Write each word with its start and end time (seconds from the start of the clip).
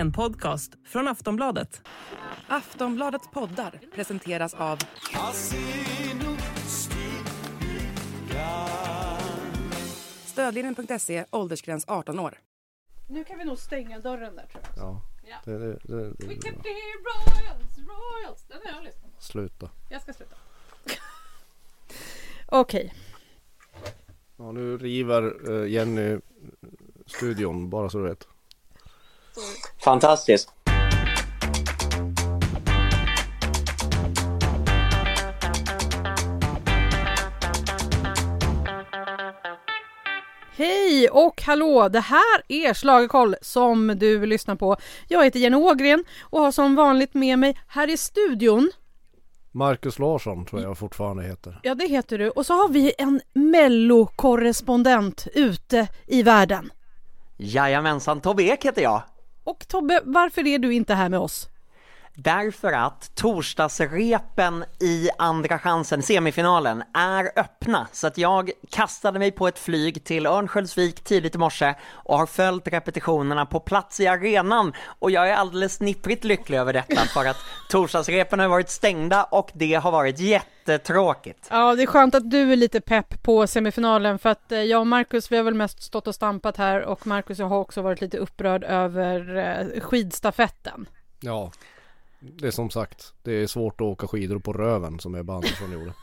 En 0.00 0.12
podcast 0.12 0.72
från 0.84 1.08
Aftonbladet. 1.08 1.82
Aftonbladets 2.48 3.28
poddar 3.30 3.80
presenteras 3.94 4.54
av 4.54 4.78
Stödlinjen.se, 10.24 11.24
åldersgräns 11.30 11.84
18 11.88 12.18
år. 12.18 12.38
Nu 13.08 13.24
kan 13.24 13.38
vi 13.38 13.44
nog 13.44 13.58
stänga 13.58 13.98
dörren 13.98 14.36
där 14.36 14.46
tror 14.46 14.64
jag. 14.76 14.84
Ja. 14.84 15.02
Ja. 15.28 15.36
Det, 15.44 15.58
det, 15.58 15.78
det, 15.82 15.94
We 15.94 16.12
det, 16.18 16.34
kept 16.34 16.62
the 16.62 16.70
royals, 17.04 17.78
royals. 17.78 18.44
Den 18.48 18.58
har 18.64 18.72
jag 18.72 18.84
lyssnat 18.84 19.16
på. 19.16 19.22
sluta. 19.22 19.70
Jag 19.90 20.02
ska 20.02 20.12
sluta. 20.12 20.36
Okej. 22.46 22.94
Ja, 24.36 24.52
nu 24.52 24.78
river 24.78 25.50
eh, 25.50 25.70
Jenny 25.70 26.18
studion, 27.06 27.70
bara 27.70 27.90
så 27.90 27.98
du 27.98 28.04
vet. 28.04 28.28
Fantastiskt. 29.84 30.52
Hej 40.56 41.08
och 41.10 41.42
hallå! 41.42 41.88
Det 41.88 42.00
här 42.00 42.42
är 42.48 42.74
Schlagerkoll 42.74 43.36
som 43.42 43.86
du 43.86 44.26
lyssnar 44.26 44.56
på. 44.56 44.76
Jag 45.08 45.24
heter 45.24 45.38
Jenny 45.40 45.56
Ågren 45.56 46.04
och 46.22 46.40
har 46.40 46.52
som 46.52 46.74
vanligt 46.74 47.14
med 47.14 47.38
mig 47.38 47.58
här 47.66 47.90
i 47.90 47.96
studion. 47.96 48.70
Marcus 49.52 49.98
Larsson 49.98 50.44
tror 50.44 50.62
jag 50.62 50.78
fortfarande 50.78 51.22
heter. 51.22 51.60
Ja, 51.62 51.74
det 51.74 51.86
heter 51.86 52.18
du. 52.18 52.30
Och 52.30 52.46
så 52.46 52.54
har 52.54 52.68
vi 52.68 52.92
en 52.98 53.20
mellokorrespondent 53.32 55.26
ute 55.34 55.88
i 56.06 56.22
världen. 56.22 56.70
Jajamensan, 57.36 58.20
Tobbe 58.20 58.42
Ek 58.42 58.64
heter 58.64 58.82
jag. 58.82 59.02
Och 59.50 59.68
Tobbe, 59.68 60.00
varför 60.04 60.46
är 60.46 60.58
du 60.58 60.74
inte 60.74 60.94
här 60.94 61.08
med 61.08 61.20
oss? 61.20 61.48
Därför 62.14 62.72
att 62.72 63.14
torsdagsrepen 63.14 64.64
i 64.80 65.10
Andra 65.18 65.58
chansen, 65.58 66.02
semifinalen, 66.02 66.82
är 66.94 67.30
öppna. 67.36 67.86
Så 67.92 68.06
att 68.06 68.18
jag 68.18 68.50
kastade 68.70 69.18
mig 69.18 69.30
på 69.30 69.48
ett 69.48 69.58
flyg 69.58 70.04
till 70.04 70.26
Örnsköldsvik 70.26 71.04
tidigt 71.04 71.34
i 71.34 71.38
morse 71.38 71.74
och 71.92 72.18
har 72.18 72.26
följt 72.26 72.68
repetitionerna 72.68 73.46
på 73.46 73.60
plats 73.60 74.00
i 74.00 74.06
arenan. 74.06 74.72
Och 74.98 75.10
jag 75.10 75.28
är 75.28 75.34
alldeles 75.34 75.80
nipprigt 75.80 76.24
lycklig 76.24 76.58
över 76.58 76.72
detta 76.72 77.00
för 77.00 77.26
att 77.26 77.36
torsdagsrepen 77.68 78.38
har 78.38 78.48
varit 78.48 78.70
stängda 78.70 79.24
och 79.24 79.50
det 79.54 79.74
har 79.74 79.92
varit 79.92 80.18
jättetråkigt. 80.18 81.48
Ja, 81.50 81.74
det 81.74 81.82
är 81.82 81.86
skönt 81.86 82.14
att 82.14 82.30
du 82.30 82.52
är 82.52 82.56
lite 82.56 82.80
pepp 82.80 83.22
på 83.22 83.46
semifinalen 83.46 84.18
för 84.18 84.28
att 84.28 84.52
eh, 84.52 84.62
jag 84.62 84.80
och 84.80 84.86
Marcus, 84.86 85.32
vi 85.32 85.36
har 85.36 85.44
väl 85.44 85.54
mest 85.54 85.82
stått 85.82 86.06
och 86.06 86.14
stampat 86.14 86.56
här 86.56 86.80
och 86.80 87.06
Marcus 87.06 87.38
har 87.38 87.58
också 87.58 87.82
varit 87.82 88.00
lite 88.00 88.18
upprörd 88.18 88.64
över 88.64 89.36
eh, 89.36 89.80
skidstafetten. 89.80 90.88
Ja, 91.20 91.50
det 92.20 92.46
är 92.46 92.50
som 92.50 92.70
sagt, 92.70 93.14
det 93.22 93.32
är 93.32 93.46
svårt 93.46 93.80
att 93.80 93.86
åka 93.86 94.06
skidor 94.06 94.38
på 94.38 94.52
röven 94.52 94.98
som 94.98 95.14
Ebba 95.14 95.34
Andersson 95.34 95.72
gjorde. 95.72 95.94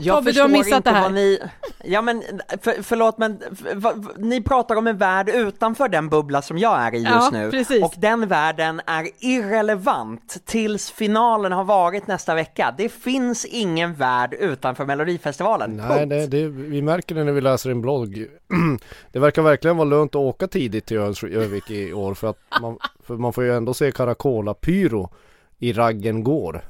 Jag 0.00 0.16
Tobbe, 0.16 0.32
du 0.32 0.40
har 0.40 0.48
förstår 0.48 0.58
missat 0.58 0.76
inte 0.76 0.90
det 0.90 0.96
här. 0.96 1.10
Ni... 1.10 1.38
Ja 1.84 2.02
men 2.02 2.22
för, 2.62 2.82
förlåt 2.82 3.18
men 3.18 3.38
för, 3.56 4.18
ni 4.20 4.42
pratar 4.42 4.76
om 4.76 4.86
en 4.86 4.96
värld 4.96 5.28
utanför 5.28 5.88
den 5.88 6.08
bubbla 6.08 6.42
som 6.42 6.58
jag 6.58 6.80
är 6.80 6.94
i 6.94 6.98
just 6.98 7.10
Ja, 7.10 7.30
nu. 7.32 7.50
precis. 7.50 7.82
Och 7.84 7.94
den 7.96 8.28
världen 8.28 8.80
är 8.86 9.08
irrelevant 9.18 10.42
tills 10.44 10.90
finalen 10.90 11.52
har 11.52 11.64
varit 11.64 12.06
nästa 12.06 12.34
vecka. 12.34 12.74
Det 12.78 12.88
finns 12.88 13.44
ingen 13.44 13.94
värld 13.94 14.34
utanför 14.34 14.84
Melodifestivalen. 14.86 15.76
Nej, 15.76 15.88
Punkt. 15.88 16.10
det, 16.10 16.26
det, 16.26 16.48
vi 16.48 16.82
märker 16.82 17.14
det 17.14 17.24
när 17.24 17.32
vi 17.32 17.40
läser 17.40 17.70
en 17.70 17.80
blogg. 17.80 18.26
Det 19.12 19.18
verkar 19.18 19.42
verkligen 19.42 19.76
vara 19.76 19.88
lönt 19.88 20.10
att 20.10 20.16
åka 20.16 20.46
tidigt 20.48 20.86
till 20.86 20.96
Örnsköldsvik 20.98 21.70
i 21.70 21.92
år 21.92 22.14
för 22.14 22.30
att 22.30 22.38
man, 22.60 22.78
för 23.02 23.16
man 23.16 23.32
får 23.32 23.44
ju 23.44 23.56
ändå 23.56 23.74
se 23.74 23.92
Caracola-pyro 23.92 25.10
i 25.58 25.72
Raggen 25.72 26.24
går. 26.24 26.64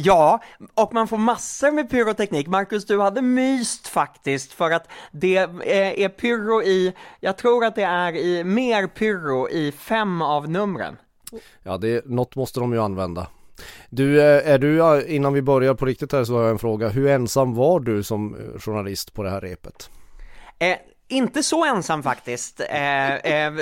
Ja, 0.00 0.42
och 0.74 0.94
man 0.94 1.08
får 1.08 1.16
massor 1.16 1.70
med 1.70 1.90
pyroteknik. 1.90 2.46
Marcus, 2.46 2.86
du 2.86 3.00
hade 3.00 3.22
myst 3.22 3.88
faktiskt 3.88 4.52
för 4.52 4.70
att 4.70 4.88
det 5.10 5.36
är, 5.36 5.98
är 5.98 6.08
pyro 6.08 6.62
i, 6.62 6.92
jag 7.20 7.36
tror 7.36 7.64
att 7.64 7.74
det 7.74 7.82
är 7.82 8.16
i 8.16 8.44
mer 8.44 8.86
pyro 8.86 9.48
i 9.48 9.72
fem 9.72 10.22
av 10.22 10.50
numren. 10.50 10.96
Ja, 11.62 11.78
det, 11.78 12.06
något 12.06 12.36
måste 12.36 12.60
de 12.60 12.72
ju 12.72 12.82
använda. 12.82 13.26
Du, 13.90 14.20
eh, 14.20 14.52
är 14.52 14.58
du, 14.58 14.80
eh, 14.80 15.14
innan 15.14 15.32
vi 15.32 15.42
börjar 15.42 15.74
på 15.74 15.86
riktigt 15.86 16.12
här 16.12 16.24
så 16.24 16.34
har 16.34 16.42
jag 16.42 16.50
en 16.50 16.58
fråga. 16.58 16.88
Hur 16.88 17.08
ensam 17.08 17.54
var 17.54 17.80
du 17.80 18.02
som 18.02 18.34
eh, 18.34 18.60
journalist 18.60 19.14
på 19.14 19.22
det 19.22 19.30
här 19.30 19.40
repet? 19.40 19.90
Eh, 20.58 20.76
inte 21.08 21.42
så 21.42 21.64
ensam 21.64 22.02
faktiskt. 22.02 22.60
Eh, 22.60 23.14
eh, 23.14 23.52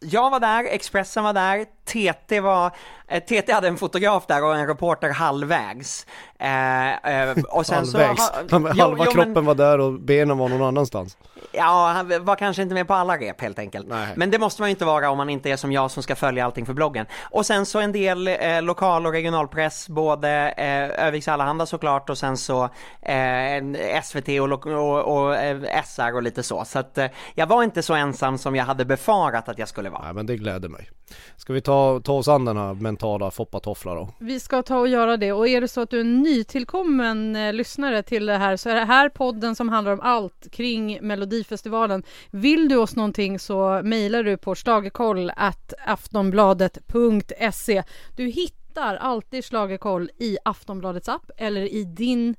jag 0.00 0.30
var 0.30 0.40
där, 0.40 0.64
Expressen 0.64 1.24
var 1.24 1.32
där, 1.32 1.64
TT 1.84 2.40
var, 2.40 2.70
eh, 3.08 3.22
TT 3.22 3.52
hade 3.52 3.68
en 3.68 3.76
fotograf 3.76 4.26
där 4.26 4.44
och 4.44 4.56
en 4.56 4.66
reporter 4.66 5.10
halvvägs. 5.10 6.06
Eh, 6.38 6.88
eh, 6.92 7.36
och 7.48 7.66
sen 7.66 7.76
Halvvägs. 7.76 8.26
så... 8.26 8.32
Jo, 8.50 8.58
Halva 8.58 8.74
jo, 8.76 8.94
men- 8.96 9.06
kroppen 9.24 9.44
var 9.44 9.54
där 9.54 9.78
och 9.80 9.92
benen 9.92 10.38
var 10.38 10.48
någon 10.48 10.62
annanstans. 10.62 11.16
Ja, 11.52 11.92
han 11.94 12.24
var 12.24 12.36
kanske 12.36 12.62
inte 12.62 12.74
med 12.74 12.86
på 12.88 12.94
alla 12.94 13.16
rep 13.16 13.40
helt 13.40 13.58
enkelt. 13.58 13.86
Nej. 13.88 14.08
Men 14.16 14.30
det 14.30 14.38
måste 14.38 14.62
man 14.62 14.68
ju 14.68 14.70
inte 14.70 14.84
vara 14.84 15.10
om 15.10 15.16
man 15.16 15.30
inte 15.30 15.50
är 15.50 15.56
som 15.56 15.72
jag 15.72 15.90
som 15.90 16.02
ska 16.02 16.16
följa 16.16 16.44
allting 16.44 16.66
för 16.66 16.72
bloggen. 16.72 17.06
Och 17.30 17.46
sen 17.46 17.66
så 17.66 17.80
en 17.80 17.92
del 17.92 18.28
eh, 18.28 18.62
lokal 18.62 19.06
och 19.06 19.12
regionalpress, 19.12 19.88
både 19.88 20.30
eh, 20.50 21.06
Öviks 21.06 21.28
Allehanda 21.28 21.66
såklart 21.66 22.10
och 22.10 22.18
sen 22.18 22.36
så 22.36 22.64
eh, 23.02 24.00
SVT 24.02 24.28
och, 24.28 24.66
och, 24.66 25.16
och 25.16 25.36
eh, 25.36 25.82
SR 25.84 26.14
och 26.14 26.22
lite 26.22 26.42
så. 26.42 26.64
Så 26.64 26.78
att 26.78 26.98
eh, 26.98 27.06
jag 27.34 27.46
var 27.46 27.62
inte 27.62 27.82
så 27.82 27.94
ensam 27.94 28.38
som 28.38 28.56
jag 28.56 28.64
hade 28.64 28.84
befarat 28.84 29.48
att 29.48 29.58
jag 29.58 29.68
skulle 29.68 29.87
vara. 29.90 30.02
Nej 30.02 30.14
men 30.14 30.26
det 30.26 30.36
gläder 30.36 30.68
mig. 30.68 30.90
Ska 31.36 31.52
vi 31.52 31.60
ta, 31.60 32.00
ta 32.00 32.12
oss 32.12 32.28
an 32.28 32.44
den 32.44 32.56
här 32.56 32.74
mentala 32.74 33.30
foppatoffla 33.30 33.94
då? 33.94 34.08
Vi 34.18 34.40
ska 34.40 34.62
ta 34.62 34.78
och 34.78 34.88
göra 34.88 35.16
det 35.16 35.32
och 35.32 35.48
är 35.48 35.60
det 35.60 35.68
så 35.68 35.80
att 35.80 35.90
du 35.90 35.96
är 35.96 36.00
en 36.00 36.22
nytillkommen 36.22 37.36
eh, 37.36 37.52
lyssnare 37.52 38.02
till 38.02 38.26
det 38.26 38.36
här 38.36 38.56
så 38.56 38.70
är 38.70 38.74
det 38.74 38.84
här 38.84 39.08
podden 39.08 39.56
som 39.56 39.68
handlar 39.68 39.92
om 39.92 40.00
allt 40.00 40.50
kring 40.52 40.98
Melodifestivalen. 41.02 42.02
Vill 42.30 42.68
du 42.68 42.76
oss 42.76 42.96
någonting 42.96 43.38
så 43.38 43.80
mejlar 43.84 44.22
du 44.22 44.36
på 44.36 44.54
schlagerkoll 44.54 45.32
at 45.36 45.74
aftonbladet.se. 45.86 47.82
Du 48.16 48.26
hittar 48.26 48.96
alltid 48.96 49.44
Schlagerkoll 49.44 50.10
i 50.18 50.38
Aftonbladets 50.44 51.08
app 51.08 51.30
eller 51.36 51.60
i 51.60 51.84
din 51.84 52.34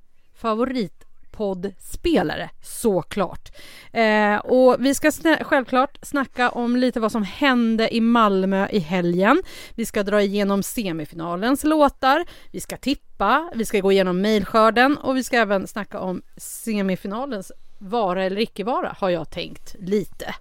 favoritpoddspelare 1.40 2.50
såklart. 2.62 3.52
Eh, 3.94 4.36
och 4.38 4.76
vi 4.80 4.96
ska 4.96 5.10
sna- 5.10 5.44
självklart 5.44 5.98
snacka 6.02 6.50
om 6.50 6.76
lite 6.76 7.00
vad 7.00 7.12
som 7.12 7.24
hände 7.24 7.96
i 7.96 8.02
Malmö 8.02 8.68
i 8.72 8.80
helgen. 8.80 9.42
Vi 9.76 9.86
ska 9.86 10.04
dra 10.04 10.22
igenom 10.22 10.64
semifinalens 10.64 11.64
låtar, 11.64 12.26
vi 12.52 12.60
ska 12.60 12.78
tippa, 12.78 13.52
vi 13.56 13.66
ska 13.66 13.80
gå 13.80 13.92
igenom 13.92 14.22
mejlskörden 14.22 14.98
och 14.98 15.18
vi 15.18 15.24
ska 15.24 15.38
även 15.38 15.68
snacka 15.68 16.00
om 16.00 16.22
semifinalens 16.38 17.52
vara 17.80 18.24
eller 18.24 18.42
icke 18.42 18.64
vara 18.64 18.96
har 19.00 19.10
jag 19.10 19.30
tänkt 19.32 19.76
lite. 19.80 20.36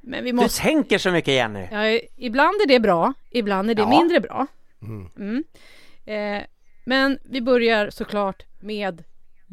Men 0.00 0.24
vi 0.24 0.30
Du 0.30 0.36
måste... 0.36 0.62
tänker 0.62 0.98
så 0.98 1.10
mycket 1.10 1.34
Jenny. 1.34 1.66
Ja, 1.72 2.00
ibland 2.16 2.54
är 2.62 2.68
det 2.68 2.80
bra, 2.80 3.12
ibland 3.30 3.70
är 3.70 3.74
det 3.74 3.82
Ja. 3.82 3.88
mindre 3.88 4.20
bra. 4.20 4.46
Mm. 5.16 5.44
Eh, 6.04 6.42
men 6.84 7.18
vi 7.22 7.40
börjar 7.40 7.90
såklart 7.90 8.42
med 8.60 9.04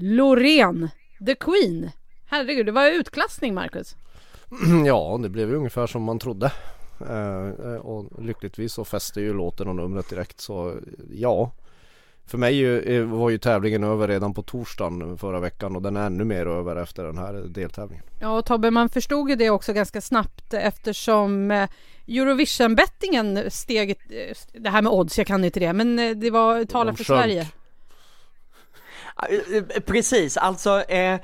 Loreen, 0.02 0.90
the 1.26 1.36
Queen. 1.36 1.92
Herregud, 2.26 2.66
det 2.66 2.72
var 2.72 2.88
utklassning 2.88 3.54
Marcus. 3.54 3.96
Ja, 4.86 5.20
det 5.24 5.30
blev 5.30 5.50
ju 5.50 5.56
ungefär 5.56 5.88
som 5.88 6.04
man 6.04 6.20
trodde. 6.20 6.52
Eh, 7.10 7.48
eh, 7.48 7.76
och 7.76 8.24
lyckligtvis 8.24 8.74
så 8.74 8.86
fäste 8.86 9.22
ju 9.22 9.34
låten 9.34 9.68
och 9.68 9.76
numret 9.76 10.10
direkt 10.10 10.40
så 10.40 10.76
ja. 11.12 11.52
För 12.26 12.38
mig 12.38 12.66
eh, 12.66 13.04
var 13.04 13.30
ju 13.30 13.38
tävlingen 13.38 13.84
över 13.84 14.08
redan 14.08 14.34
på 14.34 14.42
torsdagen 14.42 15.18
förra 15.18 15.40
veckan 15.40 15.76
och 15.76 15.82
den 15.82 15.98
är 15.98 16.06
ännu 16.06 16.24
mer 16.24 16.46
över 16.46 16.76
efter 16.76 17.04
den 17.04 17.18
här 17.18 17.34
deltävlingen. 17.34 18.06
Ja, 18.20 18.38
och 18.38 18.46
Tobbe, 18.46 18.72
man 18.72 18.90
förstod 18.90 19.30
ju 19.30 19.36
det 19.36 19.50
också 19.50 19.74
ganska 19.74 20.02
snabbt 20.02 20.54
eftersom 20.54 21.52
eh, 21.52 21.70
Eurovision-bettingen 22.08 23.52
steg, 23.52 23.90
eh, 23.90 24.36
det 24.54 24.70
här 24.70 24.82
med 24.82 24.92
odds, 24.92 25.18
jag 25.18 25.28
kan 25.28 25.46
inte 25.46 25.60
det, 25.60 25.74
men 25.74 26.00
eh, 26.00 26.16
det 26.16 26.32
var 26.32 26.66
tala 26.66 26.92
De 26.92 26.98
för 26.98 27.04
sjönk. 27.04 27.22
Sverige. 27.22 27.48
Eh, 29.30 29.82
precis, 29.86 30.38
alltså 30.38 30.82
eh, 30.82 31.20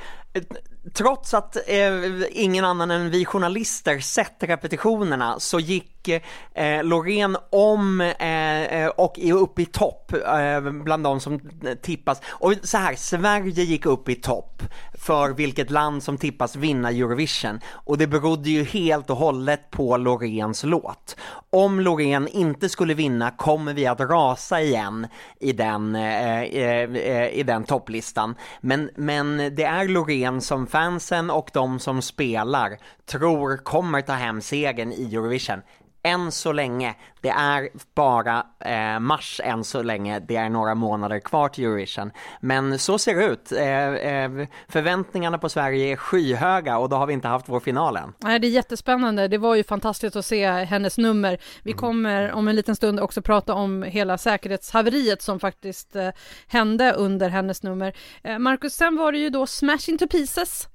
trots 0.93 1.33
att 1.33 1.57
eh, 1.67 1.93
ingen 2.29 2.65
annan 2.65 2.91
än 2.91 3.09
vi 3.09 3.25
journalister 3.25 3.99
sett 3.99 4.43
repetitionerna 4.43 5.39
så 5.39 5.59
gick 5.59 5.94
eh, 6.09 6.83
Loreen 6.83 7.37
om 7.49 8.01
eh, 8.01 8.63
eh, 8.63 8.87
och 8.87 9.19
är 9.19 9.33
uppe 9.33 9.61
i 9.61 9.65
topp 9.65 10.13
eh, 10.13 10.61
bland 10.71 11.03
de 11.03 11.19
som 11.19 11.33
eh, 11.33 11.73
tippas. 11.81 12.21
Och 12.27 12.53
så 12.63 12.77
här, 12.77 12.95
Sverige 12.95 13.63
gick 13.63 13.85
upp 13.85 14.09
i 14.09 14.15
topp 14.15 14.63
för 14.93 15.29
vilket 15.29 15.71
land 15.71 16.03
som 16.03 16.17
tippas 16.17 16.55
vinna 16.55 16.89
Eurovision 16.89 17.59
och 17.67 17.97
det 17.97 18.07
berodde 18.07 18.49
ju 18.49 18.63
helt 18.63 19.09
och 19.09 19.17
hållet 19.17 19.71
på 19.71 19.97
Loreens 19.97 20.63
låt. 20.63 21.15
Om 21.49 21.79
Loreen 21.79 22.27
inte 22.27 22.69
skulle 22.69 22.93
vinna 22.93 23.31
kommer 23.31 23.73
vi 23.73 23.87
att 23.87 23.99
rasa 23.99 24.61
igen 24.61 25.07
i 25.39 25.51
den, 25.51 25.95
eh, 25.95 26.41
eh, 26.41 26.95
eh 26.95 27.29
i 27.29 27.43
den 27.43 27.63
topplistan. 27.63 28.35
Men, 28.61 28.89
men 28.95 29.37
det 29.37 29.63
är 29.63 29.87
Loreen 29.87 30.41
som 30.41 30.67
fansen 30.67 31.29
och 31.29 31.49
de 31.53 31.79
som 31.79 32.01
spelar 32.01 32.77
tror 33.05 33.57
kommer 33.57 34.01
ta 34.01 34.13
hem 34.13 34.41
segern 34.41 34.91
i 34.91 35.15
Eurovision 35.15 35.61
än 36.05 36.31
så 36.31 36.51
länge, 36.51 36.95
det 37.21 37.29
är 37.29 37.69
bara 37.95 38.45
eh, 38.59 38.99
mars 38.99 39.41
än 39.43 39.63
så 39.63 39.83
länge, 39.83 40.19
det 40.19 40.35
är 40.35 40.49
några 40.49 40.75
månader 40.75 41.19
kvar 41.19 41.49
till 41.49 41.63
Eurovision. 41.63 42.11
Men 42.41 42.79
så 42.79 42.97
ser 42.97 43.15
det 43.15 43.25
ut. 43.25 43.51
Eh, 43.51 44.13
eh, 44.13 44.47
förväntningarna 44.67 45.37
på 45.37 45.49
Sverige 45.49 45.91
är 45.91 45.95
skyhöga 45.95 46.77
och 46.77 46.89
då 46.89 46.95
har 46.95 47.07
vi 47.07 47.13
inte 47.13 47.27
haft 47.27 47.49
vår 47.49 47.59
final 47.59 47.97
än. 47.97 48.13
Nej, 48.19 48.39
det 48.39 48.47
är 48.47 48.51
jättespännande. 48.51 49.27
Det 49.27 49.37
var 49.37 49.55
ju 49.55 49.63
fantastiskt 49.63 50.15
att 50.15 50.25
se 50.25 50.47
hennes 50.47 50.97
nummer. 50.97 51.37
Vi 51.63 51.71
Mm. 51.71 51.79
kommer 51.79 52.31
om 52.31 52.47
en 52.47 52.55
liten 52.55 52.75
stund 52.75 52.99
också 52.99 53.21
prata 53.21 53.53
om 53.53 53.83
hela 53.83 54.17
säkerhetshaveriet 54.17 55.21
som 55.21 55.39
faktiskt 55.39 55.95
eh, 55.95 56.09
hände 56.47 56.91
under 56.93 57.29
hennes 57.29 57.63
nummer. 57.63 57.93
Eh, 58.23 58.39
Marcus, 58.39 58.73
sen 58.73 58.95
var 58.95 59.11
det 59.11 59.17
ju 59.17 59.29
då 59.29 59.47
Smash 59.47 59.89
Into 59.89 60.07
Pieces 60.07 60.67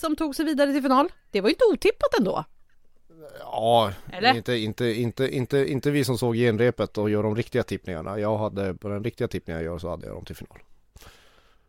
som 0.00 0.16
tog 0.16 0.36
sig 0.36 0.44
vidare 0.44 0.72
till 0.72 0.82
final. 0.82 1.08
Det 1.30 1.40
var 1.40 1.48
ju 1.48 1.52
inte 1.54 1.64
otippat 1.72 2.18
ändå. 2.18 2.44
Ja, 3.40 3.92
Eller? 4.12 4.34
inte, 4.34 4.56
inte, 4.56 4.84
inte, 4.84 5.36
inte, 5.36 5.72
inte 5.72 5.90
vi 5.90 6.04
som 6.04 6.18
såg 6.18 6.36
genrepet 6.36 6.98
och 6.98 7.10
gör 7.10 7.22
de 7.22 7.36
riktiga 7.36 7.62
tippningarna. 7.62 8.18
Jag 8.18 8.38
hade, 8.38 8.74
på 8.74 8.88
den 8.88 9.04
riktiga 9.04 9.28
tippningen 9.28 9.62
jag 9.62 9.72
gör 9.72 9.78
så 9.78 9.90
hade 9.90 10.06
jag 10.06 10.16
dem 10.16 10.24
till 10.24 10.36
final. 10.36 10.58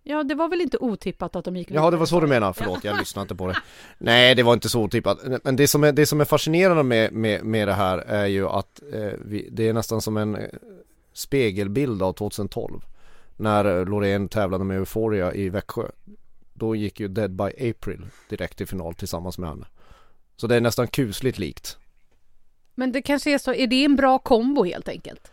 Ja, 0.04 0.24
det 0.24 0.36
var 0.36 0.48
väl 0.48 0.62
inte 0.62 0.78
otippat 0.78 1.36
att 1.36 1.46
de 1.46 1.56
gick? 1.56 1.72
Ja, 1.72 1.92
det 1.92 1.98
var 1.98 2.06
så 2.06 2.19
du 2.19 2.28
menar. 2.28 2.54
Förlåt, 2.54 2.84
jag 2.84 3.00
lyssnade 3.00 3.24
inte 3.24 3.36
på 3.36 3.48
det. 3.48 3.57
Nej, 3.98 4.36
det 4.36 4.44
var 4.44 4.54
inte 4.54 4.69
så 4.69 4.81
otippat. 4.81 5.19
Men 5.44 5.56
det 5.56 5.68
som 5.68 5.84
är, 5.84 5.92
det 5.92 6.06
som 6.06 6.22
är 6.22 6.25
fascinerande 6.25 6.84
med, 6.84 7.13
med, 7.13 7.44
med 7.44 7.68
det 7.68 7.74
här 7.74 7.98
är 7.98 8.25
ju 8.25 8.48
att 8.48 8.81
eh, 8.94 9.12
vi, 9.25 9.50
det 9.52 9.68
är 9.68 9.74
nästan 9.74 10.02
som 10.02 10.18
en 10.18 10.36
eh, 10.36 10.50
spegelbild 11.13 12.04
av 12.04 12.13
2012. 12.13 12.81
När 13.38 13.80
eh, 13.80 13.86
Loreen 13.86 14.28
tävlade 14.30 14.63
med 14.63 14.78
Euphoria 14.78 15.34
i 15.34 15.50
Växjö. 15.50 15.84
Då 16.54 16.75
gick 16.75 17.00
ju 17.00 17.07
Dead 17.07 17.31
by 17.31 17.69
April 17.69 18.06
direkt 18.30 18.57
till 18.57 18.68
final 18.68 18.94
tillsammans 18.94 19.38
med 19.38 19.50
henne. 19.50 19.66
Så 20.39 20.47
det 20.47 20.56
är 20.56 20.62
nästan 20.62 20.88
kusligt 20.88 21.39
likt. 21.39 21.77
Men 22.75 22.91
det 22.91 23.01
kanske 23.01 23.33
är 23.33 23.38
så, 23.38 23.53
är 23.53 23.68
det 23.68 23.86
en 23.86 23.95
bra 23.95 24.19
kombo 24.19 24.63
helt 24.63 24.88
enkelt? 24.88 25.31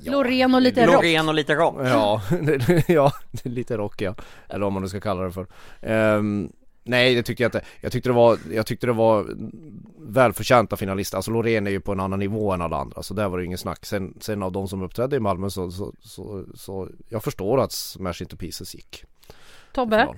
Ja, 0.00 0.12
Loreen 0.12 0.54
och 0.54 0.62
lite 0.62 0.86
rock. 0.86 0.94
Loreen 0.94 1.28
och 1.28 1.34
lite 1.34 1.54
rock. 1.54 1.76
Ja, 1.78 2.22
ja, 2.88 3.12
lite 3.42 3.76
rock 3.76 4.00
ja. 4.00 4.14
Eller 4.48 4.64
vad 4.64 4.72
man 4.72 4.82
nu 4.82 4.88
ska 4.88 5.00
kalla 5.00 5.22
det 5.22 5.32
för. 5.32 5.46
Ehm, 5.80 6.52
nej, 6.82 7.14
det 7.14 7.22
tyckte 7.22 7.42
jag 7.42 7.48
inte. 7.48 7.64
Jag 7.80 7.92
tyckte 7.92 8.08
det 8.08 8.12
var, 8.12 8.38
jag 8.52 8.66
tyckte 8.66 8.86
det 8.86 8.92
var 8.92 9.26
välförtjänta 9.98 10.76
finalister. 10.76 11.16
Alltså 11.16 11.30
Loreen 11.30 11.66
är 11.66 11.70
ju 11.70 11.80
på 11.80 11.92
en 11.92 12.00
annan 12.00 12.18
nivå 12.18 12.52
än 12.52 12.62
alla 12.62 12.76
andra. 12.76 13.02
Så 13.02 13.14
där 13.14 13.28
var 13.28 13.38
det 13.38 13.44
ingen 13.44 13.58
snack. 13.58 13.86
Sen, 13.86 14.14
sen 14.20 14.42
av 14.42 14.52
de 14.52 14.68
som 14.68 14.82
uppträdde 14.82 15.16
i 15.16 15.20
Malmö 15.20 15.50
så, 15.50 15.70
så, 15.70 15.92
så, 16.00 16.44
så 16.54 16.88
jag 17.08 17.24
förstår 17.24 17.60
att 17.60 17.72
Smash 17.72 18.22
Into 18.22 18.36
Pieces 18.36 18.74
gick. 18.74 19.04
Tobbe. 19.72 20.08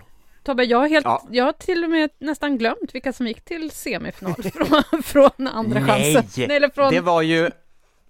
Tobbe, 0.46 0.64
jag 0.64 0.78
har, 0.78 0.88
helt, 0.88 1.04
Ja. 1.06 1.22
jag 1.30 1.44
har 1.44 1.52
till 1.52 1.84
och 1.84 1.90
med 1.90 2.10
nästan 2.18 2.58
glömt 2.58 2.94
vilka 2.94 3.12
som 3.12 3.26
gick 3.26 3.44
till 3.44 3.70
semifinal 3.70 4.34
från, 4.42 5.02
från 5.02 5.46
andra 5.46 5.80
Nej, 5.80 6.14
chansen. 6.14 6.50
eller 6.50 6.68
från, 6.68 6.92
det 6.92 7.00
var 7.00 7.22
ju 7.22 7.50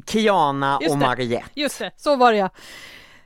Kiana 0.07 0.79
Just 0.83 0.93
och 0.95 0.99
det. 1.01 1.07
Mariette. 1.07 1.47
Just 1.55 1.79
det, 1.79 1.91
så 1.97 2.17
var 2.17 2.33
det 2.33 2.39
ja. 2.39 2.51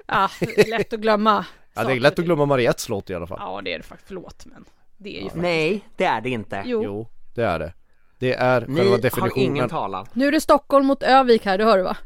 Ah, 0.07 0.29
lätt 0.67 0.93
att 0.93 1.01
glömma. 1.01 1.45
Ja, 1.75 1.85
det 1.85 1.93
är 1.93 2.01
lätt 2.01 2.19
att 2.19 2.25
glömma 2.25 2.47
Mariettes 2.47 2.89
låt 2.89 3.11
i 3.11 3.15
alla 3.15 3.27
fall. 3.27 3.39
Ja, 3.41 3.61
det 3.65 3.75
är 3.75 3.79
det 3.79 3.85
faktiskt. 3.85 4.09
Förlåt, 4.09 4.47
men 4.47 4.65
det 4.97 5.11
är 5.11 5.15
ju 5.15 5.23
faktiskt... 5.23 5.43
Nej, 5.43 5.85
det 5.97 6.05
är 6.05 6.21
det 6.21 6.31
inte. 6.31 6.63
Jo. 6.67 6.83
Jo, 6.85 7.09
det 7.35 7.43
är 7.45 7.59
det. 7.59 7.73
Det 8.19 8.35
är 8.35 8.61
Ni 8.61 8.77
själva 8.77 8.91
har 8.91 8.99
definitionen. 8.99 9.45
ingen 9.47 9.69
talan. 9.69 10.07
Nu 10.13 10.27
är 10.29 10.33
det 10.33 10.41
Stockholm 10.41 10.87
mot 10.87 11.03
Övik 11.03 11.45
här, 11.45 11.59
det 11.59 11.65
hör 11.65 11.77
du 11.79 11.83
va? 11.85 11.97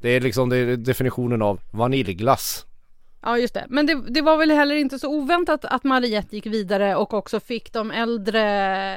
Det 0.00 0.08
är 0.08 0.20
liksom 0.20 0.48
det 0.48 0.56
är 0.56 0.76
definitionen 0.76 1.42
av 1.42 1.60
vaniljglass. 1.70 2.66
Ja, 3.24 3.38
just 3.38 3.54
det. 3.54 3.66
Men 3.68 3.86
det, 3.86 3.94
det 4.10 4.20
var 4.22 4.36
väl 4.36 4.50
heller 4.50 4.74
inte 4.74 4.98
så 4.98 5.08
oväntat 5.08 5.64
att 5.64 5.84
Mariette 5.84 6.36
gick 6.36 6.46
vidare 6.46 6.96
och 6.96 7.14
också 7.14 7.40
fick 7.40 7.72
de 7.72 7.90
äldre 7.90 8.40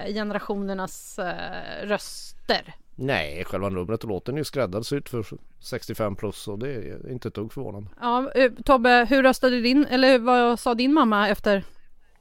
generationernas 0.08 1.20
eh, 1.20 1.88
röster. 1.88 2.74
Nej, 2.96 3.44
själva 3.46 3.70
numret 3.70 4.04
och 4.04 4.10
låten 4.10 4.34
är 4.36 4.38
ju 4.40 4.44
skräddarsytt 4.44 5.10
för 5.10 5.26
65 5.60 6.16
plus 6.16 6.48
och 6.48 6.60
det 6.60 6.70
är 6.74 7.12
inte 7.12 7.28
ett 7.28 7.34
dugg 7.34 7.54
förvånande. 7.54 7.90
Ja, 8.02 8.32
eh, 8.36 8.52
Tobbe, 8.66 9.08
hur 9.10 9.24
röstade 9.24 9.62
din, 9.62 9.86
eller 9.86 10.20
vad 10.20 10.60
sa 10.60 10.74
din 10.76 10.94
mamma 10.94 11.30
efter 11.30 11.64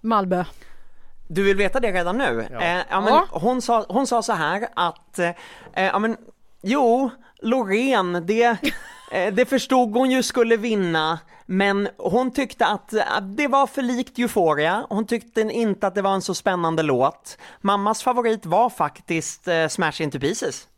Malmö? 0.01 0.45
Du 1.29 1.43
vill 1.45 1.57
veta 1.57 1.81
det 1.81 1.93
redan 1.93 2.19
nu? 2.19 2.47
Ja. 2.53 2.61
Eh, 2.61 2.83
ja, 2.91 3.01
men 3.01 3.09
Ja. 3.15 3.27
hon, 3.31 3.63
sa, 3.63 3.87
hon 3.89 4.07
sa 4.07 4.23
så 4.23 4.33
här 4.33 4.69
att, 4.77 5.19
eh, 5.19 5.31
ja 5.75 5.99
men, 5.99 6.17
jo, 6.63 7.11
Loreen, 7.43 8.27
det, 8.27 8.43
eh, 9.13 9.35
det 9.35 9.47
förstod 9.49 9.93
hon 9.93 10.11
ju 10.11 10.23
skulle 10.23 10.57
vinna, 10.57 11.19
men 11.47 11.89
hon 11.99 12.31
tyckte 12.31 12.67
att 12.67 12.95
det 13.23 13.49
var 13.49 13.67
för 13.67 13.83
likt 13.83 14.19
Euphoria, 14.19 14.87
hon 14.89 15.07
tyckte 15.07 15.41
inte 15.41 15.87
att 15.87 15.95
det 15.95 16.03
var 16.03 16.15
en 16.15 16.23
så 16.23 16.35
spännande 16.35 16.83
låt. 16.83 17.39
Mammas 17.61 18.03
favorit 18.03 18.47
var 18.47 18.71
faktiskt 18.71 19.49
eh, 19.49 19.69
Smash 19.69 20.01
Into 20.03 20.19
Pieces. 20.21 20.69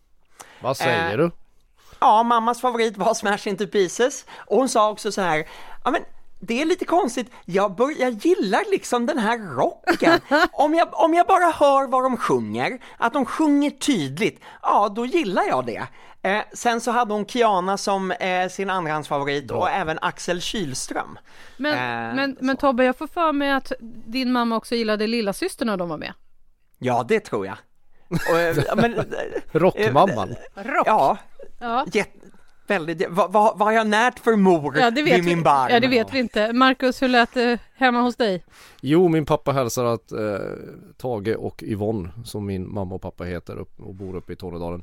Vad 0.61 0.76
säger 0.76 1.11
Eh, 1.12 1.17
du? 1.19 1.31
Ja, 2.00 2.23
mammas 2.23 2.61
favorit 2.61 2.97
var 2.97 3.15
Smash 3.15 3.49
Into 3.49 3.67
Pieces 3.67 4.25
och 4.37 4.56
hon 4.56 4.69
sa 4.69 4.91
också 4.91 5.12
så 5.12 5.20
här, 5.20 5.47
ja 5.85 5.91
men 5.91 6.03
det 6.40 6.62
är 6.62 6.67
lite 6.67 6.85
konstigt, 6.85 7.31
jag, 7.44 7.75
bör, 7.75 8.00
jag 8.00 8.12
gillar 8.12 8.70
liksom 8.70 9.06
den 9.06 9.19
här 9.19 9.38
rocken. 9.56 10.20
Om 10.52 10.75
jag, 10.75 10.88
om 10.93 11.14
jag 11.14 11.26
bara 11.26 11.50
hör 11.50 11.88
vad 11.88 12.02
de 12.02 12.17
sjunger, 12.17 12.79
att 12.96 13.12
de 13.12 13.26
sjunger 13.26 13.70
tydligt, 13.70 14.40
ja 14.62 14.88
då 14.88 15.06
gillar 15.06 15.43
jag 15.43 15.67
det. 15.67 15.87
Eh, 16.23 16.43
sen 16.52 16.81
så 16.81 16.90
hade 16.90 17.14
hon 17.14 17.26
Kiana 17.26 17.76
som 17.76 18.11
eh, 18.11 18.49
sin 18.49 18.70
andrahandsfavorit 18.70 19.50
och 19.50 19.70
även 19.70 19.99
Axel 20.02 20.40
Kylström. 20.40 21.19
Men, 21.56 21.73
Eh, 21.73 22.17
men, 22.17 22.37
men 22.40 22.56
Tobbe, 22.56 22.85
jag 22.85 22.96
får 22.99 23.06
för 23.06 23.32
mig 23.32 23.52
att 23.52 23.73
din 24.06 24.32
mamma 24.32 24.56
också 24.56 24.75
gillade 24.75 25.06
lilla 25.06 25.32
syster 25.32 25.67
när 25.67 25.76
de 25.76 25.88
var 25.88 25.96
med. 25.99 26.12
Ja, 26.79 27.05
det 27.08 27.20
tror 27.20 27.46
jag. 27.46 27.56
Och, 28.31 28.38
eh, 28.38 28.56
men, 28.76 28.94
eh, 28.99 29.05
Rockmamman. 29.52 30.35
Rock! 30.55 30.87
ja, 30.87 31.17
Ja. 31.61 31.85
jätte, 31.93 32.18
väldigt, 32.70 33.06
vad, 33.11 33.32
vad, 33.32 33.59
vad 33.59 33.69
har 33.69 33.73
jag 33.73 33.87
närt 33.87 34.19
för 34.19 34.37
mor 34.37 34.79
Ja, 34.79 34.91
det 34.91 35.03
vet 35.03 35.19
vid 35.19 35.25
min 35.25 35.38
vi. 35.38 35.44
barm? 35.44 35.69
Ja, 35.70 35.81
det 35.81 35.88
vet 35.88 36.15
vi 36.15 36.19
inte. 36.19 36.53
Marcus, 36.53 37.03
hur 37.03 37.09
lät 37.09 37.35
det 37.35 37.59
hemma 37.75 38.00
hos 38.00 38.17
dig? 38.17 38.44
Jo, 38.81 39.09
min 39.09 39.25
pappa 39.25 39.53
hälsar 39.53 39.85
att 39.85 40.12
eh, 40.12 40.19
Tage 40.97 41.37
och 41.38 41.62
Yvonne, 41.62 42.11
som 42.25 42.47
min 42.47 42.75
mamma 42.75 42.94
och 42.94 43.03
pappa 43.03 43.25
heter 43.25 43.56
upp, 43.59 43.81
och 43.81 43.94
bor 43.94 44.17
uppe 44.17 44.32
i 44.32 44.37
Tornedalen. 44.37 44.82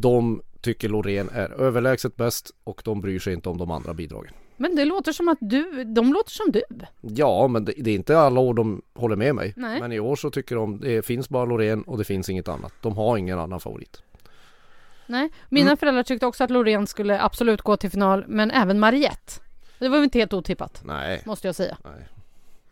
De 0.00 0.42
tycker 0.60 0.88
Loreen 0.88 1.28
är 1.28 1.60
överlägset 1.60 2.16
bäst 2.16 2.50
och 2.64 2.82
de 2.84 3.00
bryr 3.00 3.18
sig 3.18 3.34
inte 3.34 3.48
om 3.48 3.58
de 3.58 3.70
andra 3.70 3.94
bidragen. 3.94 4.32
Men 4.56 4.76
det 4.76 4.84
låter 4.84 5.12
som 5.12 5.28
att 5.28 5.38
du, 5.40 5.84
de 5.84 6.12
låter 6.12 6.30
som 6.30 6.52
du. 6.52 6.62
Ja, 7.00 7.48
men 7.48 7.64
det, 7.64 7.72
det 7.76 7.90
är 7.90 7.94
inte 7.94 8.18
alla 8.18 8.40
år 8.40 8.54
de 8.54 8.82
håller 8.94 9.16
med 9.16 9.34
mig. 9.34 9.54
Nej. 9.56 9.80
Men 9.80 9.92
i 9.92 10.00
år 10.00 10.16
så 10.16 10.30
tycker 10.30 10.56
de 10.56 10.80
det 10.80 11.02
finns 11.06 11.28
bara 11.28 11.44
Loreen 11.44 11.82
och 11.82 11.98
det 11.98 12.04
finns 12.04 12.28
inget 12.28 12.48
annat. 12.48 12.72
De 12.82 12.96
har 12.96 13.16
ingen 13.16 13.38
annan 13.38 13.60
favorit. 13.60 14.02
Nej, 15.08 15.30
mina 15.48 15.66
Mm. 15.70 15.76
föräldrar 15.76 16.02
tyckte 16.02 16.26
också 16.26 16.44
att 16.44 16.50
Loreen 16.50 16.86
skulle 16.86 17.20
absolut 17.22 17.62
gå 17.62 17.76
till 17.76 17.90
final, 17.90 18.24
men 18.28 18.50
även 18.50 18.80
Mariette. 18.80 19.32
Det 19.78 19.88
var 19.88 19.96
väl 19.96 20.04
inte 20.04 20.18
helt 20.18 20.32
otippat, 20.32 20.80
Nej, 20.84 21.22
måste 21.26 21.48
jag 21.48 21.54
säga. 21.54 21.76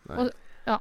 nej. 0.03 0.17
Och, 0.17 0.29
ja. 0.65 0.79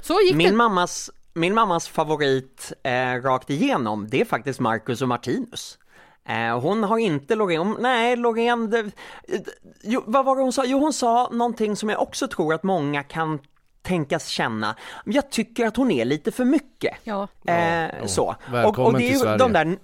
Så 0.00 0.20
gick 0.20 0.34
Min 0.36 0.50
det. 0.50 0.56
mammas, 0.56 1.10
min 1.34 1.54
mammas 1.54 1.88
favorit 1.88 2.72
eh, 2.82 3.22
rakt 3.22 3.50
igenom, 3.50 4.06
det 4.10 4.20
är 4.20 4.24
faktiskt 4.24 4.60
Marcus 4.60 5.02
och 5.02 5.08
Martinus. 5.08 5.78
Eh, 6.28 6.60
hon 6.60 6.84
har 6.84 6.98
inte 6.98 7.34
Loreen, 7.34 7.76
nej 7.80 8.16
Loreen, 8.16 8.70
det, 8.70 8.90
jo, 9.82 10.02
vad 10.06 10.24
var 10.24 10.36
det 10.36 10.42
hon 10.42 10.52
sa? 10.52 10.64
Jo 10.66 10.78
hon 10.78 10.92
sa 10.92 11.28
någonting 11.32 11.76
som 11.76 11.88
jag 11.88 12.02
också 12.02 12.28
tror 12.28 12.54
att 12.54 12.62
många 12.62 13.02
kan 13.02 13.38
tänkas 13.82 14.26
känna. 14.28 14.76
Jag 15.04 15.30
tycker 15.30 15.66
att 15.66 15.76
hon 15.76 15.90
är 15.90 16.04
lite 16.04 16.32
för 16.32 16.44
mycket. 16.44 16.96
Ja. 17.04 17.28
Eh, 17.46 17.56
ja. 17.56 17.90
så. 18.08 18.36
Välkommen 18.52 18.86
och 18.94 18.98
det 19.00 19.04
är 19.04 19.08
till 19.08 19.12
ju 19.12 19.18
Sverige. 19.18 19.38
de 19.38 19.52
där, 19.52 19.78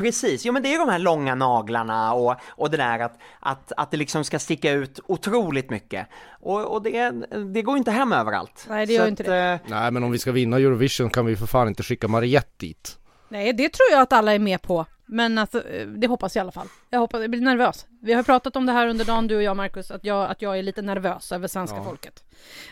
precis, 0.00 0.44
jo 0.46 0.52
men 0.52 0.62
det 0.62 0.74
är 0.74 0.78
de 0.78 0.88
här 0.88 0.98
långa 0.98 1.34
naglarna 1.34 2.12
och, 2.12 2.34
och 2.48 2.70
det 2.70 2.76
där 2.76 2.98
att, 2.98 3.18
att, 3.40 3.72
att 3.76 3.90
det 3.90 3.96
liksom 3.96 4.24
ska 4.24 4.38
sticka 4.38 4.72
ut 4.72 5.00
otroligt 5.06 5.70
mycket. 5.70 6.06
Och, 6.40 6.74
och 6.74 6.82
det, 6.82 7.10
det 7.54 7.62
går 7.62 7.76
inte 7.76 7.90
hem 7.90 8.12
överallt. 8.12 8.66
Nej, 8.68 8.86
det 8.86 8.92
gör 8.92 9.02
Så 9.02 9.08
inte 9.08 9.22
att, 9.22 9.28
det. 9.28 9.70
eh, 9.70 9.80
Nej, 9.80 9.90
men 9.90 10.02
om 10.04 10.10
vi 10.10 10.18
ska 10.18 10.32
vinna 10.32 10.56
Eurovision 10.56 11.10
kan 11.10 11.26
vi 11.26 11.36
för 11.36 11.46
fan 11.46 11.68
inte 11.68 11.82
skicka 11.82 12.08
Mariette 12.08 12.50
dit. 12.56 12.96
Nej, 13.30 13.52
det 13.52 13.68
tror 13.68 13.86
jag 13.90 14.00
att 14.00 14.12
alla 14.12 14.34
är 14.34 14.38
med 14.38 14.62
på. 14.62 14.86
Men 15.06 15.38
alltså, 15.38 15.68
eh, 15.68 15.86
det 15.86 16.06
hoppas 16.06 16.36
jag 16.36 16.40
i 16.40 16.44
alla 16.44 16.52
fall. 16.52 16.66
Jag 16.90 16.98
hoppas, 16.98 17.20
jag 17.20 17.30
blir 17.30 17.40
nervös. 17.40 17.86
Vi 18.02 18.12
har 18.12 18.22
pratat 18.22 18.56
om 18.56 18.66
det 18.66 18.72
här 18.72 18.86
under 18.86 19.04
dagen, 19.04 19.26
du 19.26 19.36
och 19.36 19.42
jag 19.42 19.56
Marcus, 19.56 19.90
att 19.90 20.04
jag, 20.04 20.30
att 20.30 20.42
jag 20.42 20.58
är 20.58 20.62
lite 20.62 20.82
nervös 20.82 21.32
över 21.32 21.48
svenska 21.48 21.76
Ja. 21.76 21.84
folket. 21.84 22.24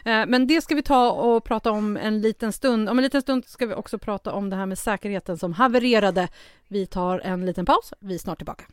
Eh, 0.04 0.26
Men 0.26 0.46
det 0.46 0.60
ska 0.60 0.74
vi 0.74 0.82
ta 0.82 1.10
och 1.10 1.44
prata 1.44 1.70
om 1.70 1.96
en 1.96 2.20
liten 2.20 2.52
stund. 2.52 2.88
Om 2.88 2.98
en 2.98 3.04
liten 3.04 3.22
stund 3.22 3.44
ska 3.46 3.66
vi 3.66 3.74
också 3.74 3.98
prata 3.98 4.32
om 4.32 4.50
det 4.50 4.56
här 4.56 4.66
med 4.66 4.78
säkerheten 4.78 5.38
som 5.38 5.52
havererade. 5.52 6.28
Vi 6.68 6.86
tar 6.86 7.18
en 7.18 7.46
liten 7.46 7.66
paus, 7.66 7.92
vi 8.00 8.14
är 8.14 8.18
snart 8.18 8.38
tillbaka. 8.38 8.64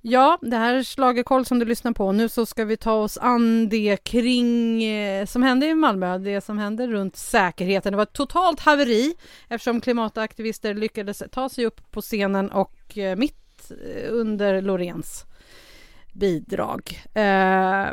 Ja, 0.00 0.38
det 0.42 0.56
här 0.56 0.74
är 0.74 0.82
Schlagerkoll 0.82 1.44
som 1.44 1.58
du 1.58 1.64
lyssnar 1.64 1.92
på. 1.92 2.12
Nu 2.12 2.28
så 2.28 2.46
ska 2.46 2.64
vi 2.64 2.76
ta 2.76 2.92
oss 2.92 3.18
an 3.18 3.68
det 3.68 3.96
kring 4.04 4.84
eh, 4.84 5.26
som 5.26 5.42
hände 5.42 5.66
i 5.66 5.74
Malmö, 5.74 6.18
det 6.18 6.40
som 6.40 6.58
hände 6.58 6.86
runt 6.86 7.16
säkerheten. 7.16 7.92
Det 7.92 7.96
var 7.96 8.02
ett 8.02 8.12
totalt 8.12 8.60
haveri 8.60 9.14
eftersom 9.48 9.80
klimataktivister 9.80 10.74
lyckades 10.74 11.22
ta 11.32 11.48
sig 11.48 11.66
upp 11.66 11.90
på 11.90 12.00
scenen 12.00 12.50
och 12.50 12.98
eh, 12.98 13.16
mitt 13.16 13.70
eh, 13.70 14.08
under 14.10 14.62
Loreens 14.62 15.26
bidrag. 16.12 17.02
Eh, 17.14 17.86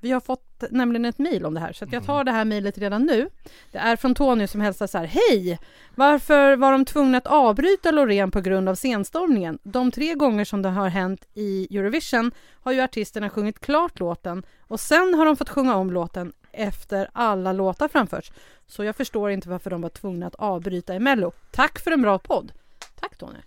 vi 0.00 0.12
har 0.12 0.20
fått 0.20 0.64
nämligen 0.70 1.04
ett 1.04 1.18
mejl 1.18 1.46
om 1.46 1.54
det 1.54 1.60
här, 1.60 1.72
så 1.72 1.86
jag 1.90 2.04
tar 2.04 2.24
det 2.24 2.32
här 2.32 2.44
mejlet 2.44 2.78
redan 2.78 3.02
nu. 3.02 3.28
Det 3.72 3.78
är 3.78 3.96
från 3.96 4.14
Tony 4.14 4.46
som 4.46 4.60
hälsar 4.60 4.86
så 4.86 4.98
här. 4.98 5.04
Hej! 5.04 5.58
Varför 5.94 6.56
var 6.56 6.72
de 6.72 6.84
tvungna 6.84 7.18
att 7.18 7.26
avbryta 7.26 7.90
Loreen 7.90 8.30
på 8.30 8.40
grund 8.40 8.68
av 8.68 8.74
scenstormningen? 8.74 9.58
De 9.62 9.90
tre 9.90 10.14
gånger 10.14 10.44
som 10.44 10.62
det 10.62 10.68
har 10.68 10.88
hänt 10.88 11.26
i 11.34 11.76
Eurovision 11.78 12.32
har 12.62 12.72
ju 12.72 12.80
artisterna 12.80 13.30
sjungit 13.30 13.60
klart 13.60 13.98
låten 13.98 14.42
och 14.60 14.80
sen 14.80 15.14
har 15.14 15.24
de 15.26 15.36
fått 15.36 15.48
sjunga 15.48 15.76
om 15.76 15.90
låten 15.90 16.32
efter 16.52 17.08
alla 17.12 17.52
låtar 17.52 17.88
framförts. 17.88 18.32
Så 18.66 18.84
jag 18.84 18.96
förstår 18.96 19.30
inte 19.30 19.48
varför 19.48 19.70
de 19.70 19.82
var 19.82 19.88
tvungna 19.88 20.26
att 20.26 20.34
avbryta 20.34 20.94
i 20.94 20.98
Mello. 20.98 21.32
Tack 21.50 21.78
för 21.78 21.90
en 21.90 22.02
bra 22.02 22.18
podd! 22.18 22.52
Tack 23.00 23.18
Tony! 23.18 23.38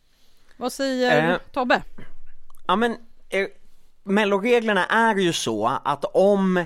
Vad 0.57 0.73
säger 0.73 1.31
Eh, 1.31 1.37
Tobbe? 1.51 1.81
Ja 2.67 2.75
men, 2.75 2.91
eh, 3.29 3.47
melloreglerna 4.09 4.85
är 4.85 5.15
ju 5.15 5.33
så 5.33 5.79
att 5.83 6.05
om, 6.05 6.65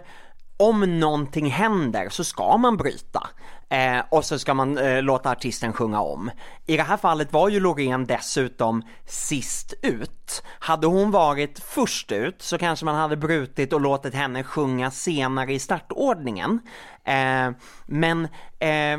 om 0.57 0.99
någonting 0.99 1.49
händer 1.49 2.09
så 2.09 2.23
ska 2.23 2.57
man 2.57 2.77
bryta. 2.77 3.27
Eh, 3.69 4.03
och 4.09 4.25
så 4.25 4.39
ska 4.39 4.53
man 4.53 4.77
eh, 4.77 5.01
låta 5.01 5.29
artisten 5.29 5.73
sjunga 5.73 6.01
om. 6.01 6.31
I 6.65 6.77
det 6.77 6.83
här 6.83 6.97
fallet 6.97 7.33
var 7.33 7.49
ju 7.49 7.59
Loreen 7.59 8.05
dessutom 8.05 8.83
sist 9.05 9.73
ut. 9.81 10.43
Hade 10.59 10.87
hon 10.87 11.11
varit 11.11 11.59
först 11.59 12.11
ut 12.11 12.41
så 12.41 12.57
kanske 12.57 12.85
man 12.85 12.95
hade 12.95 13.17
brutit 13.17 13.73
och 13.73 13.81
låtit 13.81 14.13
henne 14.13 14.43
sjunga 14.43 14.91
senare 14.91 15.53
i 15.53 15.59
startordningen. 15.59 16.59
Eh, 17.03 17.51
men 17.85 18.27
eh, 18.59 18.97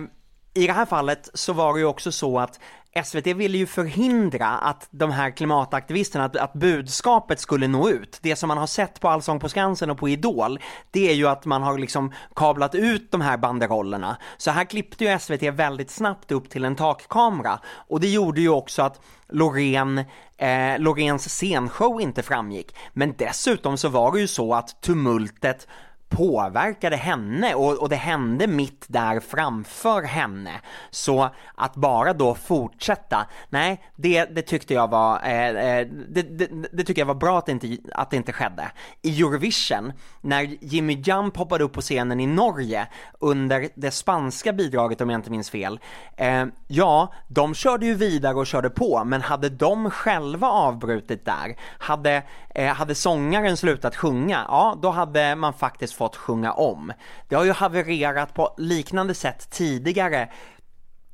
i 0.55 0.67
det 0.67 0.73
här 0.73 0.87
fallet 0.87 1.31
så 1.35 1.53
var 1.53 1.75
det 1.75 1.81
ju 1.81 1.87
också 1.87 2.13
så 2.13 2.39
att 2.39 2.61
SVT 3.03 3.27
ville 3.27 3.59
ju 3.59 3.67
förhindra 3.67 4.49
att 4.49 4.89
de 4.91 5.11
här 5.11 5.31
klimataktivisterna, 5.31 6.25
att, 6.25 6.37
att 6.37 6.53
budskapet 6.53 7.41
skulle 7.41 7.69
nå 7.69 7.89
ut. 7.89 8.19
Det 8.23 8.37
som 8.37 8.49
man 8.49 8.59
har 8.59 8.67
sett 8.67 9.01
på 9.01 9.09
Allsång 9.09 9.41
på 9.41 9.49
Skansen 9.49 9.91
och 9.91 9.99
på 9.99 10.09
Idol, 10.09 10.59
det 10.91 11.11
är 11.11 11.15
ju 11.15 11.29
att 11.29 11.45
man 11.45 11.63
har 11.63 11.79
liksom 11.79 12.13
kablat 12.37 12.75
ut 12.75 13.11
de 13.11 13.21
här 13.21 13.37
banderollerna. 13.37 14.17
Så 14.37 14.51
här 14.51 14.65
klippte 14.65 15.05
ju 15.05 15.19
SVT 15.19 15.43
väldigt 15.43 15.91
snabbt 15.91 16.33
upp 16.33 16.51
till 16.51 16.65
en 16.65 16.77
takkamera 16.77 17.61
och 17.67 18.01
det 18.01 18.09
gjorde 18.09 18.41
ju 18.41 18.49
också 18.49 18.83
att 18.83 19.01
Loreen, 19.29 19.99
eh, 20.37 20.79
Loreens 20.79 21.29
scenshow 21.29 22.01
inte 22.01 22.23
framgick. 22.23 22.77
Men 22.93 23.15
dessutom 23.19 23.77
så 23.77 23.89
var 23.89 24.13
det 24.13 24.21
ju 24.21 24.27
så 24.27 24.55
att 24.55 24.81
tumultet 24.81 25.69
påverkade 26.09 26.97
henne 26.97 27.55
och, 27.55 27.83
och 27.83 27.89
det 27.89 27.97
hände 27.97 28.47
mitt 28.47 28.85
där 28.89 29.21
framför 29.21 30.03
henne. 30.03 30.61
Så 30.91 31.31
att 31.55 31.75
bara 31.75 32.13
då 32.13 32.35
fortsätta, 32.35 33.27
nej, 33.49 33.85
det, 33.97 34.25
det 34.25 34.43
tyckte 34.43 34.75
jag 34.75 34.91
var, 34.91 35.21
eh, 35.25 35.49
eh 35.49 35.87
det, 36.09 36.23
det, 36.23 36.49
det 36.73 36.85
tyckte 36.85 37.01
jag 37.01 37.07
var 37.07 37.15
bra 37.15 37.39
att 37.39 37.47
det, 37.47 37.53
inte, 37.53 37.77
att 37.93 38.11
det 38.11 38.17
inte 38.17 38.33
skedde. 38.33 38.71
I 39.03 39.21
Eurovision, 39.21 39.93
när 40.21 40.57
Jimmy 40.61 41.03
Jump 41.05 41.37
hoppade 41.37 41.65
upp 41.65 41.73
på 41.73 41.81
scenen 41.81 42.21
i 42.21 42.27
Norge 42.27 42.87
under 43.21 43.69
det 43.75 43.91
spanska 43.91 44.53
bidraget 44.53 45.01
om 45.01 45.11
jag 45.11 45.19
inte 45.19 45.31
minns 45.31 45.51
fel, 45.51 45.81
eh, 46.17 46.47
ja, 46.67 47.13
de 47.29 47.55
körde 47.55 47.87
ju 47.87 47.95
vidare 47.95 48.35
och 48.35 48.47
körde 48.47 48.71
på, 48.71 49.05
men 49.05 49.23
hade 49.23 49.49
de 49.49 49.91
själva 49.91 50.49
avbrutit 50.49 51.25
där, 51.25 51.57
hade, 51.79 52.23
Eh, 52.57 52.75
hade 52.75 52.95
sångaren 52.95 53.57
slutat 53.57 53.97
sjunga, 53.97 54.45
ja, 54.49 54.79
då 54.83 54.91
hade 54.91 55.37
man 55.37 55.55
faktiskt 55.55 55.95
fått 55.95 56.17
sjunga 56.17 56.53
om. 56.53 56.93
Det 57.29 57.35
har 57.35 57.45
ju 57.45 57.53
havererat 57.53 58.35
på 58.35 58.55
liknande 58.59 59.15
sätt 59.15 59.51
tidigare. 59.51 60.29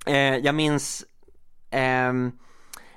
Eh, 0.06 0.36
jag 0.36 0.54
minns 0.54 1.04
ehm, 1.70 2.32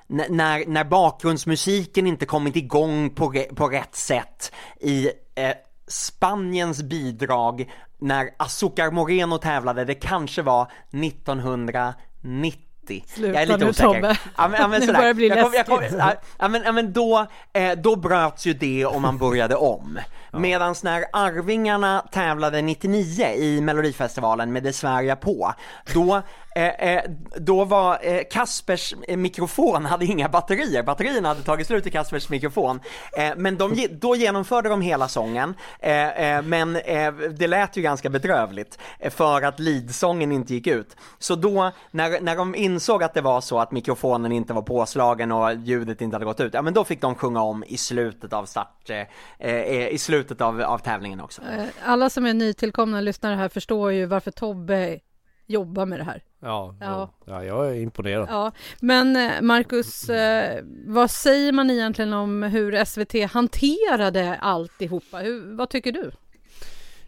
när, 0.07 0.65
när 0.67 0.83
bakgrundsmusiken 0.83 2.07
inte 2.07 2.25
kommit 2.25 2.55
igång 2.55 3.09
på, 3.09 3.31
re- 3.31 3.55
på 3.55 3.67
rätt 3.67 3.95
sätt 3.95 4.51
i 4.79 5.09
eh, 5.35 5.53
Spaniens 5.87 6.83
bidrag 6.83 7.71
när 7.99 8.29
Azucar 8.37 8.91
Moreno 8.91 9.37
tävlade, 9.37 9.85
det 9.85 9.95
kanske 9.95 10.41
var 10.41 10.71
1990 10.91 12.59
Sluta 13.07 13.33
jag 13.33 13.41
är 13.41 13.45
lite 13.45 13.57
nu, 13.57 13.69
osäker. 13.69 13.93
Tobbe. 13.93 14.17
Ja, 14.37 14.47
men, 14.47 14.61
ja, 14.61 14.67
men 14.67 14.79
Nu 14.79 14.85
sådär. 14.85 14.99
börjar 14.99 15.13
det 15.13 15.13
bli 15.13 15.27
jag 15.27 15.41
kom, 15.43 15.53
jag 15.53 15.65
kom, 15.65 15.79
läskigt. 15.79 15.99
ja, 15.99 16.13
ja, 16.39 16.47
men, 16.47 16.63
ja, 16.63 16.71
men 16.71 16.93
då, 16.93 17.25
eh, 17.53 17.71
då 17.71 17.95
bröts 17.95 18.45
ju 18.45 18.53
det 18.53 18.85
och 18.85 19.01
man 19.01 19.17
började 19.17 19.55
om. 19.55 19.99
Medan 20.31 20.75
när 20.83 21.05
Arvingarna 21.13 22.05
tävlade 22.11 22.61
99 22.61 23.25
i 23.27 23.61
Melodifestivalen 23.61 24.53
med 24.53 24.63
Det 24.63 24.73
svär 24.73 25.01
jag 25.01 25.19
på, 25.19 25.53
då, 25.93 26.21
eh, 26.55 26.95
eh, 26.95 27.03
då 27.37 27.65
var 27.65 27.99
eh, 28.01 28.21
Kaspers 28.31 28.93
eh, 29.07 29.17
mikrofon 29.17 29.85
hade 29.85 30.05
inga 30.05 30.29
batterier, 30.29 30.83
batterierna 30.83 31.27
hade 31.27 31.41
tagit 31.41 31.67
slut 31.67 31.87
i 31.87 31.91
Kaspers 31.91 32.29
mikrofon. 32.29 32.79
Eh, 33.17 33.31
men 33.37 33.57
de, 33.57 33.87
då 33.91 34.15
genomförde 34.15 34.69
de 34.69 34.81
hela 34.81 35.07
sången, 35.07 35.55
eh, 35.79 36.35
eh, 36.35 36.41
men 36.41 36.75
eh, 36.75 37.13
det 37.13 37.47
lät 37.47 37.77
ju 37.77 37.81
ganska 37.81 38.09
bedrövligt 38.09 38.79
eh, 38.99 39.11
för 39.11 39.41
att 39.41 39.59
lidsången 39.59 40.31
inte 40.31 40.53
gick 40.53 40.67
ut. 40.67 40.95
Så 41.19 41.35
då, 41.35 41.71
när, 41.91 42.21
när 42.21 42.35
de 42.35 42.55
insåg 42.55 43.03
att 43.03 43.13
det 43.13 43.21
var 43.21 43.41
så 43.41 43.59
att 43.59 43.71
mikrofonen 43.71 44.31
inte 44.31 44.53
var 44.53 44.61
påslagen 44.61 45.31
och 45.31 45.55
ljudet 45.55 46.01
inte 46.01 46.15
hade 46.15 46.25
gått 46.25 46.39
ut, 46.39 46.53
ja 46.53 46.61
men 46.61 46.73
då 46.73 46.83
fick 46.83 47.01
de 47.01 47.15
sjunga 47.15 47.41
om 47.41 47.63
i 47.67 47.77
slutet 47.77 48.33
av 48.33 48.45
start, 48.45 48.89
eh, 48.89 49.05
eh, 49.49 49.87
i 49.87 49.97
slutet 49.97 50.41
av, 50.41 50.61
av 50.61 50.77
tävlingen 50.77 51.21
också. 51.21 51.41
Eh, 51.41 51.65
alla 51.85 52.09
som 52.09 52.25
är 52.25 52.33
nytillkomna 52.33 53.01
lyssnare 53.01 53.35
här 53.35 53.49
förstår 53.49 53.91
ju 53.91 54.05
varför 54.05 54.31
Tobbe 54.31 54.99
jobbar 55.47 55.85
med 55.85 55.99
det 55.99 56.03
här. 56.03 56.23
Ja, 56.39 56.75
Ja. 56.79 56.85
ja. 56.85 57.09
ja 57.25 57.43
jag 57.43 57.69
är 57.69 57.73
imponerad. 57.81 58.27
Ja, 58.29 58.51
men 58.79 59.15
eh, 59.15 59.41
Marcus, 59.41 60.09
eh, 60.09 60.63
vad 60.85 61.11
säger 61.11 61.51
man 61.51 61.69
egentligen 61.69 62.13
om 62.13 62.43
hur 62.43 62.85
SVT 62.85 63.31
hanterade 63.31 64.35
alltihopa? 64.35 65.17
Hur, 65.17 65.55
vad 65.55 65.69
tycker 65.69 65.91
du? 65.91 66.11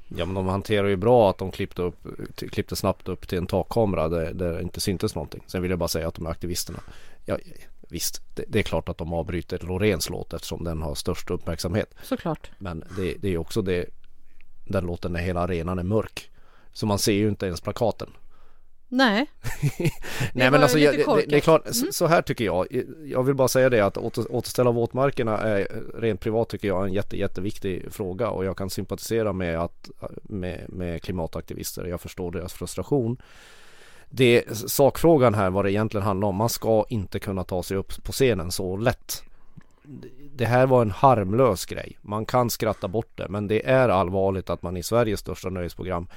Ja 0.07 0.25
men 0.25 0.35
de 0.35 0.47
hanterar 0.47 0.87
ju 0.87 0.95
bra 0.95 1.29
att 1.29 1.37
de 1.37 1.51
klippte, 1.51 1.81
upp, 1.81 2.07
klippte 2.51 2.75
snabbt 2.75 3.07
upp 3.09 3.27
till 3.27 3.37
en 3.37 3.47
takkamera 3.47 4.09
där, 4.09 4.33
där 4.33 4.53
det 4.53 4.61
inte 4.61 4.81
syntes 4.81 5.15
någonting. 5.15 5.43
Sen 5.47 5.61
vill 5.61 5.71
jag 5.71 5.79
bara 5.79 5.87
säga 5.87 6.07
att 6.07 6.15
de 6.15 6.25
är 6.25 6.29
aktivisterna. 6.29 6.79
Ja, 7.25 7.37
visst, 7.89 8.21
det, 8.35 8.43
det 8.47 8.59
är 8.59 8.63
klart 8.63 8.89
att 8.89 8.97
de 8.97 9.13
avbryter 9.13 9.59
Loreens 9.59 10.09
låt 10.09 10.33
eftersom 10.33 10.63
den 10.63 10.81
har 10.81 10.95
störst 10.95 11.29
uppmärksamhet. 11.31 11.95
Såklart. 12.03 12.51
Men 12.57 12.83
det, 12.97 13.13
det 13.13 13.27
är 13.27 13.31
ju 13.31 13.37
också 13.37 13.61
det, 13.61 13.85
den 14.65 14.85
låten 14.85 15.13
när 15.13 15.19
hela 15.19 15.39
arenan 15.41 15.79
är 15.79 15.83
mörk. 15.83 16.31
Så 16.73 16.85
man 16.85 16.99
ser 16.99 17.13
ju 17.13 17.29
inte 17.29 17.45
ens 17.45 17.61
plakaten. 17.61 18.09
Nej, 18.87 19.25
Nej 20.33 20.51
men 20.51 20.63
alltså 20.63 20.79
jag, 20.79 20.97
det, 20.97 21.25
det 21.27 21.35
är 21.35 21.39
klart, 21.39 21.61
Mm. 21.65 21.91
så- 21.91 22.07
här 22.07 22.21
tycker 22.21 22.45
jag. 22.45 22.67
Jag 23.05 23.23
vill 23.23 23.35
bara 23.35 23.47
säga 23.47 23.69
det 23.69 23.81
att 23.85 23.97
åter, 23.97 24.31
återställa 24.31 24.71
våtmarkerna 24.71 25.37
är 25.37 25.67
rent 25.99 26.19
privat 26.21 26.49
tycker 26.49 26.67
jag 26.67 26.87
en 26.87 26.93
jätte, 26.93 27.17
jätteviktig 27.17 27.85
fråga 27.91 28.29
och 28.29 28.45
jag 28.45 28.57
kan 28.57 28.69
sympatisera 28.69 29.33
med, 29.33 29.59
att, 29.59 29.89
med, 30.23 30.65
med 30.69 31.01
klimataktivister. 31.03 31.85
Jag 31.85 32.01
förstår 32.01 32.31
deras 32.31 32.53
frustration. 32.53 33.17
Det, 34.09 34.57
sakfrågan 34.69 35.33
här 35.33 35.49
vad 35.49 35.65
det 35.65 35.71
egentligen 35.71 36.05
handlar 36.05 36.27
om, 36.27 36.35
man 36.35 36.49
ska 36.49 36.85
inte 36.89 37.19
kunna 37.19 37.43
ta 37.43 37.63
sig 37.63 37.77
upp 37.77 38.03
på 38.03 38.11
scenen 38.11 38.51
så 38.51 38.77
lätt. 38.77 39.23
Det 40.35 40.45
här 40.45 40.65
var 40.67 40.81
en 40.81 40.91
harmlös 40.91 41.65
grej. 41.65 41.97
Man 42.01 42.25
kan 42.25 42.49
skratta 42.49 42.87
bort 42.87 43.11
det 43.15 43.27
men 43.29 43.47
det 43.47 43.69
är 43.69 43.89
allvarligt 43.89 44.49
att 44.49 44.61
man 44.61 44.77
i 44.77 44.83
Sveriges 44.83 45.19
största 45.19 45.49
nöjesprogram 45.49 46.07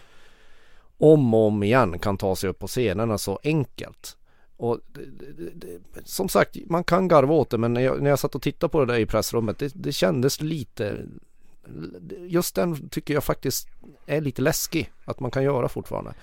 om 0.99 1.35
och 1.35 1.47
om 1.47 1.63
igen 1.63 1.99
kan 1.99 2.17
ta 2.17 2.37
sig 2.37 2.51
upp 2.51 2.59
på 2.59 2.67
scenerna 2.67 3.19
så 3.19 3.41
enkelt. 3.43 4.17
Och 4.57 4.81
det, 4.87 5.01
det, 5.37 5.51
det, 5.55 5.81
som 6.05 6.29
sagt, 6.29 6.57
man 6.67 6.85
kan 6.85 7.09
garva 7.09 7.35
åt 7.35 7.51
det 7.51 7.59
men 7.59 7.73
när 7.73 7.81
jag, 7.81 8.03
när 8.03 8.11
jag 8.11 8.19
satt 8.19 8.35
och 8.35 8.43
tittade 8.43 8.71
på 8.71 8.81
det 8.81 8.93
där 8.93 9.01
i 9.01 9.07
pressrummet 9.07 9.59
det, 9.59 9.73
det 9.75 9.93
kändes 9.93 10.41
lite 10.41 10.97
Just 12.27 12.55
den 12.55 12.89
tycker 12.89 13.15
jag 13.15 13.25
faktiskt 13.25 13.69
är 14.07 14.21
lite 14.21 14.43
läskig 14.43 14.93
att 15.05 15.21
man 15.21 15.31
kan 15.31 15.43
göra 15.45 15.69
fortfarande. 15.69 16.15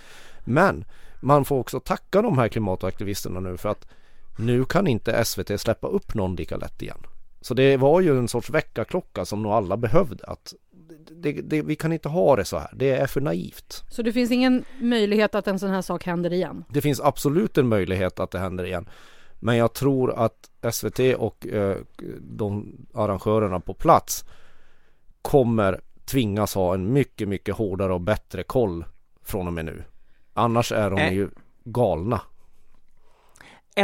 Men 0.46 0.86
man 1.22 1.46
får 1.46 1.60
också 1.60 1.80
tacka 1.80 2.22
de 2.22 2.38
här 2.38 2.48
klimataktivisterna 2.48 3.40
nu 3.40 3.58
för 3.58 3.70
att 3.70 3.88
nu 4.38 4.66
kan 4.66 4.88
inte 4.88 5.26
SVT 5.26 5.62
släppa 5.62 5.88
upp 5.88 6.14
någon 6.14 6.36
lika 6.36 6.58
lätt 6.58 6.82
igen. 6.82 6.98
Så 7.42 7.54
det 7.54 7.78
var 7.78 8.02
ju 8.02 8.18
en 8.18 8.28
sorts 8.28 8.50
väckarklocka 8.50 9.26
som 9.26 9.44
nog 9.44 9.52
alla 9.52 9.78
behövde. 9.78 10.26
Att 10.28 10.54
det, 11.12 11.32
det, 11.32 11.62
vi 11.62 11.76
kan 11.76 11.94
inte 11.94 12.10
ha 12.10 12.36
det 12.36 12.46
så 12.46 12.58
här. 12.58 12.70
Det 12.74 12.90
är 12.92 13.08
för 13.08 13.22
naivt. 13.22 13.84
så 13.90 14.02
det 14.02 14.14
finns 14.14 14.32
ingen 14.32 14.66
möjlighet 14.82 15.36
att 15.36 15.48
en 15.48 15.60
sån 15.60 15.70
här 15.70 15.82
sak 15.82 16.04
händer 16.06 16.34
igen? 16.34 16.64
Det 16.70 16.82
finns 16.82 17.02
absolut 17.02 17.58
en 17.58 17.68
möjlighet 17.68 18.20
att 18.20 18.32
det 18.32 18.40
händer 18.40 18.66
igen. 18.66 18.90
Men 19.40 19.58
jag 19.58 19.74
tror 19.74 20.14
att 20.26 20.50
SVT 20.74 21.00
och 21.18 21.48
eh, 21.48 21.78
de 22.22 22.78
arrangörerna 22.94 23.60
på 23.60 23.74
plats 23.74 24.26
kommer 25.22 25.82
tvingas 26.06 26.56
ha 26.56 26.74
en 26.74 26.94
mycket, 26.94 27.28
mycket 27.28 27.56
hårdare 27.56 27.94
och 27.94 28.02
bättre 28.02 28.44
koll 28.44 28.86
från 29.24 29.48
och 29.48 29.54
med 29.54 29.66
nu. 29.66 29.84
Annars 30.34 30.72
är 30.72 30.90
de 30.90 31.00
Eh. 31.00 31.14
ju 31.14 31.30
galna. 31.64 32.22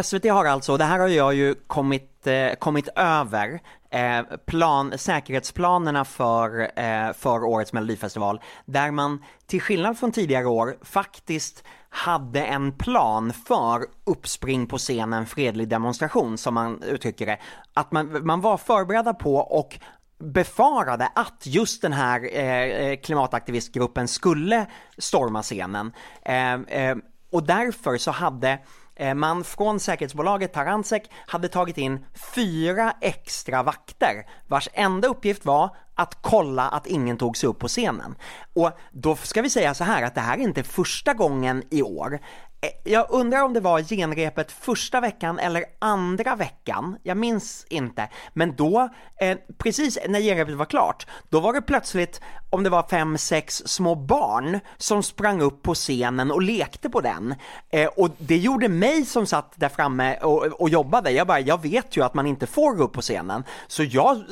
SVT 0.04 0.25
har 0.25 0.46
alltså, 0.46 0.78
det 0.78 0.84
här 0.84 1.00
har 1.00 1.08
jag 1.08 1.34
ju 1.34 1.56
kommit, 1.68 2.28
eh, 2.28 2.54
kommit 2.60 2.88
över, 2.96 3.60
eh, 3.91 4.21
plan, 4.45 4.98
säkerhetsplanerna 4.98 6.05
för, 6.05 6.79
eh, 6.79 7.13
för 7.13 7.43
årets 7.43 7.74
melodifestival, 7.74 8.41
där 8.65 8.91
man 8.91 9.24
till 9.45 9.62
skillnad 9.62 9.98
från 9.98 10.12
tidigare 10.12 10.45
år 10.45 10.75
faktiskt 10.81 11.63
hade 11.89 12.43
en 12.43 12.71
plan 12.71 13.33
för 13.33 13.86
uppspring 14.03 14.67
på 14.67 14.77
scenen, 14.77 15.25
fredlig 15.25 15.67
demonstration 15.67 16.38
som 16.38 16.53
man 16.53 16.83
uttrycker 16.83 17.25
det. 17.25 17.38
Att 17.74 17.91
man, 17.91 18.25
man 18.25 18.41
var 18.41 18.57
förberedda 18.57 19.13
på 19.13 19.36
och 19.36 19.79
befarade 20.19 21.10
att 21.15 21.43
just 21.45 21.81
den 21.81 21.93
här 21.93 22.29
eh, 22.33 22.63
eh 22.63 23.00
klimataktivistgruppen 23.00 24.07
skulle 24.07 24.65
storma 24.98 25.41
scenen. 25.41 25.93
Eh, 26.21 26.53
eh, 26.53 26.95
och 27.31 27.43
därför 27.43 27.98
så 27.98 28.12
hade 28.12 28.60
Eh, 29.01 29.13
man 29.13 29.43
från 29.43 29.79
säkerhetsbolaget 29.79 30.53
Taransek 30.53 31.12
hade 31.27 31.48
tagit 31.48 31.77
in 31.77 32.05
fyra 32.36 32.93
extra 33.01 33.63
vakter 33.63 34.25
vars 34.48 34.70
enda 34.74 35.08
uppgift 35.08 35.46
var 35.46 35.75
att 35.96 36.17
kolla 36.22 36.70
att 36.70 36.88
ingen 36.88 37.17
tog 37.17 37.38
sig 37.38 37.50
upp 37.50 37.60
på 37.60 37.67
scenen. 37.67 38.15
Och 38.53 38.72
då 38.91 39.15
ska 39.15 39.41
vi 39.41 39.50
säga 39.50 39.74
så 39.74 39.84
här 39.84 40.03
att 40.03 40.15
det 40.15 40.22
här 40.22 40.38
är 40.38 40.41
inte 40.41 40.63
första 40.63 41.13
gången 41.13 41.63
i 41.70 41.81
år 41.81 42.20
Eh, 42.63 42.91
jag 42.91 43.06
undrar 43.10 43.44
om 43.44 43.53
det 43.53 43.60
var 43.60 43.82
genrepet 43.82 44.51
första 44.51 45.01
veckan 45.01 45.39
eller 45.39 45.65
andra 45.80 46.36
veckan, 46.36 46.98
jag 47.03 47.18
minns 47.18 47.65
inte. 47.70 48.10
Men 48.34 48.56
då, 48.56 48.89
eh, 49.22 49.38
precis 49.58 50.00
när 50.08 50.22
genrepet 50.22 50.56
var 50.56 50.65
klart, 50.65 51.08
då 51.30 51.39
var 51.39 51.53
det 51.53 51.62
plötsligt, 51.62 52.22
om 52.50 52.63
det 52.63 52.70
var 52.70 52.84
fem, 52.89 53.18
sex 53.18 53.63
små 53.65 53.96
barn 53.96 54.60
som 54.77 55.03
sprang 55.03 55.41
upp 55.41 55.63
på 55.63 55.74
scenen 55.74 56.32
och 56.32 56.41
lekte 56.41 56.89
på 56.89 57.01
den. 57.01 57.36
Eh, 57.70 57.88
och 57.88 58.10
det 58.18 58.38
gjorde 58.38 58.70
mig 58.70 59.06
som 59.06 59.25
satt 59.25 59.53
där 59.56 59.70
framme 59.70 60.18
och, 60.18 60.62
och 60.62 60.70
jobbade, 60.70 61.12
jag 61.12 61.27
bara, 61.27 61.39
jag 61.39 61.62
vet 61.62 61.98
ju 61.98 62.03
att 62.03 62.13
man 62.13 62.27
inte 62.27 62.48
får 62.48 62.74
gå 62.74 62.84
upp 62.84 62.94
på 62.94 63.01
scenen. 63.01 63.44
Så 63.68 63.84
jag 63.84 64.24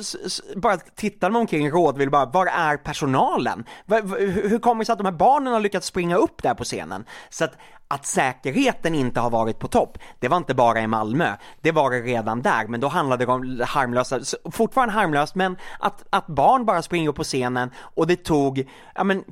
bara 0.56 0.78
tittade 0.78 1.34
mig 1.34 1.40
omkring 1.40 1.72
rådvill 1.72 2.10
bara, 2.10 2.26
var 2.26 2.46
är 2.46 2.78
personalen? 2.78 3.66
hur 3.88 4.60
kommer 4.60 4.82
det 4.82 4.86
sig 4.86 4.94
att 4.94 5.00
de 5.00 5.06
här 5.06 5.12
barnen 5.12 5.54
har 5.54 5.60
lyckats 5.60 5.88
springa 5.88 6.16
upp 6.16 6.44
där 6.44 6.54
på 6.54 6.64
scenen? 6.64 7.06
Så 7.30 7.44
att 7.44 7.54
att 7.94 8.06
säkerheten 8.06 8.96
inte 8.96 9.20
har 9.20 9.30
varit 9.30 9.60
på 9.60 9.68
topp, 9.68 9.98
det 10.20 10.28
var 10.28 10.38
inte 10.38 10.54
bara 10.54 10.82
i 10.82 10.88
Malmö, 10.88 11.36
det 11.62 11.72
var 11.72 11.92
det 11.92 12.02
redan 12.02 12.42
där, 12.42 12.68
men 12.68 12.80
då 12.80 12.88
handlade 12.88 13.26
det 13.26 13.32
om 13.32 13.62
harmlösa, 13.68 14.20
fortfarande 14.52 14.94
harmlöst, 14.94 15.36
men 15.36 15.58
att, 15.80 16.06
att 16.10 16.28
barn 16.28 16.66
bara 16.66 16.82
springer 16.82 17.10
upp 17.10 17.16
på 17.16 17.24
scenen 17.24 17.72
och 17.78 18.08
det 18.08 18.16
tog, 18.16 18.70
ja 18.96 19.04
men, 19.04 19.24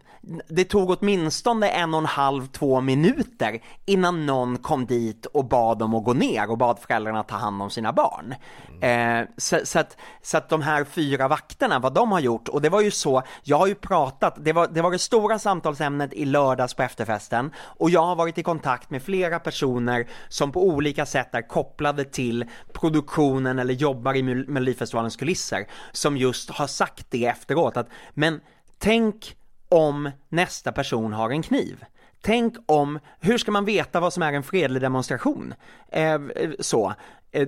det 0.47 0.63
tog 0.63 0.89
åtminstone 0.89 1.69
en 1.69 1.93
och 1.93 1.99
en 1.99 2.05
halv, 2.05 2.47
två 2.47 2.81
minuter 2.81 3.63
innan 3.85 4.25
någon 4.25 4.57
kom 4.57 4.85
dit 4.85 5.25
och 5.25 5.45
bad 5.45 5.79
dem 5.79 5.95
att 5.95 6.03
gå 6.03 6.13
ner 6.13 6.51
och 6.51 6.57
bad 6.57 6.79
föräldrarna 6.79 7.23
ta 7.23 7.35
hand 7.35 7.61
om 7.61 7.69
sina 7.69 7.93
barn. 7.93 8.35
Mm. 8.81 9.19
Eh, 9.21 9.27
så, 9.37 9.59
så, 9.63 9.79
att, 9.79 9.97
så 10.21 10.37
att 10.37 10.49
de 10.49 10.61
här 10.61 10.83
fyra 10.83 11.27
vakterna, 11.27 11.79
vad 11.79 11.93
de 11.93 12.11
har 12.11 12.19
gjort, 12.19 12.47
och 12.47 12.61
det 12.61 12.69
var 12.69 12.81
ju 12.81 12.91
så, 12.91 13.23
jag 13.43 13.57
har 13.57 13.67
ju 13.67 13.75
pratat, 13.75 14.35
det 14.39 14.53
var 14.53 14.67
det, 14.67 14.81
var 14.81 14.91
det 14.91 14.99
stora 14.99 15.39
samtalsämnet 15.39 16.13
i 16.13 16.25
lördags 16.25 16.73
på 16.73 16.83
efterfesten, 16.83 17.51
och 17.57 17.89
jag 17.89 18.05
har 18.05 18.15
varit 18.15 18.37
i 18.37 18.43
kontakt 18.43 18.89
med 18.89 19.03
flera 19.03 19.39
personer 19.39 20.07
som 20.29 20.51
på 20.51 20.67
olika 20.67 21.05
sätt 21.05 21.35
är 21.35 21.47
kopplade 21.47 22.03
till 22.03 22.45
produktionen 22.73 23.59
eller 23.59 23.73
jobbar 23.73 24.15
i 24.15 24.23
Melodifestivalens 24.23 25.15
kulisser 25.15 25.67
som 25.91 26.17
just 26.17 26.49
har 26.49 26.67
sagt 26.67 27.05
det 27.09 27.25
efteråt 27.25 27.77
att 27.77 27.89
men 28.13 28.41
tänk 28.79 29.35
om 29.69 30.11
nästa 30.29 30.71
person 30.71 31.13
har 31.13 31.29
en 31.29 31.41
kniv. 31.41 31.85
Tänk 32.21 32.55
om, 32.65 32.99
hur 33.19 33.37
ska 33.37 33.51
man 33.51 33.65
veta 33.65 33.99
vad 33.99 34.13
som 34.13 34.23
är 34.23 34.33
en 34.33 34.43
fredlig 34.43 34.81
demonstration? 34.81 35.53
Eh, 35.91 36.19
så. 36.59 36.93
Eh, 37.31 37.47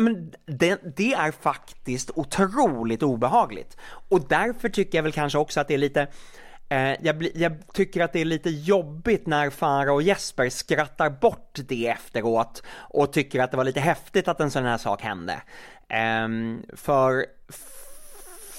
men 0.00 0.32
det, 0.46 0.96
det, 0.96 1.12
är 1.12 1.30
faktiskt 1.30 2.10
otroligt 2.14 3.02
obehagligt. 3.02 3.76
Och 4.08 4.28
därför 4.28 4.68
tycker 4.68 4.98
jag 4.98 5.02
väl 5.02 5.12
kanske 5.12 5.38
också 5.38 5.60
att 5.60 5.68
det 5.68 5.74
är 5.74 5.78
lite 5.78 6.08
Eh, 6.70 6.96
jag, 7.00 7.28
jag, 7.34 7.52
tycker 7.72 8.00
att 8.04 8.12
det 8.12 8.20
är 8.20 8.24
lite 8.24 8.50
jobbigt 8.50 9.26
när 9.26 9.50
Farah 9.50 9.94
och 9.94 10.02
Jesper 10.02 10.48
skrattar 10.48 11.10
bort 11.10 11.58
det 11.68 11.86
efteråt 11.86 12.62
och 12.70 13.12
tycker 13.12 13.40
att 13.40 13.50
det 13.50 13.56
var 13.56 13.64
lite 13.64 13.80
häftigt 13.80 14.28
att 14.28 14.40
en 14.40 14.50
sån 14.50 14.64
här 14.64 14.78
sak 14.78 15.02
hände. 15.02 15.42
Um, 16.24 16.62
för, 16.76 17.26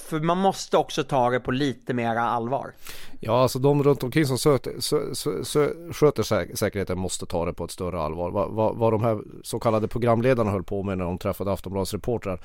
för 0.09 0.19
man 0.19 0.37
måste 0.37 0.77
också 0.77 1.03
ta 1.03 1.29
det 1.29 1.39
på 1.39 1.51
lite 1.51 1.93
mera 1.93 2.21
allvar. 2.21 2.73
Ja, 3.19 3.41
alltså 3.41 3.59
de 3.59 3.83
runt 3.83 4.03
omkring 4.03 4.25
som 4.25 4.37
söter, 4.37 4.79
sö, 4.79 5.15
sö, 5.15 5.43
sö, 5.43 5.69
sköter 5.91 6.23
säk 6.23 6.57
säkerheten 6.57 6.99
måste 6.99 7.25
ta 7.25 7.45
det 7.45 7.53
på 7.53 7.63
ett 7.63 7.71
större 7.71 8.01
allvar. 8.01 8.31
Vad, 8.31 8.51
vad, 8.51 8.75
vad 8.75 8.93
de 8.93 9.03
här 9.03 9.19
så 9.43 9.59
kallade 9.59 9.87
programledarna 9.87 10.51
höll 10.51 10.63
på 10.63 10.83
med 10.83 10.97
när 10.97 11.05
de 11.05 11.17
träffade 11.17 11.51
Aftonbladets 11.51 11.93
reportrar, 11.93 12.39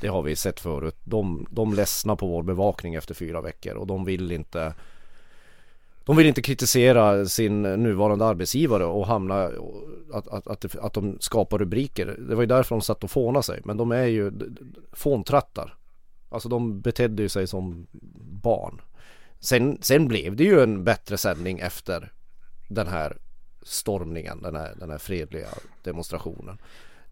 det 0.00 0.08
har 0.08 0.22
vi 0.22 0.36
sett 0.36 0.60
förut. 0.60 0.96
De, 1.04 1.46
de 1.50 1.74
ledsnar 1.74 2.16
på 2.16 2.26
vår 2.26 2.42
bevakning 2.42 2.94
efter 2.94 3.14
fyra 3.14 3.40
veckor 3.40 3.74
och 3.74 3.86
de 3.86 4.04
vill 4.04 4.32
inte 4.32 4.74
de 6.08 6.16
vill 6.16 6.26
inte 6.26 6.42
kritisera 6.42 7.26
sin 7.26 7.62
nuvarande 7.62 8.24
arbetsgivare 8.24 8.84
och 8.84 9.06
hamna 9.06 9.50
att, 10.12 10.28
att, 10.28 10.46
att, 10.46 10.76
att 10.76 10.92
de 10.92 11.16
skapar 11.20 11.58
rubriker. 11.58 12.16
Det 12.28 12.34
var 12.34 12.42
ju 12.42 12.46
därför 12.46 12.74
de 12.74 12.80
satt 12.80 13.04
och 13.04 13.10
fånade 13.10 13.42
sig. 13.42 13.60
Men 13.64 13.76
de 13.76 13.92
är 13.92 14.06
ju 14.06 14.32
fåntrattar. 14.92 15.77
Alltså 16.28 16.48
de 16.48 16.80
betedde 16.80 17.28
sig 17.28 17.46
som 17.46 17.86
barn. 18.42 18.80
Sen, 19.40 19.78
sen 19.80 20.08
blev 20.08 20.36
det 20.36 20.44
ju 20.44 20.60
en 20.60 20.84
bättre 20.84 21.16
sändning 21.16 21.58
efter 21.58 22.12
den 22.68 22.86
här 22.86 23.16
stormningen, 23.62 24.42
den 24.42 24.56
här, 24.56 24.74
den 24.76 24.90
här 24.90 24.98
fredliga 24.98 25.48
demonstrationen. 25.82 26.58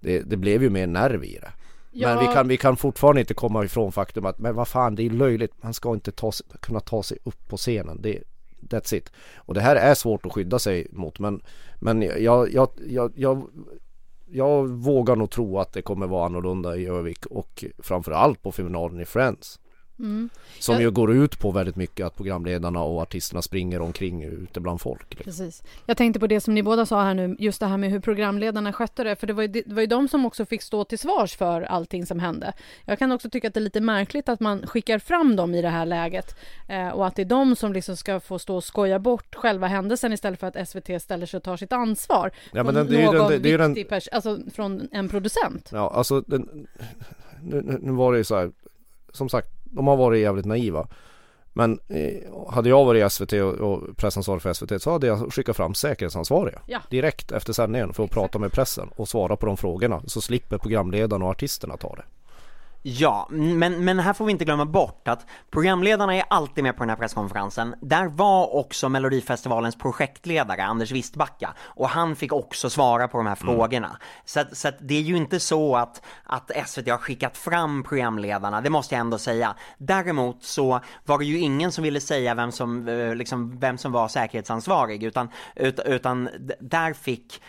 Det, 0.01 0.21
det 0.21 0.37
blev 0.37 0.63
ju 0.63 0.71
mer 0.71 0.87
nerv 0.87 1.25
i 1.25 1.39
det. 1.39 1.53
Ja. 1.93 2.09
Men 2.09 2.29
vi 2.29 2.35
kan, 2.35 2.49
vi 2.49 2.57
kan 2.57 2.77
fortfarande 2.77 3.21
inte 3.21 3.35
komma 3.35 3.65
ifrån 3.65 3.93
faktum 3.93 4.27
att 4.27 4.39
men 4.39 4.55
vad 4.55 4.69
fan 4.69 4.95
det 4.95 5.03
är 5.03 5.11
löjligt. 5.11 5.63
Man 5.63 5.75
ska 5.75 5.95
inte 5.95 6.13
ta, 6.13 6.33
kunna 6.61 6.81
ta 6.81 7.03
sig 7.03 7.19
upp 7.25 7.49
på 7.49 7.57
scenen. 7.57 8.03
Det, 8.03 8.23
That's 8.61 8.95
it. 8.95 9.13
Och 9.37 9.55
det 9.55 9.61
här 9.61 9.77
är 9.77 9.95
svårt 9.95 10.27
att 10.27 10.33
skydda 10.33 10.59
sig 10.59 10.87
mot 10.91 11.19
men, 11.19 11.43
men 11.79 12.03
jag, 12.03 12.53
jag, 12.53 12.69
jag, 12.89 13.13
jag, 13.17 13.49
jag 14.31 14.69
vågar 14.69 15.17
nog 15.17 15.31
tro 15.31 15.59
att 15.59 15.73
det 15.73 15.83
kommer 15.83 16.07
vara 16.07 16.27
annorlunda 16.27 16.77
i 16.77 16.87
Övik 16.87 17.27
och 17.27 17.65
framförallt 17.79 18.43
på 18.43 18.53
finalen 18.53 19.01
i 19.01 19.05
Friends. 19.05 19.61
Mm. 19.99 20.31
Som 20.59 20.75
jag... 20.75 20.83
ju 20.83 20.91
går 20.91 21.13
ut 21.13 21.39
på 21.39 21.51
väldigt 21.51 21.77
mycket 21.77 22.07
att 22.07 22.17
programledarna 22.17 22.83
och 22.83 23.03
artisterna 23.03 23.43
springer 23.43 23.81
omkring 23.81 24.23
ute 24.23 24.61
bland 24.61 24.81
folk. 24.81 25.11
Liksom. 25.11 25.25
Precis. 25.25 25.63
Jag 25.87 25.97
tänkte 25.97 26.21
på 26.21 26.27
det 26.27 26.41
som 26.41 26.55
ni 26.55 26.63
båda 26.63 26.87
sa 26.87 27.03
här 27.03 27.15
nu, 27.15 27.37
just 27.39 27.61
det 27.61 27.67
här 27.67 27.77
med 27.77 27.91
hur 27.91 28.01
programledarna 28.01 28.73
skötte 28.73 29.05
det, 29.05 29.17
för 29.17 29.27
det 29.27 29.33
var, 29.33 29.43
ju, 29.43 29.49
det 29.49 29.73
var 29.73 29.81
ju 29.81 29.87
de 29.87 30.09
som 30.09 30.27
också 30.27 30.47
fick 30.47 30.63
stå 30.63 30.85
till 30.85 30.99
svars 30.99 31.37
för 31.37 31.63
allting 31.63 32.07
som 32.07 32.19
hände. 32.19 32.53
Jag 32.85 32.99
kan 32.99 33.13
också 33.13 33.31
tycka 33.31 33.49
att 33.49 33.55
det 33.55 33.61
är 33.61 33.63
lite 33.63 33.81
märkligt 33.81 34.29
att 34.29 34.41
man 34.41 34.67
skickar 34.67 34.99
fram 34.99 35.37
dem 35.37 35.55
i 35.55 35.63
det 35.63 35.69
här 35.69 35.87
läget 35.87 36.37
eh, 36.69 36.89
och 36.89 37.07
att 37.07 37.17
det 37.17 37.23
är 37.23 37.27
de 37.27 37.57
som 37.57 37.73
liksom 37.73 37.97
ska 37.97 38.21
få 38.21 38.39
stå 38.39 38.57
och 38.57 38.65
skoja 38.65 38.99
bort 38.99 39.35
själva 39.35 39.67
händelsen 39.67 40.13
istället 40.13 40.41
för 40.41 40.47
att 40.47 40.69
SVT 40.69 41.03
ställer 41.03 41.27
sig 41.27 41.39
och 41.39 41.45
tar 41.45 41.57
sitt 41.57 41.73
ansvar. 41.73 42.31
Ja, 42.53 42.63
men 42.63 42.75
den, 42.75 42.87
det 42.87 43.03
är 43.03 43.05
någon 43.05 43.15
den, 43.15 43.43
det, 43.43 43.53
är 43.53 43.69
viktig 43.69 43.89
den... 43.91 44.01
alltså 44.13 44.39
från 44.55 44.89
en 44.93 45.09
producent. 45.09 45.71
Ja, 45.73 45.91
alltså 45.95 46.21
den, 46.21 46.67
nu, 47.43 47.79
nu 47.83 47.93
var 47.93 48.13
det 48.13 48.19
ju 48.19 48.25
så 48.25 48.37
här, 48.37 48.51
som 49.13 49.29
sagt, 49.29 49.56
de 49.77 49.87
har 49.87 49.97
varit 49.97 50.21
jävligt 50.21 50.47
naiva. 50.47 50.87
Men 51.53 51.81
eh, 51.89 52.51
hade 52.51 52.69
jag 52.69 52.85
varit 52.85 53.07
i 53.07 53.11
SVT 53.11 53.33
och, 53.33 53.55
och 53.55 53.97
pressansvarig 53.97 54.43
för 54.43 54.53
SVT 54.53 54.83
så 54.83 54.91
hade 54.91 55.07
jag 55.07 55.33
skickat 55.33 55.57
fram 55.57 55.75
säkerhetsansvariga 55.75 56.63
ja. 56.67 56.81
direkt 56.91 57.33
efter 57.33 57.53
sändningen 57.53 57.93
för 57.93 58.03
att 58.03 58.11
Exakt. 58.11 58.23
prata 58.23 58.39
med 58.39 58.53
pressen 58.53 58.89
och 58.97 59.09
svara 59.09 59.37
på 59.37 59.47
de 59.47 59.57
frågorna 59.57 60.03
så 60.07 60.21
slipper 60.21 60.59
programledaren 60.59 61.23
och 61.23 61.29
artisterna 61.29 61.77
ta 61.77 61.95
det. 61.95 62.05
Ja, 62.89 63.29
men, 63.31 63.85
men 63.85 63.99
här 63.99 64.13
får 64.13 64.25
vi 64.25 64.33
inte 64.33 64.45
glömma 64.45 64.65
bort 64.65 65.09
att 65.09 65.27
programledarna 65.51 66.17
är 66.17 66.25
alltid 66.31 66.65
med 66.65 66.77
på 66.77 66.83
den 66.83 66.89
här 66.89 66.97
presskonferensen. 66.97 67.75
Där 67.81 68.07
var 68.07 68.55
också 68.55 68.89
Melodifestivalens 68.89 69.77
projektledare 69.77 70.65
Anders 70.65 70.91
Wistbacka 70.91 71.55
och 71.59 71.89
han 71.89 72.17
fick 72.17 72.33
också 72.33 72.71
svara 72.71 73.09
på 73.09 73.19
de 73.19 73.27
här 73.27 73.39
mm. 73.43 73.57
frågorna. 73.57 73.97
Så, 74.25 74.41
att, 74.41 74.57
så 74.57 74.69
att 74.69 74.75
det 74.81 74.95
är 74.95 75.01
ju 75.01 75.17
inte 75.17 75.41
så 75.41 75.77
att, 75.77 76.03
att 76.25 76.51
SVT 76.67 76.89
har 76.89 76.99
skickat 76.99 77.37
fram 77.37 77.83
programledarna, 77.83 78.61
det 78.61 78.71
måste 78.71 78.95
jag 78.95 79.01
ändå 79.01 79.19
säga. 79.19 79.55
Däremot 79.79 80.43
så 80.43 80.81
var 81.05 81.19
det 81.19 81.25
ju 81.25 81.39
ingen 81.39 81.73
som 81.73 81.85
ville 81.85 82.01
säga 82.01 82.35
vem 82.35 82.53
som, 82.53 82.89
eh, 82.89 83.15
liksom, 83.15 83.59
vem 83.59 83.79
som 83.79 83.93
var 83.93 84.09
säkerhetsansvarig 84.09 85.03
utan, 85.03 85.29
utan 85.85 86.29
där 86.61 86.93
fick 86.93 87.41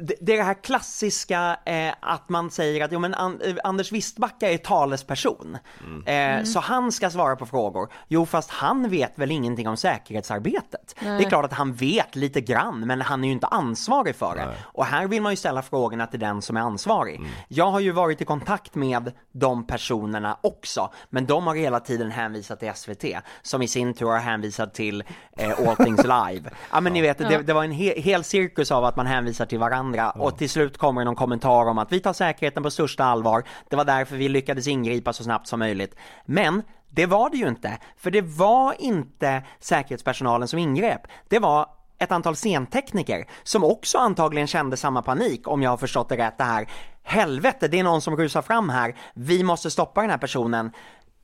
det 0.00 0.32
är 0.32 0.36
det 0.36 0.42
här 0.42 0.62
klassiska 0.62 1.56
eh, 1.66 1.94
att 2.00 2.28
man 2.28 2.50
säger 2.50 2.84
att 2.84 2.92
jo, 2.92 2.98
men 2.98 3.14
eh, 3.14 3.56
Anders 3.64 3.92
Wistbacka 3.92 4.50
är 4.50 4.58
talesperson, 4.58 5.58
mm. 5.80 6.02
Eh, 6.06 6.14
mm. 6.14 6.46
så 6.46 6.60
han 6.60 6.92
ska 6.92 7.10
svara 7.10 7.36
på 7.36 7.46
frågor. 7.46 7.92
Jo, 8.08 8.26
fast 8.26 8.50
han 8.50 8.88
vet 8.88 9.18
väl 9.18 9.30
ingenting 9.30 9.68
om 9.68 9.76
säkerhetsarbetet. 9.76 10.94
Nej. 11.00 11.18
Det 11.18 11.24
är 11.24 11.28
klart 11.28 11.44
att 11.44 11.52
han 11.52 11.72
vet 11.72 12.16
lite 12.16 12.40
grann, 12.40 12.80
men 12.80 13.00
han 13.00 13.24
är 13.24 13.28
ju 13.28 13.32
inte 13.32 13.46
ansvarig 13.46 14.16
för 14.16 14.34
det. 14.34 14.46
Nej. 14.46 14.56
Och 14.62 14.84
här 14.84 15.06
vill 15.06 15.22
man 15.22 15.32
ju 15.32 15.36
ställa 15.36 15.62
frågorna 15.62 16.06
till 16.06 16.20
den 16.20 16.42
som 16.42 16.56
är 16.56 16.60
ansvarig. 16.60 17.16
Mm. 17.16 17.30
Jag 17.48 17.70
har 17.70 17.80
ju 17.80 17.92
varit 17.92 18.20
i 18.20 18.24
kontakt 18.24 18.74
med 18.74 19.12
de 19.32 19.66
personerna 19.66 20.36
också, 20.40 20.90
men 21.10 21.26
de 21.26 21.46
har 21.46 21.54
hela 21.54 21.80
tiden 21.80 22.10
hänvisat 22.10 22.60
till 22.60 22.72
SVT, 22.74 23.04
som 23.42 23.62
i 23.62 23.68
sin 23.68 23.94
tur 23.94 24.06
har 24.06 24.18
hänvisat 24.18 24.74
till 24.74 25.04
eh, 25.36 25.68
All 25.68 25.76
Things 25.76 26.04
Live. 26.30 26.50
Ja, 26.72 26.80
men 26.80 26.92
ni 26.92 27.02
vet, 27.02 27.18
det, 27.18 27.42
det 27.42 27.52
var 27.52 27.64
en 27.64 27.72
he 27.72 28.00
hel 28.00 28.24
cirkus 28.24 28.70
av 28.70 28.84
att 28.84 28.96
man 28.96 29.06
hänvisar 29.06 29.46
till 29.46 29.58
varandra 29.58 29.69
varandra 29.70 30.12
ja. 30.14 30.22
och 30.22 30.38
till 30.38 30.50
slut 30.50 30.78
kommer 30.78 31.04
någon 31.04 31.16
kommentar 31.16 31.66
om 31.66 31.78
att 31.78 31.92
vi 31.92 32.00
tar 32.00 32.12
säkerheten 32.12 32.62
på 32.62 32.70
största 32.70 33.04
allvar. 33.04 33.44
Det 33.68 33.76
var 33.76 33.84
därför 33.84 34.16
vi 34.16 34.28
lyckades 34.28 34.66
ingripa 34.66 35.12
så 35.12 35.24
snabbt 35.24 35.46
som 35.46 35.58
möjligt. 35.58 35.94
Men 36.24 36.62
det 36.88 37.06
var 37.06 37.30
det 37.30 37.36
ju 37.36 37.48
inte, 37.48 37.78
för 37.96 38.10
det 38.10 38.22
var 38.22 38.74
inte 38.78 39.42
säkerhetspersonalen 39.60 40.48
som 40.48 40.58
ingrep. 40.58 41.00
Det 41.28 41.38
var 41.38 41.66
ett 41.98 42.12
antal 42.12 42.36
scentekniker 42.36 43.26
som 43.42 43.64
också 43.64 43.98
antagligen 43.98 44.46
kände 44.46 44.76
samma 44.76 45.02
panik 45.02 45.48
om 45.48 45.62
jag 45.62 45.70
har 45.70 45.76
förstått 45.76 46.08
det 46.08 46.16
rätt 46.16 46.38
det 46.38 46.44
här. 46.44 46.68
Helvete, 47.02 47.68
det 47.68 47.78
är 47.78 47.84
någon 47.84 48.00
som 48.00 48.16
rusar 48.16 48.42
fram 48.42 48.68
här, 48.68 48.96
vi 49.14 49.42
måste 49.42 49.70
stoppa 49.70 50.00
den 50.00 50.10
här 50.10 50.18
personen 50.18 50.72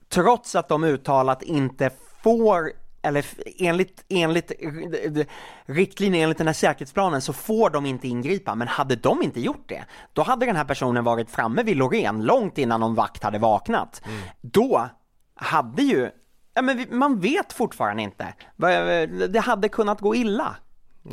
trots 0.08 0.54
att 0.54 0.68
de 0.68 0.84
uttalat 0.84 1.42
inte 1.42 1.90
får 2.22 2.72
eller 3.06 3.24
enligt, 3.58 4.04
enligt 4.08 4.50
r- 4.50 5.26
riktlinjer 5.66 6.22
enligt 6.22 6.38
den 6.38 6.46
här 6.46 6.54
säkerhetsplanen 6.54 7.20
så 7.20 7.32
får 7.32 7.70
de 7.70 7.86
inte 7.86 8.08
ingripa, 8.08 8.54
men 8.54 8.68
hade 8.68 8.96
de 8.96 9.22
inte 9.22 9.40
gjort 9.40 9.64
det, 9.68 9.84
då 10.12 10.22
hade 10.22 10.46
den 10.46 10.56
här 10.56 10.64
personen 10.64 11.04
varit 11.04 11.30
framme 11.30 11.62
vid 11.62 11.76
Loreen 11.76 12.22
långt 12.24 12.58
innan 12.58 12.80
någon 12.80 12.94
vakt 12.94 13.22
hade 13.22 13.38
vaknat. 13.38 14.02
Då 14.40 14.88
hade 15.34 15.82
ju, 15.82 16.10
ja 16.54 16.62
men 16.62 16.86
man 16.90 17.20
vet 17.20 17.52
fortfarande 17.52 18.02
inte, 18.02 18.34
Vad- 18.56 18.72
det 19.32 19.40
hade 19.40 19.68
kunnat 19.68 20.00
gå 20.00 20.14
illa. 20.14 20.56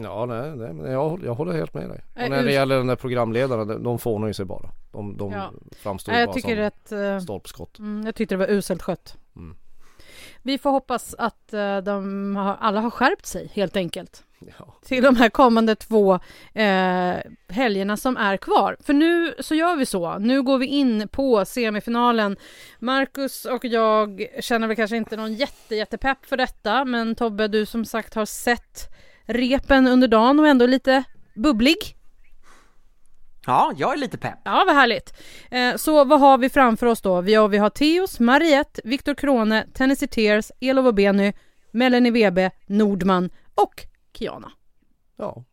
Ja, 0.01 0.25
nej, 0.25 0.55
nej 0.55 0.73
men 0.73 0.91
jag, 0.91 1.19
jag 1.25 1.33
håller 1.35 1.53
helt 1.53 1.73
med 1.73 1.89
dig. 1.89 2.01
Eh, 2.15 2.23
Och 2.23 2.29
när 2.29 2.43
det 2.43 2.51
gäller 2.51 2.77
den 2.77 2.87
där 2.87 2.95
programledaren, 2.95 3.67
de- 3.67 3.83
de 3.83 3.99
fånar 3.99 4.27
ju 4.27 4.33
sig 4.33 4.45
bara. 4.45 4.69
De, 4.91 5.17
de 5.17 5.31
Ja. 5.31 5.51
framstår 5.77 6.15
jag 6.15 6.27
bara 6.27 6.33
tycker 6.33 6.55
som 6.55 6.65
att... 6.67 6.91
eh, 6.91 7.19
stolpskott. 7.19 7.79
Mm, 7.79 8.05
jag 8.05 8.15
tyckte 8.15 8.35
det 8.35 8.39
var 8.39 8.47
uselt 8.51 8.81
skött. 8.81 9.17
Mm. 9.35 9.57
Vi 10.43 10.57
får 10.57 10.69
hoppas 10.71 11.15
att 11.17 11.53
eh, 11.53 11.77
de 11.77 12.35
har, 12.35 12.57
alla 12.59 12.79
har 12.81 12.89
skärpt 12.89 13.25
sig 13.25 13.51
helt 13.53 13.75
enkelt 13.75 14.23
Ja. 14.59 14.73
till 14.85 15.03
de 15.03 15.15
här 15.15 15.29
kommande 15.29 15.75
två 15.75 16.13
eh, 16.53 17.15
helgerna 17.49 17.97
som 17.97 18.17
är 18.17 18.37
kvar. 18.37 18.77
För 18.79 18.93
nu 18.93 19.35
så 19.39 19.55
gör 19.55 19.75
vi 19.75 19.85
så. 19.85 20.17
Nu 20.19 20.41
går 20.41 20.57
vi 20.57 20.65
in 20.65 21.07
på 21.07 21.45
semifinalen. 21.45 22.37
Marcus 22.79 23.45
och 23.45 23.65
jag 23.65 24.27
känner 24.39 24.67
väl 24.67 24.75
kanske 24.75 24.97
inte 24.97 25.17
någon 25.17 25.33
jätte, 25.33 25.75
jättepepp 25.75 26.25
för 26.25 26.37
detta, 26.37 26.85
men 26.85 27.15
Tobbe, 27.15 27.47
du 27.47 27.65
som 27.65 27.85
sagt 27.85 28.13
har 28.13 28.25
sett 28.25 28.93
repen 29.25 29.87
under 29.87 30.07
dagen 30.07 30.39
och 30.39 30.47
ändå 30.47 30.65
lite 30.65 31.03
bubblig. 31.35 31.77
Ja, 33.45 33.73
jag 33.77 33.93
är 33.93 33.97
lite 33.97 34.17
pepp. 34.17 34.39
Ja, 34.43 34.63
vad 34.67 34.75
härligt. 34.75 35.13
Eh, 35.51 35.75
så 35.75 36.03
vad 36.03 36.19
har 36.19 36.37
vi 36.37 36.49
framför 36.49 36.85
oss 36.85 37.01
då? 37.01 37.21
Vi 37.21 37.33
har, 37.33 37.47
vi 37.47 37.57
har 37.57 37.69
Theos, 37.69 38.19
Mariette, 38.19 38.81
Viktor 38.83 39.13
Krone, 39.13 39.67
Tennessee 39.73 40.07
Tears, 40.07 40.51
Elof 40.59 40.85
och 40.85 40.93
Benny, 40.93 41.33
Melanie 41.71 42.11
Webe, 42.11 42.51
Nordman 42.65 43.29
och 43.55 43.85
Kiana. 44.13 44.51
Ja. 45.17 45.43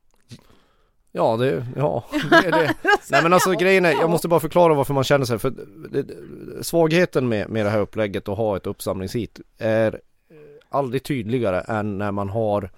Ja, 1.12 1.37
det, 1.37 1.66
ja, 1.76 2.05
det 2.31 2.50
det. 2.50 2.74
Nej 3.11 3.22
men 3.22 3.33
alltså 3.33 3.53
grejen 3.53 3.85
är, 3.85 3.90
jag 3.90 4.11
måste 4.11 4.29
bara 4.29 4.40
förklara 4.40 4.74
varför 4.74 4.94
man 4.94 5.05
känner 5.05 5.24
sig, 5.24 5.38
för 5.38 5.53
det, 5.90 6.05
svagheten 6.64 7.29
med, 7.29 7.48
med 7.48 7.66
det 7.66 7.70
här 7.70 7.81
upplägget 7.81 8.29
och 8.29 8.37
ha 8.37 8.57
ett 8.57 8.66
uppsamlingshit 8.66 9.40
är 9.59 10.00
aldrig 10.68 11.03
tydligare 11.03 11.61
än 11.61 11.98
när 11.98 12.12
man 12.12 12.29
har 12.29 12.70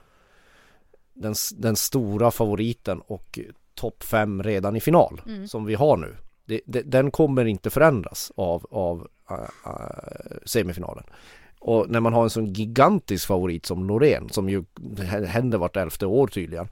den, 1.15 1.35
den 1.55 1.77
stora 1.77 2.31
favoriten 2.31 3.01
och 3.01 3.39
topp 3.75 4.03
fem 4.03 4.43
redan 4.43 4.77
i 4.77 4.81
final 4.81 5.21
som 5.49 5.65
vi 5.65 5.75
har 5.75 5.97
nu. 5.97 6.17
Det, 6.45 6.61
det, 6.67 6.83
den 6.83 7.11
kommer 7.11 7.45
inte 7.45 7.71
förändras 7.71 8.33
av, 8.37 8.67
av 8.71 9.09
äh, 9.31 9.37
äh, 9.67 10.37
semifinalen. 10.45 11.05
Och 11.61 11.91
när 11.91 12.01
man 12.01 12.13
har 12.13 12.23
en 12.23 12.31
sån 12.31 12.53
gigantisk 12.53 13.27
favorit 13.27 13.67
som 13.67 13.87
Loreen 13.87 14.29
som 14.29 14.49
ju 14.49 14.65
händer 15.27 15.59
vart 15.59 15.77
elfte 15.77 16.07
år 16.07 16.27
tydligen. 16.27 16.69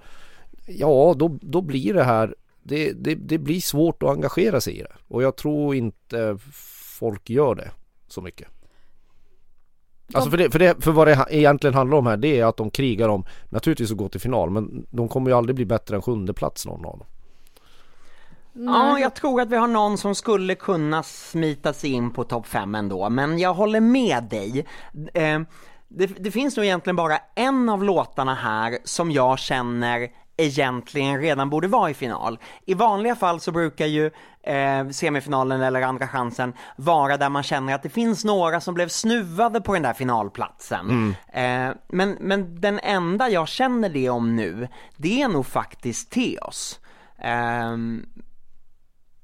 Ja, 0.67 1.15
då, 1.19 1.39
då 1.43 1.61
blir 1.61 1.95
det 1.95 2.05
här, 2.05 2.35
det, 2.63 2.93
det, 2.93 3.15
det 3.15 3.39
blir 3.39 3.61
svårt 3.61 4.03
att 4.03 4.11
engagera 4.11 4.61
sig 4.61 4.79
i 4.79 4.83
det. 4.83 4.93
Och 5.09 5.23
jag 5.23 5.37
tror 5.37 5.75
inte 5.75 6.39
folk 6.99 7.31
gör 7.31 7.55
det 7.55 7.71
så 8.09 8.23
mycket. 8.23 8.49
Alltså 10.15 10.31
för, 10.31 10.39
det, 10.39 10.51
för, 10.51 10.59
det, 10.59 10.85
för 10.85 10.93
vad 10.93 11.07
det 11.07 11.27
egentligen 11.31 11.75
handlar 11.75 11.99
om 11.99 12.07
här 12.07 12.17
det 12.17 12.41
är 12.41 12.45
att 12.45 12.57
de 12.57 12.71
krigar 12.71 13.09
om 13.09 13.25
naturligtvis 13.49 13.91
att 13.91 13.97
gå 13.97 14.09
till 14.09 14.21
final 14.21 14.51
men 14.51 14.87
de 14.91 15.09
kommer 15.09 15.31
ju 15.31 15.37
aldrig 15.37 15.57
bli 15.57 15.65
bättre 15.65 15.97
än 15.97 16.03
sjunde 16.03 16.33
plats 16.33 16.67
någon 16.67 16.85
av 16.85 16.99
dem. 16.99 17.07
Ja, 18.53 18.99
jag 18.99 19.15
tror 19.15 19.41
att 19.41 19.49
vi 19.49 19.57
har 19.57 19.69
någon 19.69 19.99
som 19.99 20.15
skulle 20.15 20.55
kunna 20.55 21.03
smita 21.03 21.73
sig 21.73 21.91
in 21.93 22.11
på 22.11 22.25
topp 22.25 22.47
5 22.47 22.75
ändå, 22.75 23.11
men 23.11 23.39
jag 23.39 23.55
håller 23.55 23.81
med 23.81 24.25
dig. 24.25 24.67
Eh, 25.15 25.41
det, 25.89 26.07
det 26.07 26.31
finns 26.31 26.57
nog 26.57 26.67
egentligen 26.67 26.97
bara 26.97 27.19
en 27.35 27.69
av 27.69 27.85
låtarna 27.85 28.35
här 28.35 28.79
som 28.85 29.11
jag 29.11 29.39
känner 29.39 30.09
egentligen 30.45 31.21
redan 31.21 31.51
borde 31.51 31.69
vara 31.69 31.91
i 31.91 31.95
final. 31.95 32.39
I 32.67 32.75
vanliga 32.75 33.17
fall 33.17 33.41
så 33.41 33.53
brukar 33.53 33.87
ju 33.87 34.11
eh, 34.43 34.89
semifinalen 34.89 35.61
eller 35.63 35.83
andra 35.83 36.09
chansen 36.09 36.53
vara 36.77 37.17
där 37.17 37.29
man 37.29 37.43
känner 37.43 37.75
att 37.75 37.83
det 37.83 37.89
finns 37.89 38.25
några 38.25 38.61
som 38.61 38.75
blev 38.75 38.89
snuvade 38.89 39.61
på 39.61 39.73
den 39.75 39.83
där 39.83 39.93
finalplatsen. 39.93 41.15
Eh, 41.33 41.71
men, 41.89 42.17
men 42.21 42.61
den 42.61 42.81
enda 42.83 43.29
jag 43.29 43.49
känner 43.49 43.89
det 43.89 44.11
om 44.11 44.37
nu, 44.37 44.69
det 44.97 45.23
är 45.23 45.29
nog 45.29 45.47
faktiskt 45.47 46.11
Teos. 46.11 46.81
Ehm, 47.19 48.07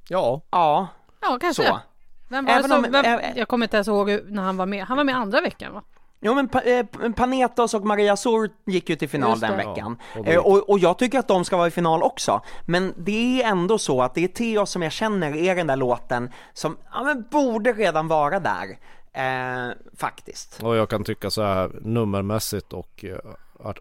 Ja, 0.08 0.42
Ja, 0.50 0.88
Ja, 1.22 1.38
kanske. 1.40 1.62
så. 1.66 1.80
Vem 2.28 2.44
var 2.44 2.54
det 2.56 2.62
som, 2.62 2.84
om- 2.84 2.92
vem, 2.92 3.04
ä- 3.04 3.32
jag 3.36 3.48
kommer 3.48 3.66
inte 3.66 3.76
ens 3.76 3.88
ihåg 3.88 4.20
när 4.28 4.42
han 4.42 4.56
var 4.56 4.66
med. 4.66 4.84
Han 4.84 4.96
var 4.96 5.04
med 5.04 5.16
andra 5.16 5.40
veckan 5.40 5.72
va? 5.74 5.82
Jo 6.20 6.34
men 6.34 6.48
Pa- 6.48 6.60
eh, 6.62 6.86
Panetos 7.16 7.74
och 7.74 7.84
Maria 7.86 8.16
Sor 8.16 8.50
gick 8.66 8.88
ju 8.90 8.96
till 8.96 9.08
final 9.08 9.40
den 9.40 9.50
Ja, 9.50 9.56
veckan. 9.56 9.98
och 10.18 10.24
då 10.24 10.30
Eh, 10.30 10.38
och, 10.38 10.70
och 10.70 10.78
jag 10.78 10.98
tycker 10.98 11.18
att 11.18 11.28
de 11.28 11.44
ska 11.44 11.56
vara 11.56 11.66
i 11.66 11.70
final 11.70 12.02
också. 12.02 12.40
Men 12.66 12.94
det 12.96 13.42
är 13.42 13.50
ändå 13.50 13.78
så 13.78 14.02
att 14.02 14.14
det 14.14 14.24
är 14.24 14.28
Theo 14.28 14.66
som 14.66 14.82
jag 14.82 14.92
känner 14.92 15.36
är 15.36 15.54
den 15.56 15.66
där 15.66 15.76
låten 15.76 16.30
som, 16.52 16.76
ja 16.92 17.02
men 17.02 17.24
borde 17.30 17.72
redan 17.72 18.08
vara 18.08 18.40
där. 18.40 18.78
Eh, 19.12 19.72
faktiskt. 19.96 20.62
och 20.62 20.76
jag 20.76 20.88
kan 20.90 21.04
tycka 21.04 21.30
så 21.30 21.42
här 21.42 21.70
nummermässigt 21.82 22.72
och 22.72 23.04
eh, 23.04 23.18
art, 23.66 23.78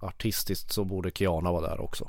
artistiskt 0.00 0.72
så 0.72 0.84
borde 0.84 1.10
Kiana 1.10 1.52
vara 1.52 1.68
där 1.68 1.80
också. 1.80 2.08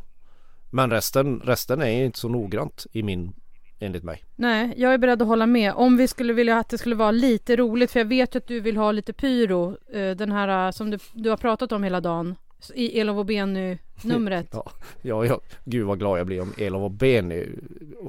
Men 0.69 0.89
resten, 0.89 1.39
resten 1.45 1.81
är 1.81 2.05
inte 2.05 2.19
så 2.19 2.29
noggrant 2.29 2.85
i 2.91 3.03
min, 3.03 3.33
enligt 3.81 4.03
mig. 4.03 4.23
Nej, 4.35 4.73
jag 4.77 4.93
är 4.93 4.97
beredd 4.97 5.21
att 5.21 5.27
hålla 5.27 5.45
med. 5.45 5.73
Om 5.75 5.97
vi 5.97 6.07
skulle 6.07 6.33
vilja 6.33 6.57
att 6.59 6.69
det 6.69 6.77
skulle 6.77 6.95
vara 6.95 7.11
lite 7.11 7.55
roligt, 7.55 7.91
för 7.91 7.99
jag 7.99 8.05
vet 8.05 8.35
ju 8.35 8.37
att 8.37 8.47
du 8.47 8.59
vill 8.59 8.77
ha 8.77 8.91
lite 8.91 9.13
pyro, 9.13 9.77
eh, 9.93 10.11
den 10.11 10.31
här 10.31 10.67
eh, 10.67 10.71
som 10.71 10.89
du, 10.91 10.97
du 11.13 11.29
har 11.29 11.37
pratat 11.37 11.71
om 11.71 11.83
hela 11.83 12.01
dagen, 12.01 12.35
i 12.73 12.99
Elof 12.99 13.17
och 13.17 13.25
Benny-numret. 13.25 14.47
Ja, 14.53 14.71
ja, 15.01 15.25
ja, 15.25 15.39
gud 15.65 15.85
vad 15.85 15.99
glad 15.99 16.19
jag 16.19 16.27
blir 16.27 16.41
om 16.41 16.53
Elof 16.57 16.81
och 16.91 16.91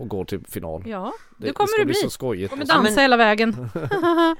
och 0.00 0.08
går 0.08 0.24
till 0.24 0.40
final. 0.48 0.82
Ja, 0.86 1.12
det, 1.38 1.46
det 1.46 1.52
kommer 1.52 1.78
det 1.78 1.84
bli 1.84 1.92
bli. 1.92 2.00
så 2.02 2.10
skojigt. 2.10 2.50
kommer 2.50 2.64
dansa 2.66 2.82
men- 2.82 2.98
hela 2.98 3.16
vägen. 3.16 3.70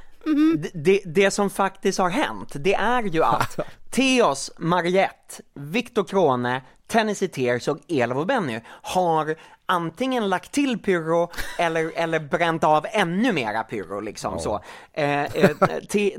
Det, 0.57 0.71
det, 0.75 1.01
det 1.05 1.31
som 1.31 1.51
faktiskt 1.51 1.99
har 1.99 2.11
hänt, 2.11 2.53
det 2.55 2.75
är 2.75 3.03
ju 3.03 3.23
att 3.23 3.59
Theos, 3.91 4.53
Mariette, 4.59 5.43
Viktor 5.55 6.05
Krone, 6.05 6.63
Tennessee 6.87 7.29
Tears 7.29 7.69
och 7.69 7.79
Elof 7.89 8.19
och 8.19 8.27
Benny 8.27 8.61
har 8.67 9.37
antingen 9.73 10.29
lagt 10.29 10.53
till 10.53 10.79
pyro 10.79 11.31
eller, 11.59 11.93
eller 11.95 12.19
bränt 12.21 12.65
av 12.65 12.87
ännu 12.91 13.33
mera 13.33 13.63
pyro 13.63 14.01
liksom 14.01 14.39
så. 14.41 14.61
Eh, 14.93 15.23
eh, 15.23 15.51
Te- 15.89 16.17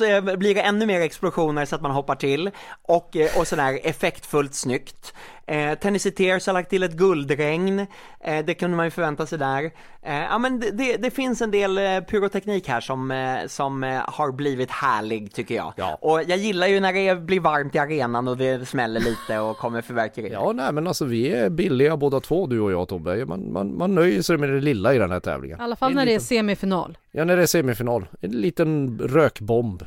eh, 0.00 0.20
blir 0.36 0.54
det 0.54 0.60
ännu 0.60 0.86
mer 0.86 1.00
explosioner 1.00 1.64
så 1.64 1.74
att 1.76 1.82
man 1.82 1.90
hoppar 1.90 2.14
till 2.14 2.50
och, 2.82 3.16
eh, 3.16 3.38
och 3.38 3.46
sådär 3.48 3.80
effektfullt 3.82 4.54
snyggt. 4.54 5.14
Eh, 5.50 5.74
Tennessee 5.78 6.12
Tears 6.12 6.46
har 6.46 6.54
lagt 6.54 6.70
till 6.70 6.82
ett 6.82 6.92
guldregn, 6.92 7.86
eh, 8.20 8.44
det 8.44 8.54
kunde 8.54 8.76
man 8.76 8.86
ju 8.86 8.90
förvänta 8.90 9.26
sig 9.26 9.38
där. 9.38 9.64
Eh, 10.02 10.14
ja 10.14 10.38
men 10.38 10.60
det, 10.60 10.70
det, 10.70 10.96
det 10.96 11.10
finns 11.10 11.40
en 11.40 11.50
del 11.50 11.78
eh, 11.78 12.00
pyroteknik 12.00 12.68
här 12.68 12.80
som, 12.80 13.10
eh, 13.10 13.46
som 13.46 13.84
eh, 13.84 14.00
har 14.06 14.32
blivit 14.32 14.70
härlig 14.70 15.32
tycker 15.32 15.54
jag. 15.54 15.72
Ja. 15.76 15.98
Och 16.00 16.22
jag 16.22 16.38
gillar 16.38 16.66
ju 16.66 16.80
när 16.80 16.92
det 16.92 17.20
blir 17.20 17.40
varmt 17.40 17.74
i 17.74 17.78
arenan 17.78 18.28
och 18.28 18.36
det 18.36 18.68
smäller 18.68 19.00
lite 19.00 19.38
och 19.38 19.56
kommer 19.56 19.82
fyrverkerier. 19.82 20.32
Ja, 20.32 20.52
nej 20.52 20.72
men 20.72 20.86
alltså 20.86 21.04
vi 21.04 21.28
är 21.28 21.50
billiga 21.50 21.96
båda 21.96 22.20
två 22.20 22.46
du 22.46 22.60
och 22.60 22.72
jag 22.72 22.88
Tobbe. 22.88 23.26
Man, 23.26 23.52
man, 23.52 23.78
man 23.78 23.94
nöjer 23.94 24.22
sig 24.22 24.36
med 24.36 24.48
det 24.48 24.60
lilla 24.60 24.94
i 24.94 24.98
den 24.98 25.10
här 25.10 25.20
tävlingen. 25.20 25.60
I 25.60 25.62
alla 25.62 25.76
fall 25.76 25.94
när 25.94 26.06
det 26.06 26.14
är 26.14 26.18
semifinal. 26.18 26.98
Ja, 27.10 27.24
när 27.24 27.36
det 27.36 27.42
är 27.42 27.46
semifinal. 27.46 28.06
En 28.20 28.30
liten 28.30 28.98
rökbomb 28.98 29.82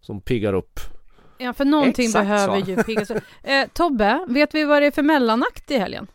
som 0.00 0.20
piggar 0.20 0.52
upp. 0.52 0.80
Ja, 1.42 1.52
för 1.52 1.64
någonting 1.64 2.06
Exakt 2.06 2.28
behöver 2.28 2.60
så. 2.60 2.70
ju 2.70 2.82
piggas 2.82 3.10
eh, 3.42 3.68
Tobbe, 3.72 4.24
vet 4.28 4.54
vi 4.54 4.64
vad 4.64 4.82
det 4.82 4.86
är 4.86 4.90
för 4.90 5.02
mellanakt 5.02 5.70
i 5.70 5.78
helgen? 5.78 6.06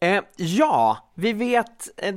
Eh, 0.00 0.22
ja, 0.36 1.10
vi 1.14 1.32
vet, 1.32 1.88
eh, 1.96 2.14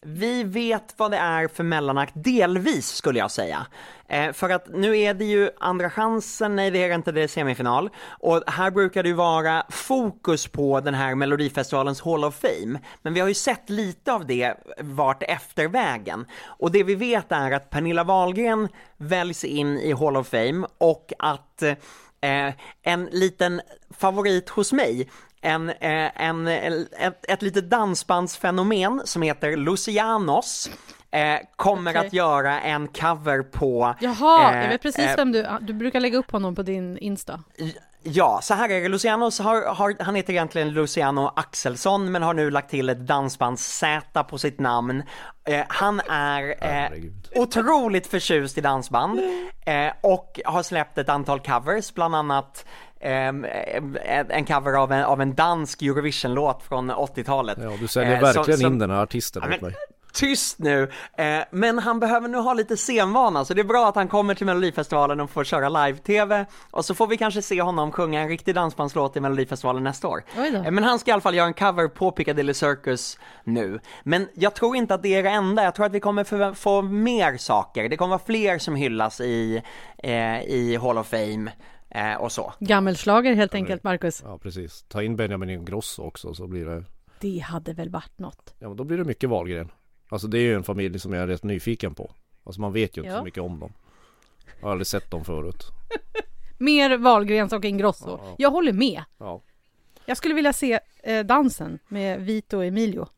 vi 0.00 0.44
vet 0.44 0.94
vad 0.96 1.10
det 1.10 1.16
är 1.16 1.48
för 1.48 1.64
mellanakt, 1.64 2.12
delvis 2.14 2.88
skulle 2.88 3.18
jag 3.18 3.30
säga. 3.30 3.66
Eh, 4.08 4.32
för 4.32 4.50
att 4.50 4.68
nu 4.68 4.98
är 4.98 5.14
det 5.14 5.24
ju 5.24 5.50
andra 5.60 5.90
chansen, 5.90 6.56
nej 6.56 6.70
det 6.70 6.84
är 6.84 6.94
inte 6.94 7.12
det, 7.12 7.22
är 7.22 7.28
semifinal. 7.28 7.90
Och 8.08 8.42
här 8.46 8.70
brukar 8.70 9.02
det 9.02 9.08
ju 9.08 9.14
vara 9.14 9.62
fokus 9.68 10.46
på 10.46 10.80
den 10.80 10.94
här 10.94 11.14
Melodifestivalens 11.14 12.00
Hall 12.00 12.24
of 12.24 12.40
Fame. 12.40 12.78
Men 13.02 13.14
vi 13.14 13.20
har 13.20 13.28
ju 13.28 13.34
sett 13.34 13.70
lite 13.70 14.12
av 14.12 14.26
det 14.26 14.54
vart 14.78 15.22
efter 15.22 15.68
vägen. 15.68 16.26
Och 16.44 16.72
det 16.72 16.82
vi 16.82 16.94
vet 16.94 17.32
är 17.32 17.50
att 17.50 17.70
Pernilla 17.70 18.04
Wahlgren 18.04 18.68
väljs 18.96 19.44
in 19.44 19.78
i 19.78 19.92
Hall 19.92 20.16
of 20.16 20.28
Fame 20.28 20.66
och 20.78 21.12
att 21.18 21.62
eh, 21.62 22.54
en 22.82 23.04
liten 23.04 23.60
favorit 23.90 24.48
hos 24.48 24.72
mig 24.72 25.08
en, 25.46 25.70
eh, 25.70 26.22
en, 26.22 26.48
ett, 26.48 27.24
ett 27.28 27.42
litet 27.42 27.70
dansbandsfenomen 27.70 29.02
som 29.04 29.22
heter 29.22 29.56
Lucianos 29.56 30.70
eh, 31.10 31.38
kommer 31.56 31.90
Okej. 31.90 32.06
att 32.06 32.12
göra 32.12 32.60
en 32.60 32.88
cover 32.88 33.42
på 33.42 33.94
Jaha, 34.00 34.54
eh, 34.54 34.62
jag 34.62 34.68
vet 34.68 34.82
precis 34.82 35.04
eh, 35.04 35.16
vem 35.16 35.32
du... 35.32 35.46
Du 35.60 35.72
brukar 35.72 36.00
lägga 36.00 36.18
upp 36.18 36.30
honom 36.30 36.54
på 36.54 36.62
din 36.62 36.98
Insta. 36.98 37.40
Ja, 38.08 38.40
så 38.42 38.54
här 38.54 38.68
är 38.68 38.80
det. 38.80 38.88
Luciano 38.88 39.24
har, 39.24 39.74
har, 39.74 39.96
han 40.00 40.14
heter 40.14 40.32
egentligen 40.32 40.70
Luciano 40.70 41.32
Axelsson 41.36 42.12
men 42.12 42.22
har 42.22 42.34
nu 42.34 42.50
lagt 42.50 42.70
till 42.70 42.88
ett 42.88 43.06
dansbands 43.06 43.78
Z 43.78 44.24
på 44.24 44.38
sitt 44.38 44.60
namn. 44.60 45.02
Eh, 45.48 45.64
han 45.68 46.00
är 46.08 46.54
eh, 46.60 46.90
otroligt 47.34 48.06
förtjust 48.06 48.58
i 48.58 48.60
dansband 48.60 49.20
eh, 49.66 49.92
och 50.00 50.40
har 50.44 50.62
släppt 50.62 50.98
ett 50.98 51.08
antal 51.08 51.40
covers, 51.40 51.94
bland 51.94 52.16
annat 52.16 52.66
eh, 52.66 52.85
en 53.00 54.44
cover 54.46 54.72
av 54.72 54.92
en, 54.92 55.04
av 55.04 55.20
en 55.20 55.34
dansk 55.34 55.82
Eurovision-låt 55.82 56.62
från 56.62 56.90
80-talet. 56.90 57.58
Ja, 57.62 57.70
du 57.80 57.86
säljer 57.88 58.14
Eh, 58.16 58.20
verkligen 58.20 58.58
som- 58.60 58.72
in 58.72 58.78
den 58.78 58.90
här 58.90 59.02
artisten 59.02 59.42
Ja, 59.48 59.54
åt 59.56 59.60
mig. 59.62 59.74
tyst 60.12 60.58
nu! 60.58 60.90
Eh, 61.18 61.38
men 61.50 61.78
han 61.78 62.00
behöver 62.00 62.28
nu 62.28 62.38
ha 62.38 62.54
lite 62.54 62.76
scenvana, 62.76 63.44
så 63.44 63.54
det 63.54 63.60
är 63.60 63.64
bra 63.64 63.88
att 63.88 63.94
han 63.94 64.08
kommer 64.08 64.34
till 64.34 64.46
Melodifestivalen 64.46 65.20
och 65.20 65.30
får 65.30 65.44
köra 65.44 65.68
live-tv. 65.68 66.46
Och 66.70 66.84
så 66.84 66.94
får 66.94 67.06
vi 67.06 67.16
kanske 67.16 67.42
se 67.42 67.62
honom 67.62 67.92
sjunga 67.92 68.20
en 68.20 68.28
riktig 68.28 68.54
dansbandslåt 68.54 69.16
i 69.16 69.20
Melodifestivalen 69.20 69.84
nästa 69.84 70.08
år. 70.08 70.22
Eh, 70.36 70.70
men 70.70 70.84
han 70.84 70.98
ska 70.98 71.10
i 71.10 71.12
alla 71.12 71.20
fall 71.20 71.34
göra 71.34 71.46
en 71.46 71.54
cover 71.54 71.88
på 71.88 72.10
Piccadilly 72.10 72.54
Circus 72.54 73.18
nu. 73.44 73.80
Men 74.02 74.28
jag 74.34 74.54
tror 74.54 74.76
inte 74.76 74.94
att 74.94 75.02
det 75.02 75.14
är 75.14 75.22
det 75.22 75.30
enda, 75.30 75.64
jag 75.64 75.74
tror 75.74 75.86
att 75.86 75.92
vi 75.92 76.00
kommer 76.00 76.54
få, 76.54 76.82
mer 76.82 77.36
saker. 77.36 77.88
Det 77.88 77.96
kommer 77.96 78.10
vara 78.16 78.26
fler 78.26 78.58
som 78.58 78.76
hyllas 78.76 79.20
i, 79.20 79.62
eh, 79.98 80.40
i 80.42 80.78
Hall 80.82 80.98
of 80.98 81.06
Fame 81.08 81.50
eh, 81.96 82.14
och 82.14 82.32
så. 82.32 82.52
Gammelslager 82.60 83.34
helt 83.34 83.54
enkelt, 83.54 83.84
Marcus. 83.84 84.22
Ja 84.24 84.38
precis. 84.38 84.84
Ta 84.88 85.02
in 85.02 85.16
Benjamin 85.16 85.50
Ingrosso 85.50 86.02
också 86.02 86.34
så 86.34 86.46
blir 86.46 86.64
det 86.64 86.84
Det 87.20 87.38
hade 87.38 87.72
väl 87.72 87.88
varit 87.90 88.18
något. 88.18 88.54
Ja 88.58 88.68
men 88.68 88.76
då 88.76 88.84
blir 88.84 88.98
det 88.98 89.04
mycket 89.04 89.30
Wahlgren. 89.30 89.70
Alltså 90.08 90.26
det 90.28 90.38
är 90.38 90.42
ju 90.42 90.54
en 90.54 90.64
familj 90.64 90.98
som 90.98 91.12
jag 91.12 91.22
är 91.22 91.26
rätt 91.26 91.42
nyfiken 91.44 91.94
på. 91.94 92.10
Alltså 92.44 92.60
man 92.60 92.72
vet 92.72 92.96
ju 92.96 93.00
inte 93.00 93.12
Ja. 93.12 93.18
så 93.18 93.24
mycket 93.24 93.42
om 93.42 93.60
dem. 93.60 93.72
Jag 94.60 94.66
har 94.66 94.72
aldrig 94.72 94.86
sett 94.86 95.10
dem 95.10 95.24
förut. 95.24 95.64
Mer 96.58 96.96
Wahlgrens 96.98 97.52
och 97.52 97.64
Ingrosso. 97.64 98.20
Jag 98.38 98.50
håller 98.50 98.72
med. 98.72 99.02
Ja. 99.18 99.42
Jag 100.06 100.16
skulle 100.16 100.34
vilja 100.34 100.52
se 100.52 100.80
eh, 101.02 101.24
dansen 101.26 101.78
med 101.88 102.20
Vito 102.20 102.56
och 102.56 102.64
Emilio. 102.64 103.08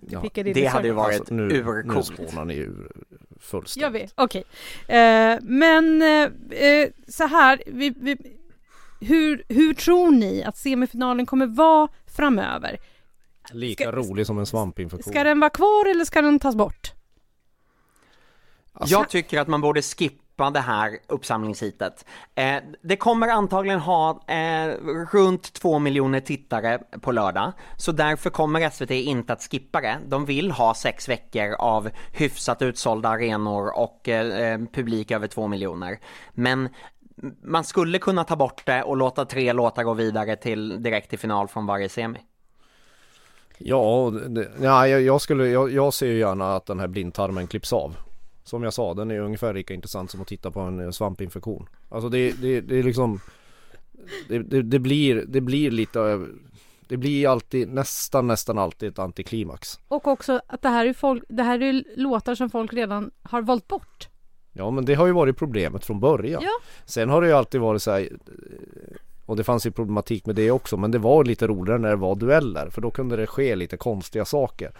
Ja. 0.00 0.24
Det 0.34 0.66
hade 0.66 0.88
ju 0.88 0.94
varit 0.94 1.18
Alltså, 1.20 1.34
nu, 1.34 1.48
nu 1.48 1.54
urcoolt. 1.64 2.06
spånar 2.06 2.44
ni 2.44 2.54
ur 2.56 2.92
fullständigt. 3.40 3.82
Jag 3.82 3.90
vet, 3.90 4.12
okej. 4.14 4.44
Eh, 4.88 5.38
men 5.42 6.02
eh, 6.02 6.58
eh, 6.68 6.88
så 7.08 7.26
här, 7.26 7.62
vi, 7.66 7.90
vi, 7.96 8.16
hur, 9.00 9.44
hur 9.48 9.74
tror 9.74 10.10
ni 10.10 10.44
att 10.44 10.56
semifinalen 10.56 11.26
kommer 11.26 11.46
vara 11.46 11.88
framöver? 12.16 12.78
Lika 13.52 13.84
Ska- 13.84 13.92
rolig 13.92 14.26
som 14.26 14.38
en 14.38 14.46
svampinfektion. 14.46 15.12
Ska 15.12 15.24
den 15.24 15.40
vara 15.40 15.50
kvar 15.50 15.90
eller 15.90 16.04
ska 16.04 16.22
den 16.22 16.38
tas 16.38 16.56
bort? 16.56 16.92
Alltså- 18.72 18.92
Jag 18.94 19.08
tycker 19.08 19.40
att 19.40 19.48
man 19.48 19.60
borde 19.60 19.82
skippa 19.82 20.24
det 20.44 20.60
här 20.60 20.98
uppsamlingshitet. 21.06 22.04
Eh, 22.34 22.56
det 22.82 22.96
kommer 22.96 23.28
antagligen 23.28 23.80
ha 23.80 24.24
eh, 24.26 24.68
runt 25.12 25.52
två 25.52 25.78
miljoner 25.78 26.20
tittare 26.20 26.78
på 27.00 27.12
lördag, 27.12 27.52
så 27.76 27.92
därför 27.92 28.30
kommer 28.30 28.70
SVT 28.70 28.90
inte 28.90 29.32
att 29.32 29.42
skippa 29.42 29.80
det. 29.80 29.98
De 30.06 30.24
vill 30.24 30.50
ha 30.50 30.74
sex 30.74 31.08
veckor 31.08 31.52
av 31.52 31.90
hyfsat 32.12 32.62
utsålda 32.62 33.08
arenor 33.08 33.78
och 33.78 34.08
eh, 34.08 34.52
eh, 34.52 34.60
publik 34.72 35.10
över 35.10 35.26
två 35.26 35.46
miljoner. 35.46 35.98
Men 36.32 36.68
man 37.42 37.64
skulle 37.64 37.98
kunna 37.98 38.24
ta 38.24 38.36
bort 38.36 38.62
det 38.66 38.82
och 38.82 38.96
låta 38.96 39.24
tre 39.24 39.52
låtar 39.52 39.82
gå 39.82 39.94
vidare 39.94 40.36
till 40.36 40.82
direkt 40.82 41.10
till 41.10 41.18
final 41.18 41.48
från 41.48 41.66
varje 41.66 41.88
semi. 41.88 42.18
Ja, 43.58 44.12
det, 44.28 44.48
ja 44.62 44.88
jag, 44.88 45.02
jag 45.02 45.20
skulle, 45.20 45.48
jag, 45.48 45.72
jag 45.72 45.94
ser 45.94 46.06
ju 46.06 46.18
gärna 46.18 46.56
att 46.56 46.66
den 46.66 46.80
här 46.80 46.86
blindtarmen 46.86 47.46
klipps 47.46 47.72
av. 47.72 47.96
Som 48.48 48.62
jag 48.62 48.72
sa, 48.72 48.94
den 48.94 49.10
är 49.10 49.20
ungefär 49.20 49.54
lika 49.54 49.74
intressant 49.74 50.10
som 50.10 50.20
att 50.20 50.28
titta 50.28 50.50
på 50.50 50.60
en 50.60 50.80
eh, 50.80 50.90
svampinfektion. 50.90 51.68
Alltså 51.88 52.08
det, 52.08 52.32
det, 52.32 52.60
det 52.60 52.78
är 52.78 52.82
liksom 52.82 53.20
det, 54.28 54.38
det, 54.38 54.62
det 54.62 54.78
blir, 54.78 55.24
det 55.28 55.40
blir 55.40 55.70
lite 55.70 56.26
Det 56.88 56.96
blir 56.96 57.28
alltid, 57.28 57.68
nästan 57.68 58.26
nästan 58.26 58.58
alltid 58.58 58.88
ett 58.88 58.98
antiklimax. 58.98 59.80
Och 59.88 60.06
också 60.06 60.40
att 60.46 60.62
det 60.62 60.68
här 60.68 60.86
är, 60.86 60.92
folk, 60.92 61.24
det 61.28 61.42
här 61.42 61.62
är 61.62 61.84
låtar 61.96 62.34
som 62.34 62.50
folk 62.50 62.72
redan 62.72 63.10
har 63.22 63.42
valt 63.42 63.68
bort. 63.68 64.08
Ja 64.52 64.70
men 64.70 64.84
det 64.84 64.94
har 64.94 65.06
ju 65.06 65.12
varit 65.12 65.36
problemet 65.36 65.84
från 65.84 66.00
början. 66.00 66.42
Ja. 66.42 66.50
Sen 66.84 67.08
har 67.08 67.20
det 67.20 67.26
ju 67.28 67.34
alltid 67.34 67.60
varit 67.60 67.82
så 67.82 67.90
här 67.90 68.00
eh, 68.00 68.96
och 69.26 69.36
det 69.36 69.44
fanns 69.44 69.66
ju 69.66 69.70
problematik 69.70 70.26
med 70.26 70.36
det 70.36 70.50
också 70.50 70.76
men 70.76 70.90
det 70.90 70.98
var 70.98 71.24
lite 71.24 71.46
roligare 71.46 71.78
när 71.78 71.90
det 71.90 71.96
var 71.96 72.14
dueller 72.14 72.70
för 72.70 72.80
då 72.80 72.90
kunde 72.90 73.16
det 73.16 73.26
ske 73.26 73.56
lite 73.56 73.76
konstiga 73.76 74.24
saker. 74.24 74.72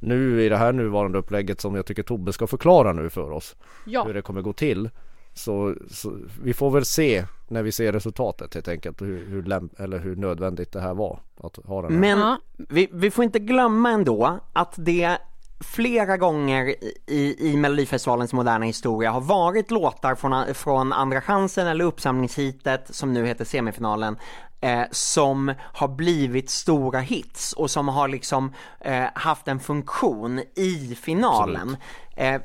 Nu 0.00 0.42
i 0.42 0.48
det 0.48 0.56
här 0.56 0.72
nuvarande 0.72 1.18
upplägget 1.18 1.60
som 1.60 1.74
jag 1.74 1.86
tycker 1.86 2.02
Tobbe 2.02 2.32
ska 2.32 2.46
förklara 2.46 2.92
nu 2.92 3.10
för 3.10 3.30
oss 3.30 3.56
Ja, 3.84 4.04
hur 4.04 4.14
det 4.14 4.22
kommer 4.22 4.42
gå 4.42 4.52
till. 4.52 4.90
Så, 5.34 5.74
så 5.90 6.16
vi 6.42 6.54
får 6.54 6.70
väl 6.70 6.84
se 6.84 7.24
när 7.48 7.62
vi 7.62 7.72
ser 7.72 7.92
resultatet 7.92 8.54
helt 8.54 8.68
enkelt 8.68 9.02
hur, 9.02 9.26
hur, 9.26 9.42
lämp- 9.42 9.80
eller 9.80 9.98
hur 9.98 10.16
nödvändigt 10.16 10.72
det 10.72 10.80
här 10.80 10.94
var 10.94 11.20
att 11.40 11.56
ha 11.56 11.82
den 11.82 11.92
här. 11.92 12.00
Men 12.00 12.36
vi, 12.68 12.88
vi 12.92 13.10
får 13.10 13.24
inte 13.24 13.38
glömma 13.38 13.90
ändå 13.90 14.40
att 14.52 14.74
det 14.76 15.18
flera 15.60 16.16
gånger 16.16 16.74
i, 17.06 17.36
i 17.38 17.56
Melodifestivalens 17.56 18.32
moderna 18.32 18.64
historia 18.64 19.10
har 19.10 19.20
varit 19.20 19.70
låtar 19.70 20.14
från, 20.14 20.54
från 20.54 20.92
Andra 20.92 21.20
chansen 21.20 21.66
eller 21.66 21.84
uppsamlingshitet 21.84 22.82
som 22.90 23.12
nu 23.12 23.26
heter 23.26 23.44
semifinalen 23.44 24.16
eh, 24.60 24.82
som 24.90 25.54
har 25.60 25.88
blivit 25.88 26.50
stora 26.50 27.00
hits 27.00 27.52
och 27.52 27.70
som 27.70 27.88
har 27.88 28.08
liksom 28.08 28.52
eh, 28.80 29.04
haft 29.14 29.48
en 29.48 29.60
funktion 29.60 30.38
i 30.56 30.94
finalen. 31.02 31.76
Eh, 32.16 32.40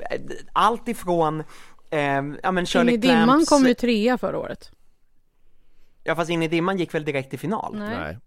allt 0.52 0.88
ifrån 0.88 1.40
eh, 1.90 2.00
ja 2.42 2.52
men 2.52 2.58
In 2.58 2.66
Shirley 2.66 2.94
i 2.94 2.96
dimman 2.96 3.24
Clamps, 3.26 3.48
kom 3.48 3.66
ju 3.66 3.74
trea 3.74 4.18
förra 4.18 4.38
året. 4.38 4.70
ja 6.04 6.14
fast 6.16 6.30
In 6.30 6.42
i 6.42 6.48
dimman 6.48 6.78
gick 6.78 6.94
väl 6.94 7.04
direkt 7.04 7.30
till 7.30 7.38
final? 7.38 7.74
Nej. 7.78 7.98
Nej. 7.98 8.18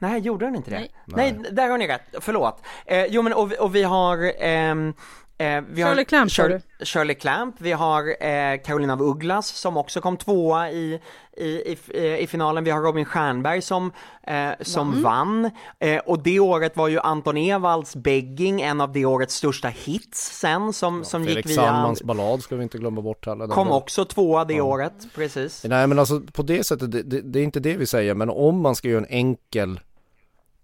Nej, 0.00 0.20
gjorde 0.20 0.44
den 0.46 0.56
inte 0.56 0.70
det? 0.70 0.78
Nej. 0.78 0.90
Nej, 1.06 1.52
där 1.52 1.68
har 1.68 1.78
ni 1.78 1.88
rätt, 1.88 2.02
förlåt. 2.20 2.62
Eh, 2.86 3.04
jo 3.06 3.22
men 3.22 3.32
och, 3.32 3.52
vi- 3.52 3.58
och 3.58 3.74
vi 3.74 3.82
har 3.82 4.32
ehm, 4.38 4.94
eh, 5.38 5.60
vi 5.70 5.82
har 5.82 5.90
Shirley 5.90 6.04
Clamp, 6.04 6.30
sa 6.32 6.42
Shir- 6.42 6.84
Shirley 6.84 7.14
Clamp, 7.14 7.54
vi 7.58 7.72
har 7.72 8.24
eh, 8.24 8.60
Carolina 8.62 8.92
af 8.92 9.00
Ugglas 9.00 9.46
som 9.48 9.76
också 9.76 10.00
kom 10.00 10.16
tvåa 10.16 10.70
i, 10.70 11.00
i, 11.36 11.44
i, 11.46 11.78
eh, 11.94 12.18
i 12.18 12.26
finalen, 12.26 12.64
vi 12.64 12.70
har 12.70 12.80
Robin 12.82 13.04
Stjernberg 13.04 13.62
som, 13.62 13.92
eh, 14.26 14.50
som 14.60 15.02
vann, 15.02 15.50
Eh, 15.80 15.98
och 15.98 16.22
det 16.22 16.40
året 16.40 16.76
var 16.76 16.88
ju 16.88 16.98
Anton 17.00 17.36
Ewalds 17.36 17.96
Begging 17.96 18.60
en 18.60 18.80
av 18.80 18.92
det 18.92 19.04
årets 19.04 19.34
största 19.34 19.68
hits 19.68 20.38
sen 20.40 20.72
som, 20.72 21.04
som 21.04 21.22
gick 21.22 21.30
Felix 21.30 21.50
via, 21.50 21.56
Sandmans 21.56 22.02
ballad 22.02 22.42
ska 22.42 22.56
vi 22.56 22.62
inte 22.62 22.78
glömma 22.78 23.02
bort 23.02 23.26
heller. 23.26 23.46
Den 23.46 23.54
kom 23.54 23.70
också 23.70 24.04
tvåa 24.04 24.44
det 24.44 24.60
året, 24.60 24.92
precis. 25.14 25.64
Nej 25.64 25.86
men 25.86 25.98
alltså 25.98 26.20
på 26.20 26.42
det 26.42 26.64
sättet, 26.64 26.92
det, 26.92 27.02
det, 27.02 27.20
det 27.20 27.40
är 27.40 27.44
inte 27.44 27.60
det 27.60 27.76
vi 27.76 27.86
säger 27.86 28.14
men 28.14 28.30
om 28.30 28.60
man 28.60 28.74
ska 28.76 28.88
göra 28.88 28.98
en 29.04 29.06
enkel 29.10 29.80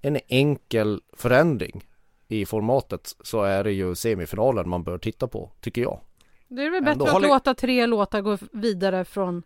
En 0.00 0.18
enkel 0.28 1.00
förändring 1.16 1.84
i 2.28 2.46
formatet 2.46 3.16
så 3.22 3.42
är 3.42 3.64
det 3.64 3.72
ju 3.72 3.94
semifinalen 3.94 4.68
man 4.68 4.84
bör 4.84 4.98
titta 4.98 5.28
på, 5.28 5.50
tycker 5.60 5.82
jag. 5.82 6.00
Det 6.48 6.62
är 6.62 6.70
väl 6.70 6.84
bättre 6.84 7.10
att 7.10 7.22
låta 7.22 7.54
tre 7.54 7.86
låtar 7.86 8.20
gå 8.20 8.38
vidare 8.52 9.04
från 9.04 9.42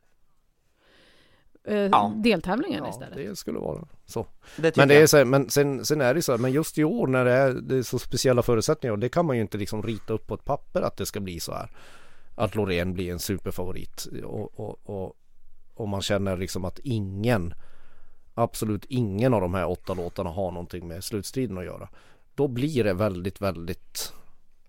eh, 1.64 1.76
Ja. 1.76 2.12
deltävlingen 2.16 2.84
Ja, 2.84 2.90
istället. 2.90 3.16
det 3.16 3.36
skulle 3.36 3.58
vara 3.58 3.88
så. 4.06 4.26
Det 4.56 4.76
Men 4.76 4.88
det 4.88 4.94
är 4.94 5.06
så 5.06 5.16
här, 5.16 5.24
men 5.24 5.50
sen, 5.50 5.84
sen 5.84 6.00
är 6.00 6.14
det 6.14 6.22
så 6.22 6.32
här, 6.32 6.38
men 6.38 6.52
just 6.52 6.78
i 6.78 6.84
år 6.84 7.06
när 7.06 7.24
det 7.24 7.32
är, 7.32 7.52
det 7.52 7.76
är 7.76 7.82
så 7.82 7.98
speciella 7.98 8.42
förutsättningar 8.42 8.92
och 8.92 8.98
det 8.98 9.08
kan 9.08 9.26
man 9.26 9.36
ju 9.36 9.42
inte 9.42 9.58
liksom 9.58 9.82
rita 9.82 10.12
upp 10.12 10.26
på 10.26 10.34
ett 10.34 10.44
papper 10.44 10.82
att 10.82 10.96
det 10.96 11.06
ska 11.06 11.20
bli 11.20 11.40
så 11.40 11.52
här. 11.52 11.70
Att 12.34 12.54
Loreen 12.54 12.94
blir 12.94 13.12
en 13.12 13.18
superfavorit 13.18 14.06
och, 14.24 14.60
och, 14.60 14.78
och, 14.84 15.16
och 15.74 15.88
man 15.88 16.02
känner 16.02 16.36
liksom 16.36 16.64
att 16.64 16.78
ingen 16.78 17.54
Absolut 18.34 18.84
ingen 18.88 19.34
av 19.34 19.40
de 19.40 19.54
här 19.54 19.70
åtta 19.70 19.94
låtarna 19.94 20.30
har 20.30 20.50
någonting 20.50 20.88
med 20.88 21.04
slutstriden 21.04 21.58
att 21.58 21.64
göra. 21.64 21.88
Då 22.38 22.48
blir 22.48 22.84
det 22.84 22.94
väldigt, 22.94 23.40
väldigt 23.40 24.12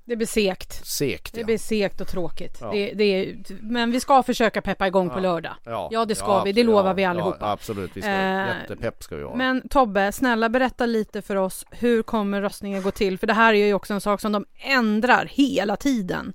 Det 0.05 0.15
blir 0.15 0.27
segt. 0.27 0.85
segt. 0.87 1.33
Det 1.33 1.39
Ja. 1.39 1.45
blir 1.45 1.57
segt 1.57 2.01
och 2.01 2.07
tråkigt. 2.07 2.57
Ja. 2.61 2.71
Det, 2.71 2.93
det 2.93 3.03
är, 3.03 3.37
men 3.61 3.91
vi 3.91 3.99
ska 3.99 4.23
försöka 4.23 4.61
peppa 4.61 4.87
igång 4.87 5.09
på 5.09 5.19
lördag. 5.19 5.53
Ja, 5.91 6.05
det 6.07 6.15
ska 6.15 6.43
vi. 6.43 6.51
Det 6.51 6.63
lovar 6.63 6.93
vi 6.93 7.01
Ja, 7.01 7.09
allihopa. 7.09 7.37
Ja, 7.41 7.51
absolut, 7.51 7.91
vi 7.93 8.01
ska, 8.01 8.09
Eh, 8.11 8.47
jättepepp 8.61 9.03
ska 9.03 9.15
vi 9.15 9.23
vara. 9.23 9.35
Men 9.35 9.69
Tobbe, 9.69 10.11
snälla 10.11 10.49
berätta 10.49 10.85
lite 10.85 11.21
för 11.21 11.35
oss. 11.35 11.65
Hur 11.71 12.01
kommer 12.03 12.41
röstningen 12.41 12.81
gå 12.83 12.91
till? 12.91 13.17
För 13.19 13.27
det 13.27 13.33
här 13.33 13.53
är 13.53 13.65
ju 13.65 13.73
också 13.73 13.93
en 13.93 14.01
sak 14.01 14.21
som 14.21 14.31
de 14.31 14.45
ändrar 14.57 15.25
hela 15.31 15.75
tiden 15.75 16.33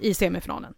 i 0.00 0.14
semifinalen. 0.14 0.74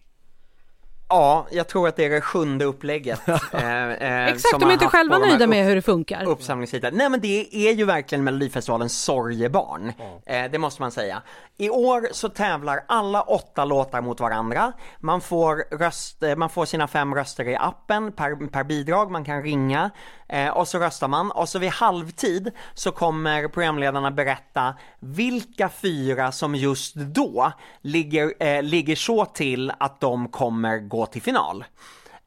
Ja, 1.09 1.47
jag 1.51 1.69
tror 1.69 1.89
att 1.89 1.97
det 1.97 2.05
är 2.05 2.11
det 2.11 2.21
sjunde 2.21 2.65
upplägget. 2.65 3.29
eh, 3.53 3.91
eh, 3.91 4.27
Exakt, 4.27 4.61
de 4.61 4.69
är 4.69 4.73
inte 4.73 4.87
själva 4.87 5.19
nöjda 5.19 5.47
med 5.47 5.65
hur 5.65 5.75
det 5.75 5.83
funkar. 5.83 6.25
uppsamlingshittar. 6.29 6.91
Nej 6.91 7.09
men 7.09 7.21
det 7.21 7.69
är 7.69 7.73
ju 7.73 7.85
verkligen 7.85 8.25
Melodifestivalens 8.25 9.03
sorgebarn. 9.03 9.93
Eh, 10.27 10.51
det 10.51 10.59
måste 10.59 10.83
man 10.83 10.91
säga. 10.91 11.23
I 11.57 11.71
år 11.71 12.09
så 12.13 12.29
tävlar 12.29 12.85
alla 12.89 13.23
åtta 13.23 13.65
låtar 13.65 14.01
mot 14.01 14.21
varandra. 14.21 14.73
Man 15.01 15.21
får, 15.21 15.79
röst, 15.79 16.23
eh, 16.23 16.37
man 16.37 16.51
får 16.51 16.65
sina 16.65 16.89
fem 16.89 17.15
röster 17.15 17.49
i 17.49 17.57
appen 17.57 18.13
per, 18.13 18.49
per 18.49 18.65
bidrag, 18.65 19.11
man 19.11 19.25
kan 19.25 19.43
ringa. 19.43 19.91
Eh, 20.29 20.49
och 20.49 20.69
så 20.69 20.79
röstar 20.79 21.09
man. 21.09 21.31
Och 21.31 21.49
så 21.49 21.59
vid 21.59 21.71
halvtid 21.71 22.51
så 22.75 22.91
kommer 22.91 23.49
programledarna 23.49 24.11
berätta 24.11 24.75
vilka 25.01 25.69
fyra 25.69 26.33
som 26.33 26.55
just 26.55 26.95
då 26.95 27.53
ligger, 27.81 28.35
eh, 28.43 28.63
ligger 28.63 28.97
så 28.97 29.25
till 29.25 29.73
att 29.79 30.01
de 30.01 30.29
kommer 30.29 30.79
gå 30.79 30.98
till 31.07 31.23
final. 31.23 31.65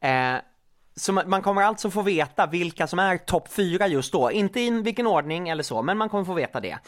Eh, 0.00 0.34
så 0.96 1.12
man 1.12 1.42
kommer 1.42 1.62
alltså 1.62 1.90
få 1.90 2.02
veta 2.02 2.46
vilka 2.46 2.86
som 2.86 2.98
är 2.98 3.18
topp 3.18 3.48
fyra 3.52 3.86
just 3.86 4.12
då, 4.12 4.30
inte 4.32 4.60
i 4.60 4.70
vilken 4.70 5.06
ordning 5.06 5.48
eller 5.48 5.62
så, 5.62 5.82
men 5.82 5.98
man 5.98 6.08
kommer 6.08 6.24
få 6.24 6.34
veta 6.34 6.60
det. 6.60 6.78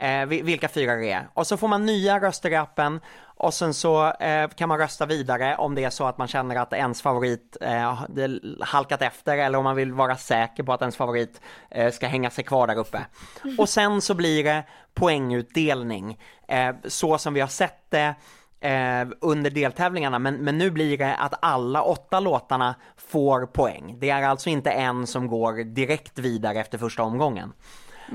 Eh, 0.00 0.26
vilka 0.26 0.68
fyra 0.68 0.94
det 0.94 1.12
är. 1.12 1.28
Och 1.34 1.46
så 1.46 1.56
får 1.56 1.68
man 1.68 1.86
nya 1.86 2.20
röster 2.20 2.50
i 2.50 2.56
appen 2.56 3.00
och 3.38 3.54
sen 3.54 3.74
så 3.74 4.12
eh, 4.12 4.48
kan 4.48 4.68
man 4.68 4.78
rösta 4.78 5.06
vidare 5.06 5.56
om 5.56 5.74
det 5.74 5.84
är 5.84 5.90
så 5.90 6.04
att 6.04 6.18
man 6.18 6.28
känner 6.28 6.56
att 6.56 6.72
ens 6.72 7.02
favorit 7.02 7.56
eh, 7.60 8.02
det 8.08 8.40
halkat 8.60 9.02
efter 9.02 9.38
eller 9.38 9.58
om 9.58 9.64
man 9.64 9.76
vill 9.76 9.92
vara 9.92 10.16
säker 10.16 10.62
på 10.62 10.72
att 10.72 10.80
ens 10.80 10.96
favorit 10.96 11.40
eh, 11.70 11.92
ska 11.92 12.06
hänga 12.06 12.30
sig 12.30 12.44
kvar 12.44 12.66
där 12.66 12.76
uppe. 12.78 13.06
Och 13.58 13.68
sen 13.68 14.00
så 14.00 14.14
blir 14.14 14.44
det 14.44 14.64
poängutdelning, 14.94 16.18
eh, 16.48 16.74
så 16.84 17.18
som 17.18 17.34
vi 17.34 17.40
har 17.40 17.48
sett 17.48 17.90
det 17.90 18.14
eh, 18.60 19.08
under 19.20 19.50
deltävlingarna, 19.50 20.18
men, 20.18 20.34
men 20.34 20.58
nu 20.58 20.70
blir 20.70 20.98
det 20.98 21.16
att 21.16 21.34
alla 21.42 21.82
åtta 21.82 22.20
låtarna 22.20 22.74
får 22.96 23.46
poäng. 23.46 23.96
Det 23.98 24.10
är 24.10 24.22
alltså 24.22 24.50
inte 24.50 24.70
en 24.70 25.06
som 25.06 25.26
går 25.26 25.64
direkt 25.64 26.18
vidare 26.18 26.60
efter 26.60 26.78
första 26.78 27.02
omgången. 27.02 27.52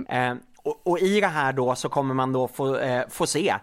Eh, 0.10 0.34
och, 0.64 0.82
och 0.84 1.00
i 1.00 1.20
det 1.22 1.28
här 1.28 1.54
då 1.54 1.76
så 1.76 1.90
kommer 1.90 2.14
man 2.14 2.34
då 2.34 2.48
få, 2.48 2.78
eh, 2.78 3.04
få 3.10 3.28
se 3.28 3.56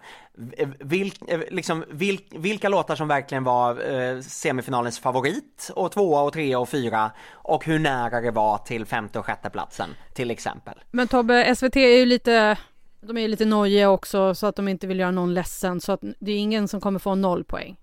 eh, 0.57 0.69
vilk, 0.79 1.21
eh, 1.27 1.39
liksom, 1.49 1.83
vilk, 1.89 2.27
vilka 2.31 2.69
låtar 2.69 2.95
som 2.95 3.07
verkligen 3.07 3.43
var 3.43 3.93
eh, 3.93 4.19
semifinalens 4.19 4.99
favorit 4.99 5.71
och 5.75 5.91
tvåa 5.91 6.21
och 6.21 6.33
trea 6.33 6.59
och 6.59 6.69
fyra 6.69 7.11
och 7.31 7.65
hur 7.65 7.79
nära 7.79 8.21
det 8.21 8.31
var 8.31 8.57
till 8.57 8.85
femte 8.85 9.19
och 9.19 9.25
sjätte 9.25 9.49
platsen 9.49 9.89
till 10.13 10.31
exempel. 10.31 10.73
Men 10.91 11.07
Tobbe, 11.07 11.55
SVT 11.55 11.75
är 11.75 11.97
ju 11.97 12.05
lite, 12.05 12.57
de 13.01 13.17
är 13.17 13.27
lite 13.27 13.45
nojiga 13.45 13.89
också 13.89 14.35
så 14.35 14.47
att 14.47 14.55
de 14.55 14.67
inte 14.67 14.87
vill 14.87 14.99
göra 14.99 15.11
någon 15.11 15.33
ledsen 15.33 15.81
så 15.81 15.91
att 15.91 16.01
det 16.19 16.31
är 16.31 16.37
ingen 16.37 16.67
som 16.67 16.81
kommer 16.81 16.99
få 16.99 17.15
noll 17.15 17.43
poäng. 17.43 17.77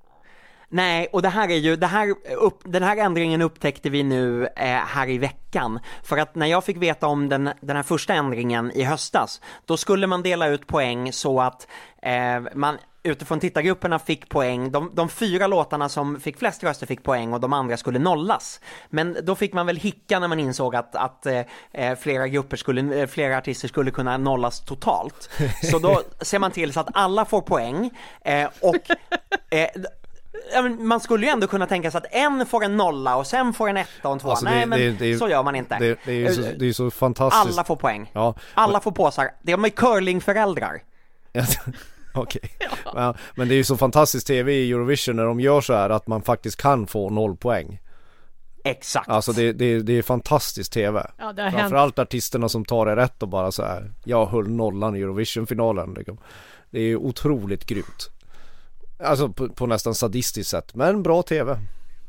Nej, 0.70 1.09
och 1.12 1.22
det 1.22 1.28
här 1.28 1.48
är 1.48 1.57
ju, 1.57 1.76
det 1.76 1.87
här 1.87 2.14
upp, 2.37 2.61
den 2.64 2.83
här 2.83 2.96
ändringen 2.96 3.42
upptäckte 3.42 3.90
vi 3.90 4.02
nu 4.02 4.46
eh, 4.46 4.66
här 4.66 5.09
i 5.09 5.18
veckan. 5.18 5.78
För 6.02 6.18
att 6.18 6.35
när 6.35 6.46
jag 6.46 6.64
fick 6.64 6.76
veta 6.76 7.07
om 7.07 7.28
den, 7.28 7.50
den 7.61 7.76
här 7.76 7.83
första 7.83 8.14
ändringen 8.14 8.72
i 8.72 8.83
höstas, 8.83 9.40
då 9.64 9.76
skulle 9.76 10.07
man 10.07 10.22
dela 10.22 10.48
ut 10.48 10.66
poäng 10.66 11.12
så 11.12 11.40
att 11.40 11.68
eh, 12.02 12.40
man 12.54 12.78
utifrån 13.08 13.40
tittargrupperna 13.40 13.98
fick 13.98 14.28
poäng, 14.28 14.70
de, 14.72 14.90
de 14.94 15.08
fyra 15.08 15.46
låtarna 15.46 15.88
som 15.88 16.20
fick 16.20 16.38
flest 16.38 16.64
röster 16.64 16.86
fick 16.86 17.02
poäng 17.02 17.32
och 17.32 17.40
de 17.40 17.52
andra 17.52 17.76
skulle 17.76 17.98
nollas. 17.98 18.60
Men 18.90 19.16
då 19.22 19.34
fick 19.34 19.52
man 19.52 19.66
väl 19.66 19.76
hicka 19.76 20.18
när 20.18 20.28
man 20.28 20.40
insåg 20.40 20.76
att, 20.76 20.96
att 20.96 21.26
eh, 21.26 21.94
flera 22.00 22.28
grupper 22.28 22.56
skulle, 22.56 23.00
eh, 23.00 23.06
flera 23.06 23.38
artister 23.38 23.68
skulle 23.68 23.90
kunna 23.90 24.16
nollas 24.18 24.60
totalt. 24.64 25.30
Så 25.70 25.78
då 25.78 26.02
ser 26.20 26.38
man 26.38 26.50
till 26.50 26.72
så 26.72 26.80
att 26.80 26.88
alla 26.92 27.24
får 27.24 27.40
poäng 27.40 27.90
eh, 28.24 28.48
och 28.60 28.90
eh, 29.50 29.68
man 30.78 31.00
skulle 31.00 31.26
ju 31.26 31.32
ändå 31.32 31.46
kunna 31.46 31.66
tänka 31.66 31.90
sig 31.90 31.98
att 31.98 32.06
en 32.14 32.46
får 32.46 32.64
en 32.64 32.76
nolla 32.76 33.16
och 33.16 33.26
sen 33.26 33.52
får 33.52 33.68
en 33.68 33.76
etta 33.76 34.08
och 34.08 34.12
en 34.12 34.18
tvåa. 34.18 34.30
Alltså, 34.30 34.44
det- 34.44 34.50
Nej 34.50 34.66
men 34.66 34.78
det- 34.78 34.90
det- 34.90 35.18
så 35.18 35.28
gör 35.28 35.42
man 35.42 35.54
inte. 35.56 35.76
Det, 35.78 35.98
det 36.04 36.12
är 36.12 36.16
ju 36.16 36.34
så, 36.34 36.40
det 36.58 36.68
är 36.68 36.72
så 36.72 36.90
fantastiskt. 36.90 37.54
Alla 37.58 37.64
får 37.64 37.76
poäng. 37.76 38.10
Ja, 38.14 38.34
Alla 38.54 38.80
får 38.80 38.92
påsar. 38.92 39.30
De 39.42 39.64
är 39.64 39.68
curlingföräldrar. 39.68 40.82
Okej. 42.14 42.50
Ja, 42.94 43.14
men 43.34 43.48
det 43.48 43.54
är 43.54 43.56
ju 43.56 43.64
så 43.64 43.76
fantastiskt 43.76 44.26
tv 44.26 44.52
i 44.52 44.72
Eurovision 44.72 45.16
när 45.16 45.24
de 45.24 45.40
gör 45.40 45.60
så 45.60 45.74
här 45.74 45.90
att 45.90 46.06
man 46.06 46.22
faktiskt 46.22 46.56
kan 46.56 46.86
få 46.86 47.10
noll 47.10 47.36
poäng. 47.36 47.80
Exakt. 48.64 49.08
Alltså 49.08 49.32
det, 49.32 49.52
det, 49.52 49.78
det 49.78 49.92
är 49.92 50.02
fantastiskt 50.02 50.72
tv. 50.72 51.10
Ja, 51.18 51.32
det 51.32 51.42
har 51.42 51.50
hänt. 51.50 51.60
Framförallt 51.60 51.98
artisterna 51.98 52.48
som 52.48 52.64
tar 52.64 52.86
det 52.86 52.96
rätt 52.96 53.22
och 53.22 53.28
bara 53.28 53.52
så 53.52 53.62
här. 53.62 53.92
Jag 54.04 54.26
höll 54.26 54.48
nollan 54.48 54.96
i 54.96 55.00
Eurovision-finalen. 55.00 55.94
Liksom. 55.94 56.18
Det 56.70 56.80
är 56.80 56.96
otroligt 56.96 57.64
grymt. 57.66 58.10
Alltså 58.98 59.28
på, 59.28 59.48
på 59.48 59.66
nästan 59.66 59.94
sadistiskt 59.94 60.50
sätt. 60.50 60.74
Men 60.74 61.02
bra 61.02 61.22
tv. 61.22 61.58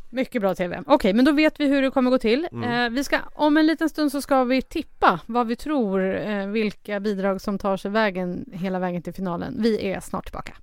Mycket 0.10 0.42
bra 0.42 0.56
TV. 0.56 0.84
Okej, 0.86 1.14
men 1.14 1.26
då 1.26 1.32
vet 1.32 1.60
vi 1.60 1.68
hur 1.68 1.82
det 1.82 1.92
kommer 1.92 2.12
gå 2.12 2.18
till. 2.18 2.48
Mm. 2.52 2.86
Eh, 2.86 2.90
vi 2.90 3.04
ska, 3.04 3.20
om 3.34 3.58
en 3.58 3.68
liten 3.68 3.90
stund 3.90 4.12
så 4.12 4.22
ska 4.22 4.44
vi 4.44 4.62
tippa 4.62 5.20
vad 5.26 5.48
vi 5.48 5.56
tror, 5.56 6.16
eh, 6.16 6.48
vilka 6.48 7.00
bidrag 7.00 7.42
som 7.42 7.58
tar 7.58 7.78
sig 7.78 7.92
vägen 7.92 8.46
hela 8.54 8.80
vägen 8.80 9.02
till 9.02 9.14
finalen. 9.14 9.56
Vi 9.60 9.88
är 9.88 10.00
snart 10.00 10.26
tillbaka. 10.26 10.54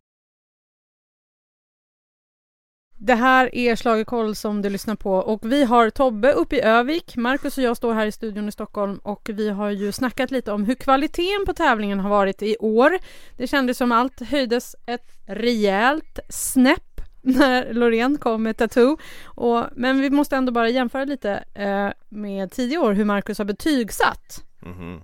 Det 2.99 3.15
här 3.15 3.55
är 3.55 3.77
Schlagerkoll 3.77 4.37
som 4.37 4.63
du 4.63 4.71
lyssnar 4.71 4.95
på 4.95 5.13
och 5.13 5.53
vi 5.53 5.65
har 5.65 5.91
Tobbe 5.91 6.33
uppe 6.33 6.57
i 6.57 6.61
Övik. 6.61 7.17
Marcus 7.17 7.59
och 7.59 7.65
jag 7.65 7.77
står 7.77 7.95
här 7.95 8.07
i 8.07 8.13
studion 8.13 8.49
i 8.49 8.53
Stockholm 8.53 8.99
och 8.99 9.31
vi 9.33 9.49
har 9.51 9.71
ju 9.71 9.93
snackat 9.93 10.31
lite 10.31 10.53
om 10.53 10.65
hur 10.65 10.75
kvaliteten 10.75 11.47
på 11.47 11.53
tävlingen 11.53 12.01
har 12.01 12.11
varit 12.11 12.43
i 12.43 12.57
år. 12.61 12.99
Det 13.37 13.47
kändes 13.47 13.79
som 13.79 13.93
allt 13.93 14.21
höjdes 14.21 14.77
ett 14.87 15.11
rejält 15.27 16.19
snäpp 16.29 16.96
när 17.35 17.73
Loreen 17.73 18.19
kom 18.19 18.43
med 18.43 18.57
Tattoo. 18.57 18.97
Och, 19.25 19.65
men 19.73 20.01
vi 20.01 20.11
måste 20.11 20.37
ändå 20.37 20.53
bara 20.53 20.69
jämföra 20.69 21.05
lite 21.05 21.45
eh, 21.55 21.89
med 22.09 22.51
tidigare 22.51 22.83
år 22.83 22.93
hur 22.93 23.05
Marcus 23.05 23.39
har 23.39 23.45
betygsatt. 23.45 24.45
Mhm. 24.63 25.01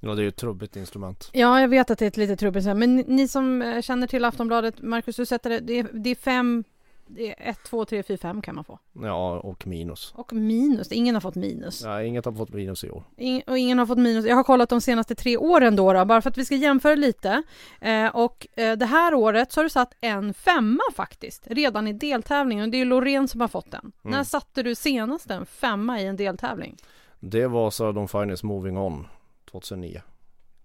Ja 0.00 0.14
det 0.14 0.20
är 0.20 0.22
ju 0.22 0.28
ett 0.28 0.36
trubbigt 0.36 0.76
instrument. 0.76 1.30
Ja, 1.32 1.60
jag 1.60 1.68
vet 1.68 1.90
att 1.90 1.98
det 1.98 2.04
är 2.04 2.08
ett 2.08 2.16
lite 2.16 2.36
trubbigt 2.36 2.66
här, 2.66 2.74
men 2.74 2.96
ni, 2.96 3.04
ni 3.08 3.28
som 3.28 3.62
eh, 3.62 3.80
känner 3.80 4.06
till 4.06 4.24
Aftonbladet, 4.24 4.82
Marcus, 4.82 5.16
du 5.16 5.26
sätter 5.26 5.50
det, 5.50 5.58
det 5.58 5.78
är, 5.78 5.86
det 5.92 6.10
är 6.10 6.14
fem, 6.14 6.64
det 7.08 7.30
är 7.30 7.50
ett, 7.50 7.58
två, 7.64 7.84
tre, 7.84 8.02
fyra, 8.02 8.18
fem 8.18 8.42
kan 8.42 8.54
man 8.54 8.64
få. 8.64 8.78
Ja 8.92 9.40
och 9.40 9.66
minus. 9.66 10.12
Och 10.16 10.32
minus, 10.32 10.92
ingen 10.92 11.14
har 11.14 11.20
fått 11.20 11.34
minus. 11.34 11.82
Ja, 11.84 12.02
inget 12.02 12.24
har 12.24 12.32
fått 12.32 12.52
minus 12.52 12.84
i 12.84 12.90
år. 12.90 13.04
Ing, 13.16 13.42
och 13.46 13.58
ingen 13.58 13.78
har 13.78 13.86
fått 13.86 13.98
minus. 13.98 14.24
Jag 14.26 14.36
har 14.36 14.44
kollat 14.44 14.68
de 14.68 14.80
senaste 14.80 15.14
tre 15.14 15.36
åren 15.36 15.76
då, 15.76 15.92
då 15.92 16.04
bara 16.04 16.22
för 16.22 16.30
att 16.30 16.38
vi 16.38 16.44
ska 16.44 16.54
jämföra 16.54 16.94
lite. 16.94 17.42
Eh, 17.80 18.16
och 18.16 18.46
eh, 18.56 18.76
det 18.76 18.86
här 18.86 19.14
året 19.14 19.52
så 19.52 19.60
har 19.60 19.64
du 19.64 19.70
satt 19.70 19.94
en 20.00 20.34
femma 20.34 20.82
faktiskt, 20.94 21.46
redan 21.46 21.88
i 21.88 21.92
deltävlingen. 21.92 22.64
Och 22.64 22.70
det 22.70 22.80
är 22.80 22.84
Loreen 22.84 23.28
som 23.28 23.40
har 23.40 23.48
fått 23.48 23.70
den. 23.70 23.92
När 24.02 24.24
satte 24.24 24.62
du 24.62 24.74
senast 24.74 25.30
en 25.30 25.46
femma 25.46 26.00
i 26.00 26.06
en 26.06 26.16
deltävling? 26.16 26.76
Det 27.20 27.46
var 27.46 27.70
så 27.70 27.92
de 27.92 28.08
Finest 28.08 28.42
Moving 28.42 28.78
On 28.78 29.06
2009. 29.50 30.02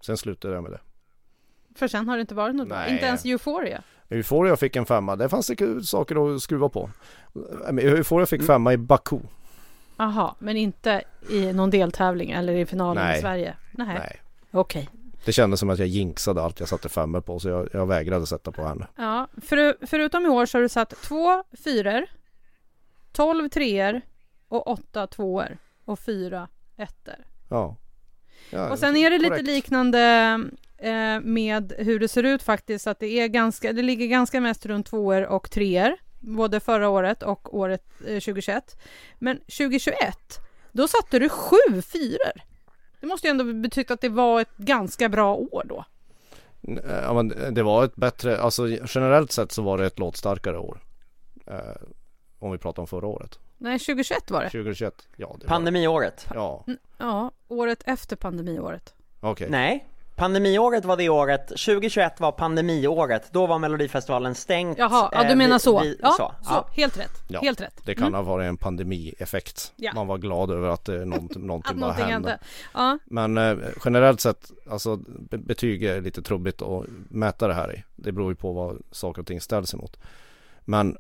Sen 0.02 0.18
slutade 0.18 0.54
jag 0.54 0.64
med 0.64 0.72
det. 0.72 0.80
För 1.76 1.88
sen 1.88 2.08
har 2.10 2.18
det 2.18 2.22
inte 2.22 2.36
varit 2.36 2.56
något. 2.56 2.68
Nej. 2.68 2.94
Inte 2.94 3.06
ens 3.06 3.26
Euphoria. 3.26 3.84
Euphoria 4.14 4.58
fick 4.58 4.76
en 4.76 4.86
femma. 4.86 5.16
Det 5.16 5.30
fanns 5.30 5.48
det 5.48 5.86
saker 5.86 6.36
att 6.36 6.42
skruva 6.42 6.70
på. 6.70 6.90
Men 7.72 7.80
Euphoria 7.80 8.26
fick 8.26 8.44
femma 8.44 8.74
i 8.74 8.78
Baku. 8.78 9.20
Aha, 9.98 10.36
men 10.40 10.58
inte 10.58 11.04
i 11.30 11.54
någon 11.54 11.70
deltävling 11.70 12.32
eller 12.32 12.54
i 12.54 12.66
finalen 12.66 13.04
i 13.04 13.08
Nej. 13.08 13.22
Sverige? 13.22 13.56
Nej. 13.72 13.88
Nej. 13.88 14.22
Okej. 14.52 14.90
Det 15.26 15.32
kändes 15.32 15.60
som 15.60 15.70
att 15.70 15.80
jag 15.80 15.88
jinxade 15.88 16.42
allt 16.42 16.60
jag 16.60 16.70
satte 16.70 16.90
femmor 16.90 17.22
på 17.22 17.40
så 17.40 17.50
jag, 17.50 17.70
jag 17.74 17.86
vägrade 17.86 18.28
sätta 18.28 18.52
på 18.52 18.64
henne. 18.64 18.88
Ja, 18.96 19.28
för, 19.42 19.86
förutom 19.86 20.26
i 20.26 20.30
år 20.30 20.46
så 20.46 20.58
har 20.58 20.62
du 20.62 20.70
satt 20.70 20.90
två 20.90 21.44
fyror, 21.64 22.06
tolv 23.12 23.50
treor 23.50 24.02
och 24.48 24.68
åtta 24.68 25.08
tvåor 25.08 25.58
och 25.86 26.00
fyra 26.00 26.48
ettor. 26.78 27.16
Ja. 27.50 27.76
ja 28.50 28.72
Och 28.72 28.80
sen 28.80 28.96
är 28.96 29.10
det 29.10 29.18
lite 29.18 29.30
korrekt. 29.30 29.48
liknande 29.48 30.40
eh, 30.84 31.20
med 31.22 31.74
hur 31.78 32.00
det 32.00 32.08
ser 32.08 32.24
ut 32.24 32.44
faktiskt, 32.44 32.88
att 32.88 33.00
det 33.00 33.20
är 33.20 33.28
ganska, 33.28 33.74
det 33.74 33.82
ligger 33.82 34.08
ganska 34.08 34.42
mest 34.42 34.66
runt 34.66 34.86
tvåor 34.88 35.22
och 35.26 35.52
treor, 35.52 35.98
både 36.20 36.60
förra 36.60 36.90
året 36.90 37.24
och 37.24 37.58
året 37.58 37.84
eh, 38.00 38.06
2021. 38.06 38.82
Men 39.20 39.38
2021, 39.38 39.96
då 40.72 40.88
satte 40.88 41.20
du 41.20 41.30
sju 41.30 41.82
fyror. 41.82 42.42
Det 43.00 43.08
måste 43.08 43.28
ju 43.28 43.32
ändå 43.32 43.54
betyda 43.54 43.94
att 43.94 44.02
det 44.02 44.10
var 44.10 44.42
ett 44.42 44.58
ganska 44.58 45.10
bra 45.10 45.36
år 45.36 45.64
då. 45.66 45.86
Ja, 46.88 47.14
men 47.14 47.54
det 47.54 47.64
var 47.64 47.86
ett 47.86 47.96
bättre, 47.96 48.38
alltså 48.42 48.68
generellt 48.70 49.32
sett 49.32 49.52
så 49.52 49.62
var 49.62 49.78
det 49.78 49.86
ett 49.86 50.00
låtstarkare 50.00 50.58
år. 50.58 50.80
Eh, 51.48 51.58
om 52.40 52.52
vi 52.52 52.58
pratar 52.58 52.82
om 52.82 52.88
förra 52.88 53.08
året. 53.08 53.40
Nej, 53.58 53.80
2021 53.80 54.32
var 54.32 54.42
det. 54.44 54.50
2021. 54.50 55.08
Ja, 55.16 55.36
det 55.40 55.46
var 55.46 55.50
Pandemiåret. 55.50 56.28
Ja, 56.34 56.66
Ja, 56.98 57.32
året 57.48 57.84
efter 57.86 58.16
pandemiåret. 58.16 58.94
okej. 59.20 59.48
Nej. 59.50 59.88
Pandemiåret 60.16 60.86
var 60.86 60.98
det 60.98 61.10
året, 61.10 61.48
2021 61.48 62.20
var 62.20 62.32
pandemiåret, 62.32 63.30
då 63.32 63.46
var 63.48 63.60
Melodifestivalen 63.60 64.36
stängt. 64.36 64.78
Jaha, 64.78 65.10
ja, 65.12 65.24
eh, 65.24 65.30
du 65.30 65.36
menar 65.36 65.56
vi- 65.56 65.60
så. 65.60 65.80
vi- 65.82 65.98
ja, 66.02 66.10
så, 66.12 66.16
så. 66.44 66.52
ja. 66.54 66.68
Helt 66.74 66.98
rätt. 67.00 67.12
Ja, 67.28 67.40
Helt 67.42 67.62
rätt. 67.62 67.82
Det 67.86 67.96
kan 67.96 68.04
Mm. 68.08 68.14
ha 68.14 68.22
varit 68.22 68.48
en 68.48 68.58
pandemieffekt. 68.58 69.74
Ja. 69.76 69.92
Man 69.96 70.08
var 70.08 70.18
glad 70.18 70.52
över 70.52 70.68
att 70.70 70.86
det, 70.86 71.06
någonting, 71.06 71.42
någonting 71.48 71.80
bara 71.80 71.88
någonting 71.88 72.06
hände. 72.14 72.40
Ja, 72.74 72.98
Men 73.06 73.38
eh, 73.38 73.58
generellt 73.86 74.22
sett, 74.22 74.52
alltså 74.70 74.96
be- 75.30 75.38
betyg 75.38 75.84
är 75.84 76.02
lite 76.02 76.22
trubbigt 76.22 76.62
att 76.62 76.86
mäta 77.10 77.48
det 77.48 77.54
här 77.54 77.76
i. 77.76 77.84
Det 77.96 78.12
beror 78.12 78.32
ju 78.32 78.36
på 78.36 78.54
vad 78.54 78.82
saker 78.92 79.22
och 79.22 79.28
ting 79.28 79.42
ställs 79.42 79.74
emot. 79.74 79.98
Men 80.62 80.90
eh, 80.92 80.96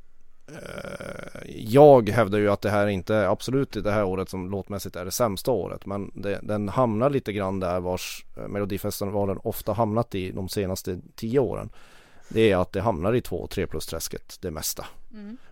jag 1.55 2.09
hävdar 2.09 2.39
ju 2.39 2.51
att 2.51 2.61
det 2.61 2.69
här 2.69 2.87
inte 2.87 3.15
är 3.15 3.27
absolut 3.27 3.71
det 3.83 3.91
här 3.91 4.03
året 4.03 4.29
som 4.29 4.51
låtmässigt 4.51 4.95
är 4.95 5.05
det 5.05 5.11
sämsta 5.11 5.51
året. 5.51 5.85
Men 5.85 6.11
det, 6.15 6.39
den 6.43 6.69
hamnar 6.69 7.09
lite 7.09 7.33
grann 7.33 7.59
där 7.59 7.79
vars 7.79 8.25
eh, 8.37 8.47
Melodifestivalen 8.47 9.39
ofta 9.43 9.73
hamnat 9.73 10.15
i 10.15 10.31
de 10.31 10.49
senaste 10.49 10.99
tio 11.15 11.39
åren. 11.39 11.69
Det 12.29 12.51
är 12.51 12.57
att 12.57 12.71
det 12.71 12.81
hamnar 12.81 13.13
i 13.13 13.21
två 13.21 13.35
och 13.35 13.49
tre 13.49 13.67
plus 13.67 13.85
träsket 13.85 14.37
det 14.41 14.51
mesta. 14.51 14.85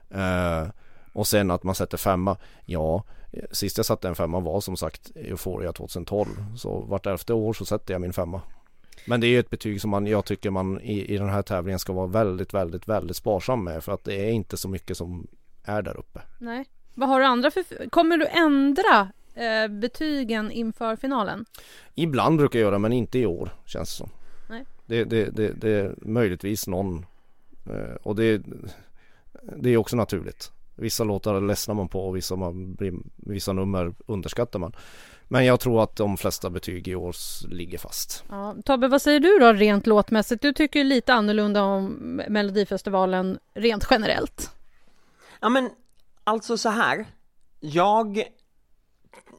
Eh, 0.10 0.68
och 1.14 1.28
sen 1.28 1.52
att 1.52 1.64
man 1.64 1.76
sätter 1.76 1.98
femma. 1.98 2.38
Ja, 2.66 3.04
eh, 3.32 3.44
sist 3.52 3.78
jag 3.78 3.86
satte 3.86 4.08
en 4.08 4.16
femma 4.16 4.40
var 4.40 4.62
som 4.62 4.78
sagt 4.78 5.12
Euphoria 5.16 5.74
2012. 5.74 6.28
Så 6.58 6.80
vart 6.80 7.06
elfte 7.06 7.34
år 7.34 7.54
så 7.54 7.66
sätter 7.66 7.94
jag 7.94 8.02
min 8.02 8.14
femma. 8.14 8.42
Men 9.06 9.22
det 9.22 9.28
är 9.28 9.30
ju 9.30 9.40
ett 9.40 9.50
betyg 9.50 9.82
som 9.82 9.90
man, 9.90 10.08
jag 10.08 10.26
tycker 10.26 10.50
man 10.50 10.82
i, 10.82 11.14
i 11.14 11.18
den 11.18 11.30
här 11.30 11.42
tävlingen 11.42 11.80
ska 11.80 11.94
vara 11.94 12.08
väldigt, 12.08 12.54
väldigt, 12.54 12.88
väldigt 12.88 13.18
sparsam 13.18 13.64
med. 13.64 13.84
För 13.84 13.92
att 13.92 14.04
det 14.04 14.16
är 14.16 14.32
inte 14.32 14.58
så 14.58 14.70
mycket 14.70 14.98
som 14.98 15.28
är 15.64 15.82
där 15.82 16.00
uppe. 16.00 16.22
nej. 16.38 16.66
Vad 16.94 17.10
har 17.10 17.20
du 17.20 17.26
andra 17.26 17.52
för... 17.52 17.90
Kommer 17.90 18.18
du 18.18 18.28
ändra 18.28 19.12
eh, 19.34 19.68
betygen 19.68 20.52
inför 20.52 20.96
finalen? 20.96 21.46
Ibland 21.96 22.38
brukar 22.38 22.60
jag 22.60 22.66
göra 22.66 22.80
men 22.80 22.94
inte 22.94 23.20
i 23.20 23.26
år 23.26 23.50
känns 23.66 23.90
det 23.90 23.96
som. 23.96 24.10
Nej. 24.50 24.66
Det, 24.86 25.04
det, 25.04 25.26
det, 25.26 25.54
det 25.54 25.70
är 25.70 25.96
möjligtvis 25.98 26.68
någon 26.68 27.06
eh, 27.70 27.96
och 28.04 28.16
det, 28.16 28.42
det 29.58 29.70
är 29.70 29.78
också 29.78 29.96
naturligt. 29.96 30.52
Vissa 30.76 31.04
låtar 31.04 31.42
ledsnar 31.42 31.76
man 31.76 31.88
på 31.88 32.08
och 32.08 32.16
vissa, 32.16 32.36
man 32.36 32.74
blir, 32.74 32.94
vissa 33.16 33.54
nummer 33.54 33.94
underskattar 34.06 34.60
man. 34.60 34.76
Men 35.32 35.46
jag 35.46 35.60
tror 35.60 35.84
att 35.84 35.96
de 35.96 36.18
flesta 36.18 36.50
betyg 36.50 36.88
i 36.88 36.96
år 36.96 37.16
ligger 37.48 37.78
fast. 37.78 38.24
Ja, 38.30 38.56
Tobbe, 38.66 38.88
vad 38.88 39.02
säger 39.02 39.20
du 39.20 39.40
då 39.40 39.54
rent 39.54 39.88
låtmässigt? 39.88 40.42
Du 40.42 40.54
tycker 40.54 40.84
lite 40.84 41.14
annorlunda 41.14 41.64
om 41.64 41.86
Melodifestivalen 42.28 43.40
rent 43.54 43.88
generellt. 43.90 44.52
Ja 45.40 45.50
men 45.50 45.70
alltså 46.24 46.58
så 46.58 46.70
här. 46.70 47.06
Jag 47.60 48.24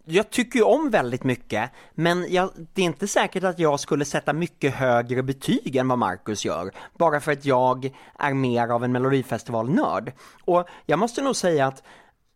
jag 0.05 0.31
tycker 0.31 0.59
ju 0.59 0.65
om 0.65 0.91
väldigt 0.91 1.25
mycket, 1.25 1.71
men 1.95 2.27
jag, 2.33 2.51
det 2.73 2.83
är 2.83 2.87
inte 2.87 3.09
säkert 3.09 3.45
att 3.45 3.59
jag 3.59 3.81
skulle 3.81 4.05
sätta 4.05 4.33
mycket 4.33 4.75
högre 4.75 5.23
betyg 5.23 5.77
än 5.77 5.89
vad 5.89 5.99
Marcus 5.99 6.45
gör, 6.45 6.71
bara 6.99 7.21
för 7.21 7.33
att 7.33 7.45
jag 7.45 7.91
är 8.19 8.35
mer 8.35 8.69
av 8.69 8.85
en 8.85 8.93
melodifestivalnörd. 8.93 10.13
Och 10.45 10.69
jag 10.87 10.99
måste 10.99 11.23
nog 11.23 11.37
säga 11.37 11.67
att 11.67 11.83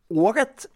året 0.09 0.67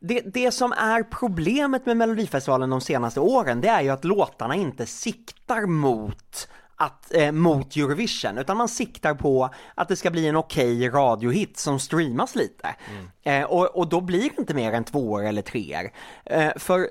det, 0.00 0.20
det 0.20 0.50
som 0.50 0.72
är 0.72 1.02
problemet 1.02 1.86
med 1.86 1.96
Melodifestivalen 1.96 2.70
de 2.70 2.80
senaste 2.80 3.20
åren, 3.20 3.60
det 3.60 3.68
är 3.68 3.82
ju 3.82 3.90
att 3.90 4.04
låtarna 4.04 4.54
inte 4.54 4.86
siktar 4.86 5.66
mot 5.66 6.48
att, 6.76 7.14
eh, 7.14 7.32
mot 7.32 7.76
Eurovision, 7.76 8.38
utan 8.38 8.56
man 8.56 8.68
siktar 8.68 9.14
på 9.14 9.50
att 9.74 9.88
det 9.88 9.96
ska 9.96 10.10
bli 10.10 10.26
en 10.26 10.36
okej 10.36 10.76
okay 10.76 10.88
radiohit 10.88 11.58
som 11.58 11.80
streamas 11.80 12.34
lite. 12.34 12.74
Mm. 12.90 13.42
Eh, 13.42 13.50
och, 13.50 13.76
och 13.76 13.88
då 13.88 14.00
blir 14.00 14.22
det 14.22 14.38
inte 14.38 14.54
mer 14.54 14.72
än 14.72 14.84
tvåor 14.84 15.24
eller 15.24 15.42
treor. 15.42 15.90
Eh, 16.24 16.52
för 16.56 16.88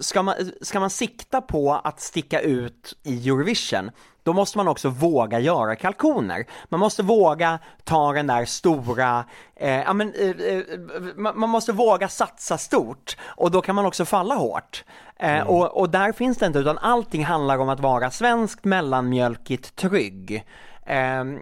ska 0.00 0.22
man, 0.22 0.34
ska 0.62 0.80
man 0.80 0.90
sikta 0.90 1.40
på 1.40 1.72
att 1.72 2.00
sticka 2.00 2.40
ut 2.40 2.96
i 3.02 3.28
Eurovision, 3.28 3.90
då 4.22 4.32
måste 4.32 4.58
man 4.58 4.68
också 4.68 4.88
våga 4.88 5.38
göra 5.38 5.76
kalkoner. 5.76 6.46
Man 6.68 6.80
måste 6.80 7.02
våga 7.02 7.58
ta 7.84 8.12
den 8.12 8.26
där 8.26 8.44
stora, 8.44 9.24
eh, 9.56 9.80
ja 9.80 9.92
men, 9.92 10.14
eh, 10.14 10.30
eh 10.30 10.62
man 11.16 11.48
måste 11.48 11.72
våga 11.72 12.08
satsa 12.08 12.58
stort 12.58 13.16
och 13.22 13.50
då 13.50 13.60
kan 13.62 13.74
man 13.74 13.86
också 13.86 14.04
falla 14.04 14.34
hårt. 14.34 14.84
Eh, 15.16 15.36
mm. 15.36 15.48
och, 15.48 15.80
och 15.80 15.90
där 15.90 16.12
finns 16.12 16.38
det 16.38 16.46
inte, 16.46 16.58
utan 16.58 16.78
allting 16.78 17.24
handlar 17.24 17.58
om 17.58 17.68
att 17.68 17.80
vara 17.80 18.10
svenskt, 18.10 18.64
mellanmjölkigt, 18.64 19.76
trygg. 19.76 20.44
Ehm, 20.86 21.40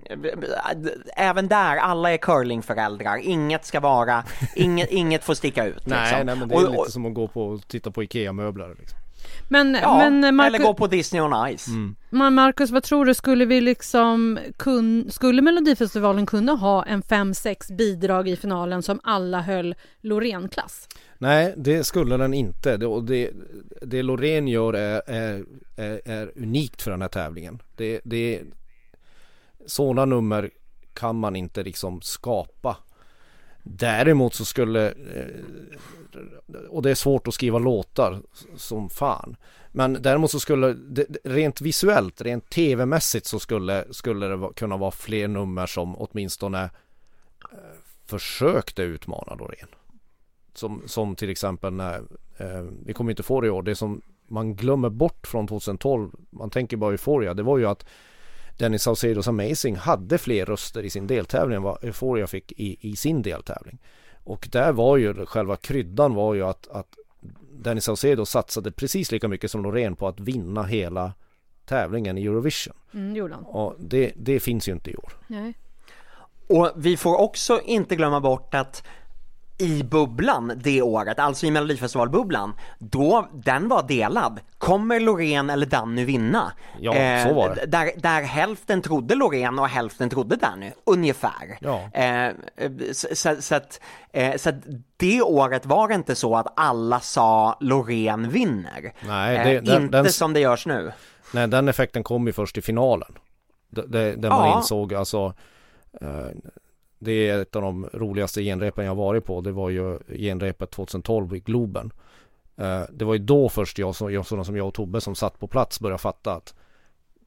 även 1.17 1.49
där, 1.49 1.77
alla 1.77 2.13
är 2.13 2.17
curlingföräldrar, 2.17 3.17
inget 3.17 3.65
ska 3.65 3.81
vara, 3.81 4.25
inget, 4.57 4.91
inget 4.91 5.25
får 5.25 5.35
sticka 5.35 5.65
ut. 5.65 5.87
Nej, 5.87 6.01
liksom. 6.01 6.27
nej 6.27 6.37
men 6.37 6.49
det 6.49 6.55
är 6.55 6.67
och, 6.67 6.73
lite 6.73 6.91
som 6.91 7.07
att 7.07 7.15
gå 7.15 7.29
på 7.29 7.43
och 7.43 7.69
titta 7.69 7.91
på 7.91 8.03
IKEA-möbler 8.03 8.77
liksom. 8.79 8.99
Men, 9.49 9.75
ja, 9.83 10.11
men 10.11 10.37
Marcus, 10.37 10.55
eller 10.55 10.67
gå 10.67 10.75
på 10.75 10.87
Disney 10.87 11.23
on 11.23 11.57
Ice. 11.57 11.69
Mm. 11.69 11.97
Men 12.11 12.35
Marcus, 12.35 12.71
vad 12.71 12.83
tror 12.83 13.05
du, 13.05 13.15
skulle 13.15 13.45
vi 13.45 13.61
liksom 13.61 14.39
kun, 14.57 15.11
skulle 15.11 15.43
Melodifestivalen 15.43 16.27
kunna 16.27 16.53
ha 16.53 16.85
en 16.85 17.03
5-6 17.03 17.77
bidrag 17.77 18.29
i 18.29 18.37
finalen 18.37 18.83
som 18.83 19.01
alla 19.03 19.41
höll 19.41 19.75
Loreen-klass? 20.01 20.89
Nej, 21.19 21.55
det 21.57 21.85
skulle 21.85 22.17
den 22.17 22.35
inte. 22.35 22.77
Det, 22.77 23.01
det, 23.03 23.31
det 23.83 24.03
Loreen 24.03 24.49
gör 24.49 24.73
är, 24.73 25.03
är, 25.07 25.45
är, 25.77 26.01
är, 26.05 26.33
unikt 26.37 26.83
för 26.83 26.91
den 26.91 27.03
här 27.03 27.09
tävlingen. 27.09 27.63
Det, 27.77 28.01
det, 28.05 28.43
sådana 29.67 30.05
nummer 30.05 30.51
kan 30.95 31.17
man 31.17 31.37
inte 31.37 31.63
liksom 31.63 32.01
skapa. 32.03 32.77
Däremot 33.63 34.35
så 34.35 34.45
skulle, 34.45 34.89
eh, 34.89 36.65
och 36.69 36.83
det 36.83 36.91
är 36.91 36.95
svårt 36.95 37.29
att 37.29 37.35
skriva 37.35 37.59
låtar 37.59 38.23
som 38.57 38.91
fan. 38.91 39.37
Men 39.73 40.03
däremot 40.03 40.31
så 40.31 40.41
skulle, 40.41 40.77
rent 41.25 41.61
visuellt, 41.61 42.21
rent 42.21 42.51
tv-mässigt 42.51 43.27
så 43.27 43.39
skulle, 43.39 43.85
skulle 43.91 44.27
det 44.27 44.49
kunna 44.57 44.77
vara 44.77 44.91
fler 44.91 45.29
nummer 45.29 45.67
som 45.67 45.97
åtminstone 45.99 46.63
eh, 47.53 47.59
försökte 48.07 48.83
utmana 48.83 49.35
Loreen. 49.35 49.69
Som, 50.55 50.83
som 50.87 51.17
till 51.17 51.31
exempel 51.31 51.73
när, 51.73 51.99
eh, 52.37 52.63
vi 52.87 52.93
kommer 52.93 53.11
inte 53.11 53.23
få 53.23 53.41
det 53.41 53.47
i 53.47 53.51
år, 53.51 53.63
det 53.63 53.75
som 53.75 54.03
man 54.29 54.55
glömmer 54.55 54.89
bort 54.91 55.27
från 55.27 55.47
2012, 55.47 56.11
man 56.31 56.51
tänker 56.51 56.77
bara 56.77 56.93
Euphoria, 56.93 57.35
det 57.35 57.43
var 57.43 57.59
ju 57.59 57.67
att 57.67 57.87
Dennis 58.61 58.83
Saucedos 58.83 59.29
Amazing 59.29 59.77
hade 59.77 60.19
fler 60.19 60.47
röster 60.47 60.83
i 60.83 60.91
sin 60.91 61.07
deltävling 61.07 61.57
än 61.57 61.63
vad 61.63 61.85
Euphoria 61.85 62.27
fick 62.27 62.53
i, 62.53 62.77
i 62.81 62.97
sin 62.97 63.23
deltävling. 63.23 63.79
Och 64.25 64.49
där 64.53 64.73
var 64.73 64.97
ju 64.97 65.27
själva 65.27 65.57
kryddan 65.57 66.15
var 66.15 66.35
ju 66.35 66.43
att, 66.43 66.69
att 66.69 66.97
Dennis 67.53 67.85
Saucedo 67.85 68.27
satsade 68.27 68.73
precis 68.73 69.13
lika 69.13 69.29
mycket 69.29 69.51
som 69.51 69.63
Loreen 69.63 69.97
på 69.97 70.09
att 70.09 70.21
vinna 70.21 70.63
hela 70.63 71.13
tävlingen 71.65 72.19
i 72.19 72.27
Eurovision. 72.27 72.75
Mm, 72.95 73.17
gjorde 73.17 73.35
han. 73.35 73.45
Och 73.45 73.77
det, 73.79 74.13
det 74.17 74.41
finns 74.41 74.69
ju 74.69 74.73
inte 74.73 74.91
i 74.91 74.97
år. 74.97 75.13
Nej. 75.27 75.55
Och 76.47 76.73
vi 76.77 76.97
får 76.97 77.17
också 77.17 77.61
inte 77.65 77.97
glömma 77.97 78.21
bort 78.21 78.55
att 78.55 78.85
i 79.61 79.83
bubblan 79.83 80.53
det 80.57 80.83
året, 80.83 81.19
alltså 81.19 81.47
i 81.47 81.51
melodifestivalbubblan, 81.51 82.55
då 82.79 83.29
den 83.33 83.69
var 83.69 83.83
delad. 83.83 84.41
Kommer 84.59 85.01
Loreen 85.01 85.51
eller 85.51 85.67
Danny 85.67 86.05
vinna? 86.05 86.53
Ja, 86.81 86.95
eh, 86.95 87.29
så 87.29 87.35
var 87.35 87.55
det. 87.55 87.67
Där, 87.67 87.91
där 87.97 88.23
hälften 88.23 88.83
trodde 88.83 89.15
Loreen 89.15 89.59
och 89.59 89.69
hälften 89.69 90.11
trodde 90.11 90.37
Danny, 90.37 90.71
ungefär. 90.85 91.59
Ja. 91.61 91.91
Eh, 91.93 92.33
så, 92.93 93.09
så, 93.13 93.37
så, 93.43 93.55
att, 93.55 93.81
eh, 94.13 94.37
så 94.37 94.49
att 94.49 94.57
det 94.97 95.23
året 95.23 95.67
var 95.67 95.89
det 95.89 95.95
inte 95.95 96.15
så 96.15 96.37
att 96.37 96.53
alla 96.57 97.01
sa 97.01 97.57
Loreen 97.61 98.31
vinner. 98.31 98.93
Nej, 99.01 99.39
det, 99.39 99.57
eh, 99.57 99.63
den, 99.63 99.83
inte 99.83 100.03
den, 100.03 100.13
som 100.13 100.33
det 100.33 100.41
görs 100.41 100.67
nu. 100.67 100.93
Nej, 101.35 101.49
den 101.49 101.69
effekten 101.69 102.03
kom 102.03 102.27
ju 102.27 102.33
först 102.33 102.59
i 102.59 102.63
finalen. 102.63 103.13
Där 103.71 104.29
man 104.29 104.49
ja. 104.49 104.57
insåg 104.57 104.95
alltså 104.95 105.35
eh, 106.01 106.27
det 107.03 107.29
är 107.29 107.43
ett 107.43 107.57
av 107.57 107.63
de 107.63 107.89
roligaste 107.93 108.43
genrepen 108.43 108.85
jag 108.85 108.95
varit 108.95 109.25
på. 109.25 109.41
Det 109.41 109.53
var 109.53 109.71
ju 109.71 109.99
genrepet 110.09 110.71
2012 110.71 111.37
i 111.37 111.41
Globen. 111.41 111.93
Eh, 112.57 112.83
det 112.93 113.05
var 113.05 113.15
ju 113.15 113.19
då 113.19 113.49
först 113.49 113.79
jag, 113.79 113.97
sådana 113.97 114.45
som 114.45 114.57
jag 114.57 114.69
och 114.69 114.75
Tobbe 114.75 115.01
som 115.01 115.15
satt 115.15 115.39
på 115.39 115.47
plats 115.47 115.81
började 115.81 115.99
fatta 115.99 116.35
att 116.35 116.55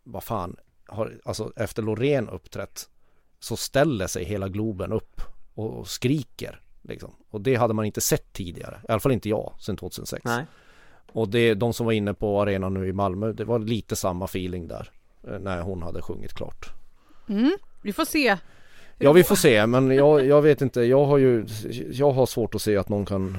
vad 0.04 0.24
fan, 0.24 0.56
har, 0.86 1.20
alltså 1.26 1.52
efter 1.56 1.84
Loreen 1.84 2.30
uppträtt 2.30 2.90
så 3.40 3.58
ställer 3.58 4.08
sig 4.08 4.24
hela 4.24 4.48
Globen 4.48 4.92
upp 4.92 5.22
och, 5.54 5.88
skriker. 5.88 6.62
Liksom. 6.82 7.12
Och 7.30 7.42
det 7.42 7.56
hade 7.56 7.74
man 7.74 7.86
inte 7.86 8.02
sett 8.02 8.34
tidigare, 8.34 8.80
i 8.90 8.92
alla 8.92 9.00
fall 9.00 9.12
inte 9.12 9.30
jag, 9.30 9.54
sedan 9.60 9.78
2006. 9.78 10.26
Nej. 10.26 10.46
Och 11.12 11.30
det, 11.30 11.54
de 11.54 11.74
som 11.74 11.86
var 11.86 11.94
inne 11.94 12.14
på 12.14 12.42
arenan 12.42 12.74
nu 12.74 12.88
i 12.88 12.94
Malmö, 12.94 13.32
det 13.32 13.46
var 13.46 13.60
lite 13.60 13.96
samma 13.96 14.26
feeling 14.26 14.68
där 14.68 14.92
eh, 15.28 15.40
när 15.40 15.62
hon 15.62 15.84
hade 15.84 16.02
sjungit 16.02 16.34
klart. 16.34 16.70
Mm, 17.30 17.58
vi 17.82 17.94
får 17.94 18.06
se 18.06 18.38
Ja 18.98 19.12
vi 19.12 19.24
får 19.24 19.36
se 19.36 19.68
men 19.68 19.92
jag, 19.92 20.26
jag 20.26 20.42
vet 20.42 20.62
inte, 20.62 20.82
jag 20.82 21.06
har 21.06 21.18
ju 21.18 21.46
Jag 21.92 22.12
har 22.12 22.26
svårt 22.26 22.56
att 22.56 22.62
se 22.62 22.78
att 22.78 22.90
någon 22.90 23.06
kan 23.06 23.38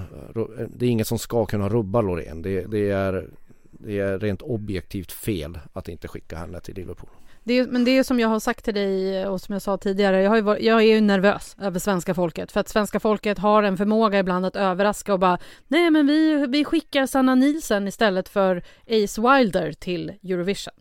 Det 0.68 0.86
är 0.86 0.90
inget 0.90 1.06
som 1.06 1.18
ska 1.18 1.46
kunna 1.46 1.68
rubba 1.68 2.00
Loreen. 2.00 2.42
Det, 2.42 2.64
det 2.64 2.90
är 2.90 3.28
Det 3.70 3.98
är 3.98 4.18
rent 4.18 4.42
objektivt 4.42 5.12
fel 5.12 5.58
att 5.72 5.88
inte 5.88 6.08
skicka 6.08 6.36
henne 6.36 6.60
till 6.60 6.74
Liverpool. 6.74 7.10
Det 7.46 7.58
är, 7.58 7.66
men 7.66 7.84
det 7.84 7.90
är 7.90 8.02
som 8.02 8.20
jag 8.20 8.28
har 8.28 8.40
sagt 8.40 8.64
till 8.64 8.74
dig 8.74 9.26
och 9.26 9.40
som 9.40 9.52
jag 9.52 9.62
sa 9.62 9.76
tidigare, 9.76 10.22
jag, 10.22 10.30
har 10.30 10.42
varit, 10.42 10.62
jag 10.62 10.82
är 10.82 10.86
ju 10.86 11.00
nervös 11.00 11.56
över 11.60 11.78
svenska 11.78 12.14
folket. 12.14 12.52
För 12.52 12.60
att 12.60 12.68
svenska 12.68 13.00
folket 13.00 13.38
har 13.38 13.62
en 13.62 13.76
förmåga 13.76 14.18
ibland 14.18 14.46
att 14.46 14.56
överraska 14.56 15.12
och 15.12 15.18
bara 15.18 15.38
nej 15.68 15.90
men 15.90 16.06
vi, 16.06 16.46
vi 16.46 16.64
skickar 16.64 17.06
Sanna 17.06 17.34
Nielsen 17.34 17.88
istället 17.88 18.28
för 18.28 18.62
Ace 18.90 19.20
Wilder 19.20 19.72
till 19.72 20.12
Eurovision. 20.22 20.74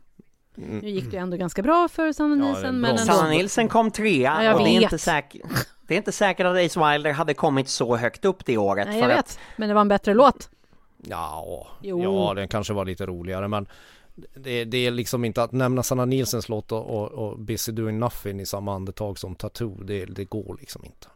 Mm. 0.58 0.80
Nu 0.80 0.90
gick 0.90 1.06
det 1.06 1.18
ju 1.18 1.24
ändå 1.24 1.38
ganska 1.38 1.62
bra 1.62 1.88
för 1.88 2.12
Sanna 2.12 2.36
Nielsen. 2.36 2.66
Ja, 2.66 2.72
men 2.72 2.92
ändå. 2.92 3.04
Sanna 3.04 3.30
Nielsen 3.30 3.70
kom 3.70 3.92
trea 3.92 4.44
ja, 4.44 4.54
och 4.54 4.64
det 4.64 4.70
är, 4.70 4.82
inte 4.82 4.98
säkert, 4.98 5.42
det 5.88 5.94
är 5.94 5.98
inte 5.98 6.12
säkert 6.12 6.46
att 6.46 6.58
Ace 6.58 6.92
Wilder 6.92 7.12
hade 7.12 7.34
kommit 7.34 7.70
så 7.70 7.96
högt 7.96 8.26
upp 8.26 8.46
det 8.46 8.58
året. 8.58 8.88
Nej, 8.88 9.00
jag 9.00 9.08
vet, 9.08 9.20
att... 9.20 9.40
men 9.58 9.70
det 9.70 9.74
var 9.76 9.82
en 9.82 9.88
bättre 9.88 10.14
låt. 10.14 10.50
Ja, 10.98 11.68
ja, 11.82 12.34
den 12.36 12.48
kanske 12.48 12.74
var 12.74 12.86
lite 12.86 13.06
roligare 13.06 13.48
men 13.48 13.68
det, 14.16 14.66
det, 14.66 14.78
är 14.78 14.92
liksom 14.92 15.26
inte 15.26 15.44
att 15.44 15.52
nämna 15.52 15.84
Sanna 15.84 16.06
Nielsens 16.06 16.50
låt 16.50 16.72
och, 16.72 16.86
och, 16.86 17.12
och 17.12 17.40
Busy 17.40 17.72
Doing 17.72 18.00
Nothing 18.00 18.40
i 18.40 18.46
samma 18.46 18.76
andetag 18.76 19.20
som 19.20 19.36
Tattoo, 19.36 19.84
det, 19.84 20.06
det 20.06 20.26
går 20.26 20.58
liksom 20.60 20.86
inte. 20.86 21.08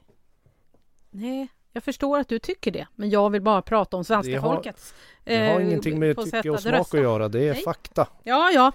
Nej, 1.09 1.47
jag 1.77 1.83
förstår 1.83 2.19
att 2.19 2.29
du 2.29 2.39
tycker 2.39 2.71
det, 2.71 2.87
men 2.95 3.09
jag 3.09 3.29
vill 3.29 3.41
bara 3.41 3.61
prata 3.61 3.97
om 3.97 4.03
svenska 4.03 4.31
det 4.31 4.37
har, 4.37 4.55
folkets 4.55 4.93
Det 5.23 5.37
har 5.37 5.59
eh, 5.59 5.67
ingenting 5.67 5.99
med 5.99 6.17
tycke 6.17 6.49
och 6.49 6.59
smak 6.59 6.93
att 6.93 7.01
göra, 7.01 7.27
det 7.27 7.47
är 7.47 7.53
Nej. 7.53 7.63
fakta. 7.63 8.07
Ja, 8.23 8.51
ja. 8.53 8.71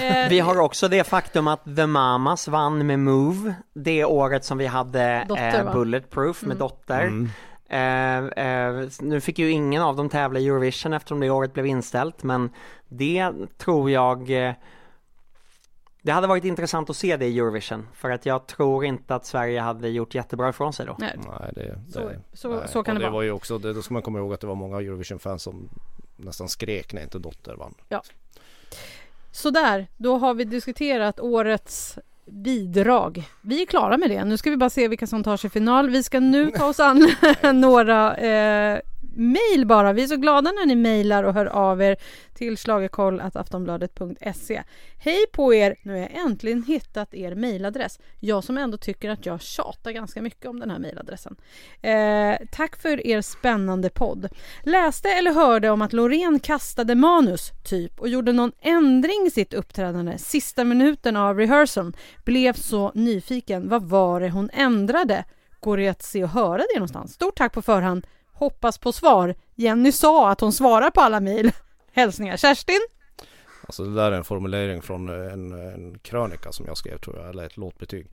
Eh, 0.00 0.28
vi 0.30 0.40
har 0.40 0.60
också 0.60 0.88
det 0.88 1.04
faktum 1.04 1.48
att 1.48 1.76
The 1.76 1.86
Mamas 1.86 2.48
vann 2.48 2.86
med 2.86 2.98
Move 2.98 3.54
det 3.74 4.04
året 4.04 4.44
som 4.44 4.58
vi 4.58 4.66
hade 4.66 5.24
dotter, 5.28 5.66
eh, 5.66 5.72
Bulletproof 5.72 6.42
med 6.42 6.46
mm. 6.46 6.58
Dotter. 6.58 7.00
Mm. 7.00 7.30
Eh, 7.68 8.46
eh, 8.46 8.88
nu 9.00 9.20
fick 9.20 9.38
ju 9.38 9.50
ingen 9.50 9.82
av 9.82 9.96
dem 9.96 10.08
tävla 10.08 10.40
i 10.40 10.46
Eurovision 10.48 10.92
eftersom 10.92 11.20
det 11.20 11.30
året 11.30 11.52
blev 11.52 11.66
inställt 11.66 12.22
men 12.22 12.50
det 12.88 13.30
tror 13.58 13.90
jag 13.90 14.46
eh, 14.46 14.54
Det 16.04 16.12
hade 16.12 16.26
varit 16.26 16.44
intressant 16.44 16.90
att 16.90 16.96
se 16.96 17.16
det 17.16 17.26
i 17.26 17.38
Eurovision, 17.38 17.88
för 17.94 18.10
att 18.10 18.26
jag 18.26 18.46
tror 18.46 18.84
inte 18.84 19.14
att 19.14 19.26
Sverige 19.26 19.60
hade 19.60 19.88
gjort 19.88 20.14
jättebra 20.14 20.48
ifrån 20.48 20.72
sig 20.72 20.86
då. 20.86 20.96
Nej, 20.98 21.18
Nej, 21.40 21.52
det, 21.54 21.92
Så- 21.92 21.98
det, 22.08 22.20
så- 22.32 22.48
nej. 22.48 22.68
så 22.68 22.82
kan 22.82 22.96
och 22.96 23.00
det 23.00 23.06
det 23.06 23.10
vara. 23.10 23.12
var 23.18 23.22
ju 23.22 23.30
också, 23.30 23.58
det, 23.58 23.72
då 23.72 23.82
ska 23.82 23.94
man 23.94 24.02
komma 24.02 24.18
ihåg 24.18 24.34
att 24.34 24.40
det 24.40 24.46
var 24.46 24.54
många 24.54 24.76
Eurovision-fans 24.80 25.42
som 25.42 25.68
nästan 26.16 26.48
skrek 26.48 26.92
när 26.92 27.02
inte 27.02 27.18
Dotter 27.18 27.54
vann. 27.54 27.74
Sådär, 29.32 29.86
då 29.96 30.18
har 30.18 30.34
vi 30.34 30.44
diskuterat 30.44 31.20
årets 31.20 31.98
bidrag. 32.26 33.22
Vi 33.40 33.62
är 33.62 33.66
klara 33.66 33.96
med 33.96 34.10
det. 34.10 34.24
Nu 34.24 34.36
ska 34.36 34.50
vi 34.50 34.56
bara 34.56 34.70
se 34.70 34.88
vilka 34.88 35.06
som 35.06 35.22
tar 35.24 35.36
sig 35.36 35.50
final. 35.50 35.90
Vi 35.90 36.02
ska 36.02 36.20
nu 36.20 36.50
ta 36.50 36.66
oss 36.66 36.80
an 36.80 37.08
några 37.54 38.16
eh, 38.16 38.80
mejl 39.14 39.66
bara. 39.66 39.92
Vi 39.92 40.02
är 40.02 40.06
så 40.06 40.16
glada 40.16 40.50
när 40.50 40.66
ni 40.66 40.74
mejlar 40.74 41.24
och 41.24 41.34
hör 41.34 41.46
av 41.46 41.82
er 41.82 41.96
till 42.34 42.56
schlagerkoll.aftonbladet.se. 42.56 44.62
Hej 44.98 45.26
på 45.32 45.54
er! 45.54 45.76
Nu 45.82 45.92
har 45.92 45.98
jag 45.98 46.16
äntligen 46.26 46.62
hittat 46.62 47.14
er 47.14 47.34
mejladress. 47.34 47.98
Jag 48.20 48.44
som 48.44 48.58
ändå 48.58 48.76
tycker 48.76 49.10
att 49.10 49.26
jag 49.26 49.42
tjatar 49.42 49.90
ganska 49.90 50.22
mycket 50.22 50.46
om 50.46 50.60
den 50.60 50.70
här 50.70 50.78
mejladressen. 50.78 51.36
Eh, 51.82 52.36
tack 52.52 52.76
för 52.76 53.06
er 53.06 53.20
spännande 53.20 53.90
podd. 53.90 54.28
Läste 54.62 55.08
eller 55.08 55.32
hörde 55.32 55.70
om 55.70 55.82
att 55.82 55.92
Loreen 55.92 56.40
kastade 56.40 56.94
manus, 56.94 57.50
typ, 57.64 58.00
och 58.00 58.08
gjorde 58.08 58.32
någon 58.32 58.52
ändring 58.60 59.26
i 59.26 59.30
sitt 59.30 59.54
uppträdande 59.54 60.18
sista 60.18 60.64
minuten 60.64 61.16
av 61.16 61.38
rehearseln. 61.38 61.96
Blev 62.24 62.52
så 62.52 62.92
nyfiken. 62.94 63.68
Vad 63.68 63.82
var 63.82 64.20
det 64.20 64.30
hon 64.30 64.50
ändrade? 64.52 65.24
Går 65.60 65.76
det 65.76 65.88
att 65.88 66.02
se 66.02 66.24
och 66.24 66.30
höra 66.30 66.58
det 66.58 66.74
någonstans? 66.74 67.12
Stort 67.12 67.36
tack 67.36 67.52
på 67.52 67.62
förhand. 67.62 68.06
Hoppas 68.34 68.78
på 68.78 68.92
svar. 68.92 69.34
Jenny 69.54 69.92
sa 69.92 70.30
att 70.30 70.40
hon 70.40 70.52
svarar 70.52 70.90
på 70.90 71.00
alla 71.00 71.20
mejl. 71.20 71.52
Hälsningar 71.92 72.36
Kerstin. 72.36 72.80
Alltså 73.66 73.84
det 73.84 73.94
där 73.94 74.12
är 74.12 74.16
en 74.16 74.24
formulering 74.24 74.82
från 74.82 75.08
eh, 75.08 75.32
en, 75.32 75.52
en 75.52 75.98
krönika 75.98 76.52
som 76.52 76.66
jag 76.66 76.76
skrev 76.76 76.98
tror 76.98 77.16
jag, 77.16 77.28
eller 77.28 77.46
ett 77.46 77.56
låtbetyg. 77.56 78.10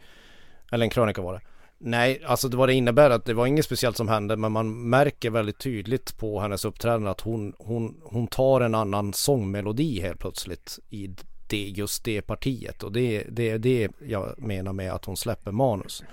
Eller 0.71 0.83
en 0.83 0.89
krönika 0.89 1.21
var 1.21 1.33
det. 1.33 1.41
Nej, 1.77 2.21
alltså 2.25 2.47
det 2.47 2.57
vad 2.57 2.69
det 2.69 2.73
innebär 2.73 3.09
att 3.09 3.25
det 3.25 3.33
var 3.33 3.47
inget 3.47 3.65
speciellt 3.65 3.97
som 3.97 4.09
hände 4.09 4.37
men 4.37 4.51
man 4.51 4.89
märker 4.89 5.29
väldigt 5.29 5.59
tydligt 5.59 6.17
på 6.17 6.39
hennes 6.39 6.65
uppträdande 6.65 7.09
att 7.09 7.21
hon, 7.21 7.53
hon, 7.57 8.01
hon 8.03 8.27
tar 8.27 8.61
en 8.61 8.75
annan 8.75 9.13
sångmelodi 9.13 10.01
helt 10.01 10.19
plötsligt 10.19 10.79
i 10.89 11.15
det, 11.47 11.67
just 11.67 12.03
det 12.03 12.21
partiet 12.21 12.83
och 12.83 12.91
det, 12.91 13.23
det 13.29 13.49
är 13.49 13.59
det 13.59 13.89
jag 14.07 14.33
menar 14.37 14.73
med 14.73 14.91
att 14.91 15.05
hon 15.05 15.17
släpper 15.17 15.51
manus. 15.51 16.03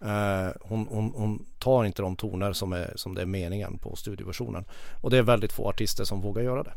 Eh, 0.00 0.48
hon, 0.60 0.86
hon, 0.90 1.12
hon 1.16 1.46
tar 1.58 1.84
inte 1.84 2.02
de 2.02 2.16
toner 2.16 2.52
som, 2.52 2.72
är, 2.72 2.92
som 2.96 3.14
det 3.14 3.22
är 3.22 3.26
meningen 3.26 3.78
på 3.78 3.96
studioversionen 3.96 4.64
och 5.00 5.10
det 5.10 5.18
är 5.18 5.22
väldigt 5.22 5.52
få 5.52 5.68
artister 5.68 6.04
som 6.04 6.20
vågar 6.20 6.42
göra 6.42 6.62
det. 6.62 6.72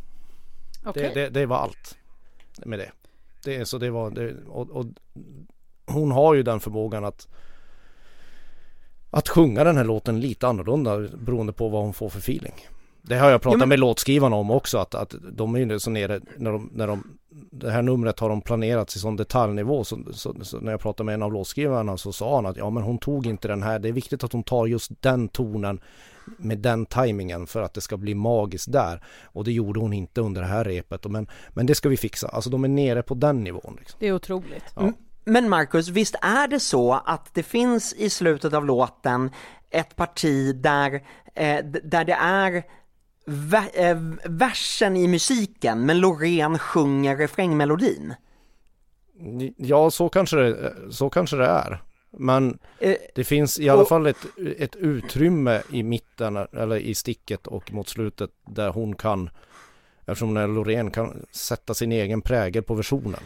Okej. 0.86 1.12
Det, 1.14 1.22
det, 1.22 1.30
det 1.30 1.46
var 1.46 1.58
allt 1.58 1.98
med 2.66 2.80
det. 2.80 2.92
det 3.44 3.66
så 3.66 3.78
det 3.78 3.90
var, 3.90 4.12
det, 4.12 4.36
och, 4.48 4.70
och 4.70 4.86
hon 5.86 6.12
har 6.12 6.34
ju 6.34 6.44
den 6.44 6.60
förmågan 6.60 7.06
att 7.06 7.28
att 9.10 9.30
sjunga 9.30 9.64
den 9.64 9.78
här 9.78 9.84
låten 9.84 10.20
lite 10.20 10.48
annorlunda 10.48 11.00
beroende 11.00 11.54
på 11.54 11.70
vad 11.70 11.84
hon 11.84 11.94
får 11.94 12.10
för 12.10 12.20
feeling. 12.20 12.54
Det 13.02 13.18
har 13.18 13.30
jag 13.30 13.42
pratat 13.42 13.56
Ja, 13.56 13.60
men- 13.60 13.70
med 13.70 13.80
låtskrivarna 13.80 14.36
om 14.36 14.52
också 14.52 14.78
att, 14.78 14.96
att 14.96 15.16
de 15.32 15.56
är 15.56 15.60
ju 15.60 15.80
så 15.80 15.90
nere 15.90 16.22
när 16.38 16.52
de, 16.52 16.70
när 16.74 16.88
de 16.88 17.04
det 17.52 17.72
här 17.72 17.82
numret 17.82 18.20
har 18.20 18.30
de 18.30 18.42
planerat 18.42 18.88
till 18.88 19.00
sån 19.00 19.16
detaljnivå 19.16 19.84
så, 19.84 20.00
så, 20.14 20.36
så 20.42 20.60
när 20.60 20.72
jag 20.72 20.80
pratade 20.82 21.06
med 21.06 21.14
en 21.14 21.24
av 21.24 21.34
låtskrivarna 21.34 21.98
så 21.98 22.14
sa 22.14 22.36
han 22.36 22.46
att 22.46 22.58
ja 22.58 22.70
men 22.70 22.84
hon 22.84 22.98
tog 22.98 23.26
inte 23.26 23.48
den 23.48 23.64
här, 23.64 23.80
det 23.80 23.88
är 23.88 23.94
viktigt 23.94 24.24
att 24.24 24.34
hon 24.34 24.44
tar 24.44 24.66
just 24.66 24.92
den 25.02 25.28
tonen 25.28 25.82
med 26.38 26.58
den 26.58 26.86
tajmingen 26.86 27.48
för 27.48 27.62
att 27.62 27.74
det 27.74 27.82
ska 27.82 27.98
bli 27.98 28.16
magiskt 28.16 28.72
där. 28.72 29.04
Och 29.24 29.44
det 29.44 29.52
gjorde 29.52 29.80
hon 29.80 29.94
inte 29.94 30.22
under 30.22 30.42
det 30.42 30.48
här 30.48 30.64
repet. 30.64 31.06
Men, 31.06 31.28
men 31.50 31.66
det 31.66 31.76
ska 31.76 31.90
vi 31.90 31.98
fixa. 31.98 32.28
Alltså 32.28 32.50
de 32.50 32.64
är 32.64 32.68
nere 32.68 33.04
på 33.04 33.14
den 33.14 33.44
nivån. 33.44 33.76
Liksom. 33.80 33.98
Det 34.00 34.08
är 34.08 34.14
otroligt. 34.14 34.64
Ja. 34.76 34.92
Men 35.24 35.50
Marcus, 35.50 35.88
visst 35.88 36.16
är 36.22 36.48
det 36.48 36.60
så 36.60 36.94
att 37.06 37.34
det 37.34 37.44
finns 37.44 37.94
i 37.94 38.10
slutet 38.10 38.54
av 38.54 38.66
låten 38.66 39.30
ett 39.70 39.96
parti 39.96 40.56
där, 40.56 40.94
eh, 41.36 41.66
där 41.84 42.06
det 42.06 42.14
är 42.14 42.64
versen 44.24 44.98
i 44.98 45.08
musiken, 45.08 45.86
men 45.86 46.00
Loreen 46.00 46.60
sjunger 46.60 47.18
refrängmelodin? 47.18 48.14
Ja, 49.58 49.92
så 49.92 50.10
kanske 50.10 50.38
det, 50.38 50.74
så 50.90 51.10
kanske 51.10 51.36
det 51.36 51.46
är. 51.46 51.84
Men 52.18 52.60
Eh, 52.82 52.96
det 53.16 53.24
finns 53.24 53.60
i 53.60 53.70
alla 53.70 53.86
fall 53.86 54.08
ett, 54.08 54.26
ett 54.58 54.76
utrymme 54.76 55.62
i 55.70 55.84
mitten 55.84 56.38
eller 56.38 56.76
i 56.76 56.96
sticket 56.96 57.48
och 57.48 57.74
mot 57.74 57.90
slutet 57.90 58.30
där 58.48 58.70
hon 58.70 58.96
kan 58.96 59.30
Eftersom 60.06 60.34
Loreen 60.56 60.92
kan 60.92 61.26
sätta 61.32 61.74
sin 61.74 61.92
egen 61.92 62.22
prägel 62.22 62.64
på 62.64 62.74
versionen. 62.74 63.20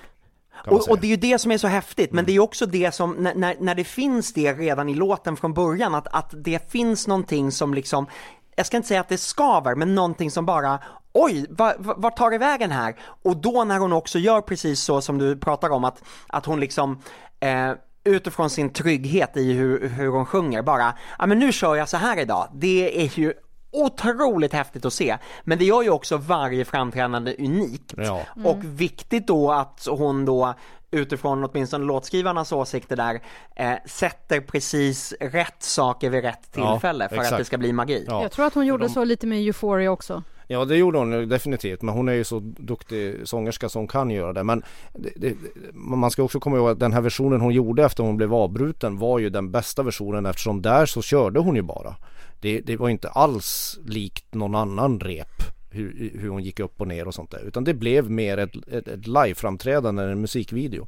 Och, 0.68 0.90
och 0.90 1.00
det 1.00 1.08
är 1.08 1.10
ju 1.10 1.16
det 1.16 1.40
som 1.40 1.52
är 1.52 1.58
så 1.58 1.68
häftigt, 1.68 2.12
men 2.12 2.26
det 2.26 2.36
är 2.36 2.40
också 2.40 2.66
det 2.66 2.94
som, 2.94 3.12
när, 3.12 3.36
när, 3.36 3.56
när 3.60 3.76
det 3.76 3.84
finns 3.84 4.34
det 4.34 4.54
redan 4.54 4.90
i 4.90 4.94
låten 4.94 5.38
från 5.38 5.54
början, 5.54 5.96
att, 5.96 6.08
att 6.12 6.34
det 6.38 6.72
finns 6.72 7.08
någonting 7.08 7.52
som 7.52 7.74
liksom, 7.74 8.08
jag 8.56 8.66
ska 8.66 8.78
inte 8.78 8.88
säga 8.88 9.02
att 9.02 9.10
det 9.10 9.18
skaver, 9.18 9.76
men 9.76 9.96
någonting 9.96 10.32
som 10.32 10.46
bara, 10.46 10.80
oj, 11.14 11.46
vad 11.50 11.76
va, 11.80 11.94
vart 11.98 12.18
tar 12.18 12.32
det 12.32 12.38
vägen 12.38 12.72
här? 12.72 12.96
Och 13.24 13.38
då 13.38 13.64
när 13.64 13.80
hon 13.80 13.94
också 13.94 14.20
gör 14.20 14.42
precis 14.42 14.80
så 14.80 15.02
som 15.02 15.18
du 15.18 15.38
pratar 15.38 15.70
om, 15.70 15.84
att, 15.84 16.04
att 16.28 16.46
hon 16.46 16.60
liksom, 16.60 17.02
eh, 17.40 17.72
utifrån 18.04 18.50
sin 18.50 18.70
trygghet 18.70 19.38
i 19.38 19.54
hur, 19.54 19.90
hur 19.90 20.08
hon 20.08 20.26
sjunger, 20.26 20.62
bara, 20.62 20.94
ja 21.20 21.26
men 21.26 21.40
nu 21.40 21.52
kör 21.52 21.76
jag 21.76 21.90
så 21.90 21.98
här 21.98 22.20
idag, 22.20 22.48
det 22.54 23.04
är 23.06 23.20
ju 23.20 23.34
otroligt 23.72 24.54
häftigt 24.54 24.86
att 24.86 24.94
se, 24.94 25.18
men 25.44 25.58
det 25.58 25.66
gör 25.66 25.82
ju 25.82 25.90
också 25.90 26.18
varje 26.18 26.66
framträdande 26.66 27.36
unikt. 27.40 27.94
Ja. 27.98 28.22
Och 28.44 28.64
viktigt 28.64 29.28
då 29.28 29.52
att 29.52 29.88
hon 29.90 30.26
då 30.26 30.54
utifrån 30.96 31.44
åtminstone 31.44 31.86
låtskrivarnas 31.86 32.52
åsikter 32.52 32.96
där 32.96 33.22
eh, 33.56 33.74
sätter 33.86 34.42
precis 34.42 35.14
rätt 35.20 35.64
saker 35.64 36.10
vid 36.10 36.22
rätt 36.24 36.50
Ja, 36.56 36.72
tillfälle 36.72 37.10
för 37.10 37.16
att 37.16 37.22
exakt. 37.22 37.38
det 37.40 37.46
ska 37.46 37.58
bli 37.58 37.74
magi. 37.74 38.06
Ja. 38.08 38.22
Jag 38.22 38.32
tror 38.32 38.46
att 38.46 38.54
hon 38.54 38.66
gjorde 38.66 38.84
de- 38.86 38.90
så 38.94 39.04
lite 39.04 39.28
med 39.28 39.40
Euphoria 39.40 39.92
också. 39.92 40.24
Ja 40.48 40.66
det 40.66 40.76
gjorde 40.78 40.98
hon 40.98 41.30
definitivt 41.30 41.82
men 41.82 41.96
hon 41.96 42.10
är 42.10 42.14
ju 42.14 42.24
så 42.24 42.40
duktig 42.40 43.28
sångerska 43.28 43.70
som 43.70 43.88
kan 43.88 44.10
göra 44.10 44.34
det 44.34 44.44
men 44.44 44.64
det, 44.94 45.10
det, 45.16 45.36
man 45.74 46.12
ska 46.12 46.24
också 46.24 46.40
komma 46.40 46.58
ihåg 46.58 46.70
att 46.70 46.80
den 46.80 46.94
här 46.94 47.02
versionen 47.02 47.42
hon 47.42 47.54
gjorde 47.54 47.86
efter 47.86 48.04
hon 48.04 48.18
blev 48.18 48.34
avbruten 48.34 48.98
var 48.98 49.20
ju 49.20 49.30
den 49.30 49.52
bästa 49.52 49.84
versionen 49.84 50.26
eftersom 50.26 50.62
där 50.62 50.86
så 50.86 51.02
körde 51.02 51.40
hon 51.40 51.56
ju 51.56 51.62
bara. 51.62 51.96
Det, 52.42 52.60
det 52.62 52.78
var 52.78 52.90
inte 52.90 53.10
alls 53.10 53.80
likt 53.86 54.34
någon 54.34 54.56
annan 54.56 55.00
rep 55.00 55.55
hur, 55.76 56.12
hur 56.20 56.30
hon 56.30 56.44
gick 56.44 56.60
upp 56.60 56.82
och 56.82 56.88
ner 56.88 57.08
och 57.08 57.14
sånt 57.14 57.32
där 57.32 57.44
utan 57.48 57.64
det 57.64 57.74
blev 57.74 58.12
mer 58.12 58.38
ett, 58.38 58.68
ett, 58.68 58.88
ett 58.88 59.08
liveframträdande 59.08 60.04
än 60.04 60.10
en 60.10 60.22
musikvideo. 60.22 60.88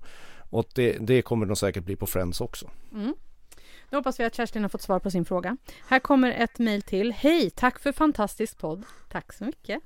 Och 0.49 0.69
det, 0.75 0.97
det 0.99 1.21
kommer 1.21 1.45
nog 1.45 1.57
säkert 1.57 1.83
bli 1.83 1.95
på 1.95 2.07
Friends 2.07 2.41
också. 2.41 2.69
Mm. 2.93 3.13
Nu 3.89 3.97
hoppas 3.97 4.19
vi 4.19 4.23
att 4.23 4.35
Kerstin 4.35 4.61
har 4.61 4.69
fått 4.69 4.81
svar 4.81 4.99
på 4.99 5.11
sin 5.11 5.25
fråga. 5.25 5.57
Här 5.87 5.99
kommer 5.99 6.31
ett 6.31 6.59
mejl 6.59 6.81
till. 6.81 7.11
Hej, 7.11 7.49
tack 7.49 7.79
för 7.79 7.91
fantastisk 7.91 8.57
podd. 8.57 8.83
Tack 9.09 9.33
så 9.33 9.43
mycket. 9.43 9.79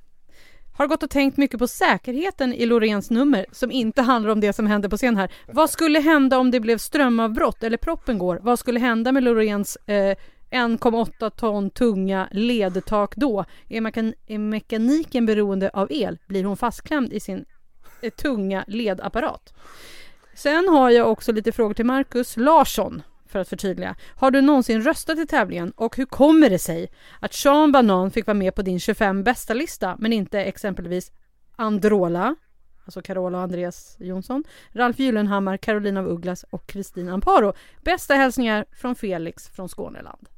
Har 0.74 0.86
gått 0.86 1.02
och 1.02 1.10
tänkt 1.10 1.36
mycket 1.36 1.58
på 1.58 1.68
säkerheten 1.68 2.54
i 2.54 2.66
Loreens 2.66 3.10
nummer 3.10 3.46
som 3.52 3.70
inte 3.70 4.02
handlar 4.02 4.30
om 4.32 4.40
det 4.40 4.52
som 4.52 4.66
hände 4.66 4.88
på 4.88 4.96
scen 4.96 5.16
här. 5.16 5.32
Vad 5.46 5.70
skulle 5.70 6.00
hända 6.00 6.38
om 6.38 6.50
det 6.50 6.60
blev 6.60 6.78
strömavbrott 6.78 7.62
eller 7.62 7.76
proppen 7.76 8.18
går? 8.18 8.40
Vad 8.42 8.58
skulle 8.58 8.80
hända 8.80 9.12
med 9.12 9.22
Loreens 9.22 9.76
eh, 9.76 10.16
1,8 10.52 11.30
ton 11.30 11.70
tunga 11.70 12.28
ledtak 12.30 13.16
då? 13.16 13.44
Är, 13.68 13.80
mekan- 13.80 14.14
är 14.26 14.38
mekaniken 14.38 15.26
beroende 15.26 15.70
av 15.70 15.92
el? 15.92 16.18
Blir 16.26 16.44
hon 16.44 16.56
fastklämd 16.56 17.12
i 17.12 17.20
sin 17.20 17.44
eh, 18.02 18.10
tunga 18.10 18.64
ledapparat? 18.66 19.54
Sen 20.34 20.68
har 20.68 20.90
jag 20.90 21.10
också 21.10 21.32
lite 21.32 21.52
frågor 21.52 21.74
till 21.74 21.86
Marcus 21.86 22.36
Larsson 22.36 23.02
för 23.26 23.38
att 23.38 23.48
förtydliga. 23.48 23.96
Har 24.16 24.30
du 24.30 24.40
någonsin 24.40 24.82
röstat 24.82 25.18
i 25.18 25.26
tävlingen 25.26 25.72
och 25.76 25.96
hur 25.96 26.06
kommer 26.06 26.50
det 26.50 26.58
sig 26.58 26.90
att 27.20 27.34
Sean 27.34 27.72
Banan 27.72 28.10
fick 28.10 28.26
vara 28.26 28.34
med 28.34 28.54
på 28.54 28.62
din 28.62 28.80
25 28.80 29.22
bästa 29.22 29.54
lista 29.54 29.96
men 29.98 30.12
inte 30.12 30.40
exempelvis 30.40 31.12
Androla, 31.56 32.36
alltså 32.84 33.02
Carola 33.02 33.38
och 33.38 33.44
Andreas 33.44 33.96
Jonsson, 34.00 34.44
Ralf 34.72 34.98
Gyllenhammar, 34.98 35.56
Carolina 35.56 36.00
af 36.00 36.06
Ugglas 36.06 36.44
och 36.50 36.66
Kristin 36.66 37.08
Amparo. 37.08 37.52
Bästa 37.84 38.14
hälsningar 38.14 38.64
från 38.72 38.94
Felix 38.94 39.48
från 39.48 39.68
Skåneland. 39.68 40.28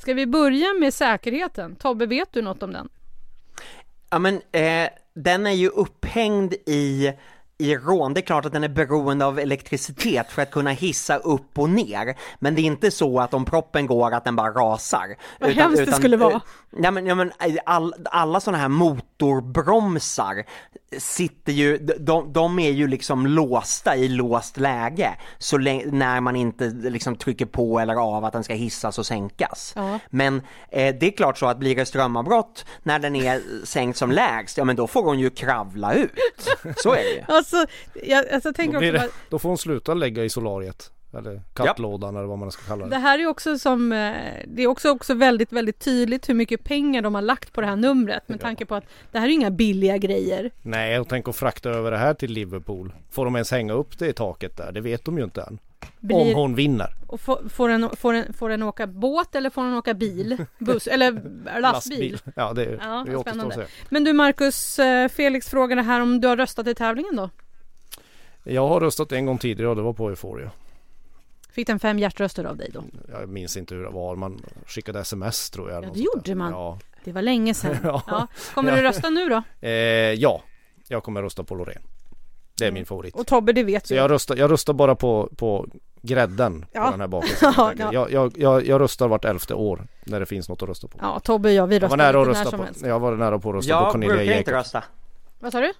Ska 0.00 0.14
vi 0.14 0.26
börja 0.26 0.72
med 0.80 0.94
säkerheten? 0.94 1.76
Tobbe, 1.76 2.06
vet 2.06 2.32
du 2.32 2.42
något 2.42 2.62
om 2.62 2.72
den? 2.72 2.88
Ja 4.10 4.18
men 4.18 4.34
eh, 4.34 4.88
den 5.14 5.46
är 5.46 5.50
ju 5.50 5.68
upphängd 5.68 6.54
i 6.66 7.12
i 7.60 7.76
rån, 7.76 8.14
det 8.14 8.20
är 8.20 8.22
klart 8.22 8.44
att 8.44 8.52
den 8.52 8.64
är 8.64 8.68
beroende 8.68 9.24
av 9.24 9.38
elektricitet 9.38 10.32
för 10.32 10.42
att 10.42 10.50
kunna 10.50 10.70
hissa 10.70 11.16
upp 11.16 11.58
och 11.58 11.70
ner. 11.70 12.16
Men 12.38 12.54
det 12.54 12.60
är 12.60 12.64
inte 12.64 12.90
så 12.90 13.20
att 13.20 13.34
om 13.34 13.44
proppen 13.44 13.86
går 13.86 14.14
att 14.14 14.24
den 14.24 14.36
bara 14.36 14.50
rasar. 14.50 15.16
Vad 15.40 15.50
hemskt 15.50 15.86
det 15.86 15.92
skulle 15.92 16.16
vara. 16.16 16.40
Ja 16.76 16.90
men, 16.90 17.06
ja, 17.06 17.14
men 17.14 17.32
all, 17.66 17.94
alla 18.04 18.40
sådana 18.40 18.58
här 18.58 18.68
motorbromsar 18.68 20.44
sitter 20.98 21.52
ju, 21.52 21.78
de, 21.78 22.32
de 22.32 22.58
är 22.58 22.70
ju 22.70 22.88
liksom 22.88 23.26
låsta 23.26 23.96
i 23.96 24.08
låst 24.08 24.56
läge 24.56 25.16
så 25.38 25.58
när 25.58 26.20
man 26.20 26.36
inte 26.36 26.64
liksom 26.68 27.16
trycker 27.16 27.46
på 27.46 27.80
eller 27.80 27.94
av 27.94 28.24
att 28.24 28.32
den 28.32 28.44
ska 28.44 28.54
hissas 28.54 28.98
och 28.98 29.06
sänkas. 29.06 29.72
Ja. 29.76 29.98
Men 30.10 30.42
eh, 30.68 30.94
det 31.00 31.06
är 31.06 31.16
klart 31.16 31.38
så 31.38 31.46
att 31.46 31.58
blir 31.58 31.76
det 31.76 31.86
strömavbrott 31.86 32.64
när 32.82 32.98
den 32.98 33.16
är 33.16 33.42
sänkt 33.64 33.98
som 33.98 34.10
lägst, 34.10 34.58
ja 34.58 34.64
men 34.64 34.76
då 34.76 34.86
får 34.86 35.04
hon 35.04 35.18
ju 35.18 35.30
kravla 35.30 35.94
ut. 35.94 36.10
Så 36.76 36.92
är 36.92 37.02
det 37.02 37.10
ju. 37.10 37.24
Ja, 37.52 37.58
alltså, 37.60 37.74
jag, 38.02 38.28
alltså, 38.28 38.52
tänker 38.52 38.74
Då, 38.74 38.80
det, 38.98 39.08
då 39.28 39.38
får 39.38 39.48
hon 39.48 39.58
sluta 39.58 39.94
lägga 39.94 40.24
i 40.24 40.28
solariet. 40.30 40.92
Eller 41.18 41.42
kattlådan 41.54 42.16
eller 42.16 42.26
vad 42.26 42.38
man 42.38 42.52
ska 42.52 42.62
kalla 42.62 42.84
det 42.84 42.90
det. 42.90 42.96
här 42.96 43.18
är 43.18 43.26
också 43.26 43.58
som, 43.58 43.92
eh, 43.92 44.12
det 44.46 44.62
är 44.62 44.66
också, 44.66 44.90
också 44.90 45.14
väldigt, 45.14 45.52
väldigt 45.52 45.78
tydligt 45.78 46.28
hur 46.28 46.34
mycket 46.34 46.64
pengar 46.64 47.02
de 47.02 47.14
har 47.14 47.22
lagt 47.22 47.52
på 47.52 47.60
det 47.60 47.66
här 47.66 47.76
numret 47.76 48.28
med 48.28 48.36
Ja. 48.36 48.42
tanke 48.42 48.66
på 48.66 48.74
att 48.74 48.84
det 49.12 49.18
här 49.18 49.26
är 49.26 49.32
inga 49.32 49.50
billiga 49.50 49.96
grejer. 49.96 50.50
Nej, 50.62 51.00
och 51.00 51.08
tänk 51.08 51.28
att 51.28 51.36
frakta 51.36 51.70
över 51.70 51.90
det 51.90 51.98
här 51.98 52.14
till 52.14 52.32
Liverpool. 52.32 52.92
Får 53.10 53.24
de 53.24 53.36
ens 53.36 53.50
hänga 53.50 53.72
upp 53.72 53.98
det 53.98 54.06
i 54.08 54.12
taket 54.12 54.56
där? 54.56 54.72
Det 54.72 54.80
vet 54.80 55.04
de 55.04 55.18
ju 55.18 55.24
inte 55.24 55.42
än. 55.42 55.58
Om 55.82 55.88
Blir, 56.00 56.34
hon 56.34 56.54
vinner. 56.54 56.94
och 57.06 57.20
får, 57.20 57.48
får, 57.48 57.68
den, 57.68 57.96
får, 57.96 58.12
den, 58.12 58.32
får 58.32 58.48
den 58.48 58.62
åka 58.62 58.86
båt 58.86 59.34
eller 59.34 59.50
får 59.50 59.62
den 59.62 59.74
åka 59.74 59.94
bil? 59.94 60.44
Buss 60.58 60.86
eller 60.86 61.22
lastbil? 61.60 62.18
Ja, 62.36 62.52
det, 62.52 62.78
Ja, 62.82 63.04
det 63.06 63.16
återstår 63.16 63.46
att 63.48 63.54
se. 63.54 63.64
Men 63.88 64.04
du 64.04 64.12
Marcus, 64.12 64.78
eh, 64.78 65.08
Felix 65.08 65.48
frågade 65.48 65.82
här 65.82 66.00
om 66.00 66.20
du 66.20 66.28
har 66.28 66.36
röstat 66.36 66.66
i 66.66 66.74
tävlingen 66.74 67.16
då? 67.16 67.30
Jag 68.44 68.68
har 68.68 68.80
röstat 68.80 69.12
en 69.12 69.26
gång 69.26 69.38
tidigare 69.38 69.70
och 69.70 69.76
det 69.76 69.82
var 69.82 69.92
på 69.92 70.08
Euphoria. 70.08 70.50
Fick 71.52 71.66
den 71.66 71.78
fem 71.78 71.98
hjärtröster 71.98 72.44
av 72.44 72.56
dig 72.56 72.70
då? 72.74 72.84
Jag 73.10 73.28
minns 73.28 73.56
inte 73.56 73.74
hur 73.74 73.82
det 73.84 73.90
var. 73.90 74.16
Man 74.16 74.42
skickade 74.66 75.00
sms 75.00 75.50
tror 75.50 75.70
jag. 75.70 75.84
Ja, 75.84 75.90
det 75.94 76.00
gjorde 76.00 76.34
man. 76.34 76.52
Ja. 76.52 76.78
Det 77.04 77.12
var 77.12 77.22
länge 77.22 77.54
sedan. 77.54 77.76
Ja. 78.06 78.26
Kommer 78.54 78.76
du 78.76 78.82
rösta 78.82 79.10
nu 79.10 79.28
då? 79.28 79.42
Eh, 79.60 79.70
ja, 80.12 80.42
jag 80.88 81.02
kommer 81.02 81.22
rösta 81.22 81.44
på 81.44 81.54
Loreen. 81.54 81.82
Det 82.60 82.66
är 82.66 82.72
min 82.72 82.86
favorit. 82.86 83.14
Och 83.14 83.26
Tobbe, 83.26 83.52
det 83.52 83.62
vet 83.64 83.86
Så 83.86 83.94
du. 83.94 84.00
jag 84.00 84.10
röstar, 84.10 84.36
jag 84.36 84.50
röstar 84.50 84.72
bara 84.72 84.94
på, 84.94 85.28
på 85.36 85.66
grädden 86.02 86.64
Ja. 86.72 86.84
på 86.84 86.90
den 86.90 87.00
här 87.00 87.08
bakelsen. 87.08 87.52
Ja, 87.56 87.72
jag, 87.78 87.94
ja. 87.94 88.06
jag, 88.10 88.32
jag, 88.36 88.66
jag 88.66 88.80
röstar 88.80 89.08
vart 89.08 89.24
elfte 89.24 89.54
år 89.54 89.86
när 90.04 90.20
det 90.20 90.26
finns 90.26 90.48
något 90.48 90.62
att 90.62 90.68
rösta 90.68 90.88
på. 90.88 90.98
Ja, 91.02 91.20
Tobbe 91.20 91.48
och 91.48 91.54
jag, 91.54 91.66
vi 91.66 91.74
jag 91.74 91.80
var 91.80 91.88
röstar 91.88 91.96
nära 91.96 92.20
att 92.22 92.28
lite 92.28 92.38
när 92.38 92.44
rösta 92.44 92.50
som 92.50 92.58
på, 92.58 92.64
helst. 92.64 92.82
jag 92.86 93.00
var 93.00 93.16
nära 93.16 93.38
på 93.38 93.48
att 93.50 93.54
rösta 93.56 93.78
på 93.78 93.84
Jag 93.84 93.92
Cornelia 93.92 94.16
brukar 94.16 94.38
inte 94.38 94.50
Jacob. 94.50 94.54
rösta. 94.54 94.84
Vad 95.40 95.52
sa 95.52 95.60
du? 95.60 95.72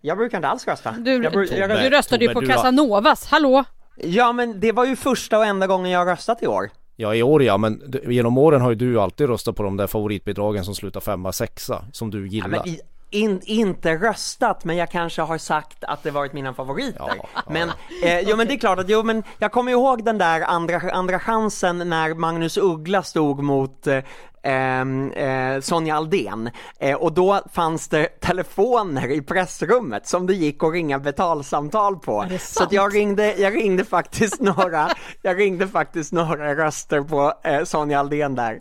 Jag 0.00 0.18
brukar 0.18 0.38
inte 0.38 0.48
alls 0.48 0.66
rösta. 0.66 0.92
Du, 0.98 1.10
jag, 1.22 1.32
bru- 1.32 1.54
jag, 1.58 1.68
Nej, 1.68 1.90
du 1.90 1.96
röstade 1.96 2.24
ju 2.24 2.28
Tobbe, 2.28 2.34
på 2.34 2.40
du 2.40 2.46
har- 2.46 2.54
Casanovas, 2.56 3.26
hallå? 3.26 3.64
ja 3.96 4.32
men 4.32 4.60
det 4.60 4.72
var 4.72 4.84
ju 4.84 4.96
första 4.96 5.38
och 5.38 5.44
enda 5.46 5.66
gången 5.66 5.90
jag 5.90 5.98
har 6.00 6.06
röstat 6.06 6.42
i 6.42 6.46
år. 6.46 6.70
Ja 6.96 7.14
i 7.14 7.22
år 7.22 7.42
ja, 7.42 7.56
men 7.56 7.82
d- 7.90 7.98
genom 8.06 8.38
åren 8.38 8.60
har 8.60 8.70
ju 8.70 8.74
du 8.76 9.00
alltid 9.00 9.28
röstat 9.28 9.56
på 9.56 9.62
de 9.62 9.76
där 9.76 9.86
favoritbidragen 9.86 10.64
som 10.64 10.74
slutar 10.74 11.00
femma, 11.00 11.32
sexa 11.32 11.84
som 11.92 12.10
du 12.10 12.20
Ja, 12.20 12.26
gillar. 12.32 12.48
men 12.48 12.68
i, 12.68 12.80
in, 13.12 13.40
inte 13.44 13.94
röstat, 13.96 14.64
men 14.64 14.76
jag 14.76 14.90
kanske 14.90 15.22
har 15.22 15.38
sagt 15.38 15.84
att 15.84 16.02
det 16.02 16.10
varit 16.10 16.32
mina 16.32 16.54
favoriter. 16.54 16.96
Ja, 16.98 17.14
ja. 17.34 17.42
Men, 17.48 17.68
eh, 18.04 18.20
jo 18.20 18.36
men 18.36 18.46
det 18.46 18.54
är 18.54 18.58
klart 18.58 18.78
att, 18.78 18.88
jo 18.88 19.02
men 19.02 19.22
jag 19.38 19.52
kommer 19.52 19.72
ihåg 19.72 20.04
den 20.04 20.18
där 20.18 20.40
andra, 20.40 20.80
andra 20.92 21.18
chansen 21.18 21.78
när 21.78 22.14
Magnus 22.14 22.56
Uggla 22.56 23.02
stod 23.02 23.42
mot 23.42 23.86
eh, 23.86 24.80
eh, 24.80 25.60
Sonja 25.60 25.96
Aldén 25.96 26.50
eh, 26.78 26.96
och 26.96 27.12
då 27.12 27.40
fanns 27.52 27.88
det 27.88 28.20
telefoner 28.20 29.10
i 29.10 29.22
pressrummet 29.22 30.06
som 30.06 30.26
det 30.26 30.34
gick 30.34 30.62
att 30.62 30.72
ringa 30.72 30.98
betalsamtal 30.98 31.96
på. 31.98 32.26
Så 32.40 32.62
att 32.62 32.72
jag 32.72 32.94
ringde, 32.94 33.34
jag 33.34 33.56
ringde 33.56 33.84
faktiskt 33.84 34.40
några, 34.40 34.88
jag 35.22 35.38
ringde 35.38 35.68
faktiskt 35.68 36.12
några 36.12 36.54
röster 36.54 37.00
på 37.00 37.32
eh, 37.44 37.64
Sonja 37.64 38.00
Aldén 38.00 38.34
där, 38.34 38.60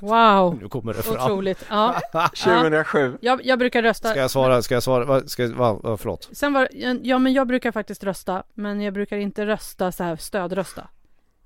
Wow, 0.00 0.58
Nu 0.62 0.68
kommer 0.68 0.94
det 0.94 1.02
fram. 1.02 1.14
otroligt. 1.14 1.66
Ja. 1.70 2.00
2007. 2.36 3.18
Jag, 3.20 3.44
jag 3.44 3.58
brukar 3.58 3.82
rösta. 3.82 4.08
Ska 4.10 4.20
jag 4.20 4.30
svara, 4.30 4.62
ska 4.62 4.74
jag 4.74 4.82
svara, 4.82 5.04
vad, 5.04 5.30
ska 5.30 5.42
jag, 5.42 5.50
vad, 5.50 5.82
vad, 5.82 6.00
förlåt? 6.00 6.28
Sen 6.32 6.52
var 6.52 6.68
ja 7.02 7.18
men 7.18 7.32
jag 7.32 7.46
brukar 7.46 7.72
faktiskt 7.72 8.04
rösta, 8.04 8.42
men 8.54 8.80
jag 8.80 8.94
brukar 8.94 9.16
inte 9.16 9.46
rösta 9.46 9.92
så 9.92 10.04
här 10.04 10.16
stödrösta. 10.16 10.88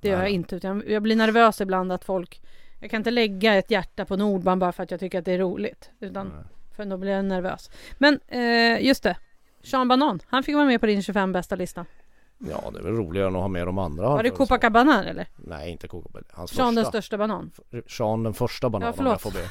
Det 0.00 0.08
gör 0.08 0.16
Nej. 0.16 0.24
jag 0.24 0.30
inte, 0.32 0.56
utan 0.56 0.82
jag 0.86 1.02
blir 1.02 1.16
nervös 1.16 1.60
ibland 1.60 1.92
att 1.92 2.04
folk, 2.04 2.40
jag 2.80 2.90
kan 2.90 3.00
inte 3.00 3.10
lägga 3.10 3.54
ett 3.54 3.70
hjärta 3.70 4.04
på 4.04 4.16
Nordband 4.16 4.60
bara 4.60 4.72
för 4.72 4.82
att 4.82 4.90
jag 4.90 5.00
tycker 5.00 5.18
att 5.18 5.24
det 5.24 5.32
är 5.32 5.38
roligt, 5.38 5.90
utan 6.00 6.32
för 6.76 6.84
då 6.84 6.96
blir 6.96 7.12
jag 7.12 7.24
nervös. 7.24 7.70
Men 7.98 8.20
eh, 8.28 8.86
just 8.86 9.02
det, 9.02 9.16
Sean 9.62 9.88
Banan, 9.88 10.20
han 10.26 10.42
fick 10.42 10.54
vara 10.54 10.66
med 10.66 10.80
på 10.80 10.86
din 10.86 11.02
25 11.02 11.32
bästa 11.32 11.56
lista. 11.56 11.84
Ja 12.38 12.70
det 12.72 12.78
är 12.78 12.82
väl 12.82 12.92
roligare 12.96 13.28
än 13.28 13.36
att 13.36 13.40
ha 13.42 13.48
med 13.48 13.66
de 13.66 13.78
andra. 13.78 14.08
Var 14.08 14.22
det 14.22 14.30
Copacabana 14.30 15.04
eller? 15.04 15.26
Nej 15.36 15.70
inte 15.70 15.88
Copacabana, 15.88 16.24
hans 16.32 16.50
Sean 16.50 16.74
den 16.74 16.84
första. 16.84 16.90
största 16.90 17.18
banan? 17.18 17.50
Sean 17.88 18.22
den 18.22 18.34
första 18.34 18.70
bananen 18.70 18.94
Ja, 18.96 19.04
om 19.04 19.10
jag 19.10 19.20
får 19.20 19.30
be. 19.30 19.50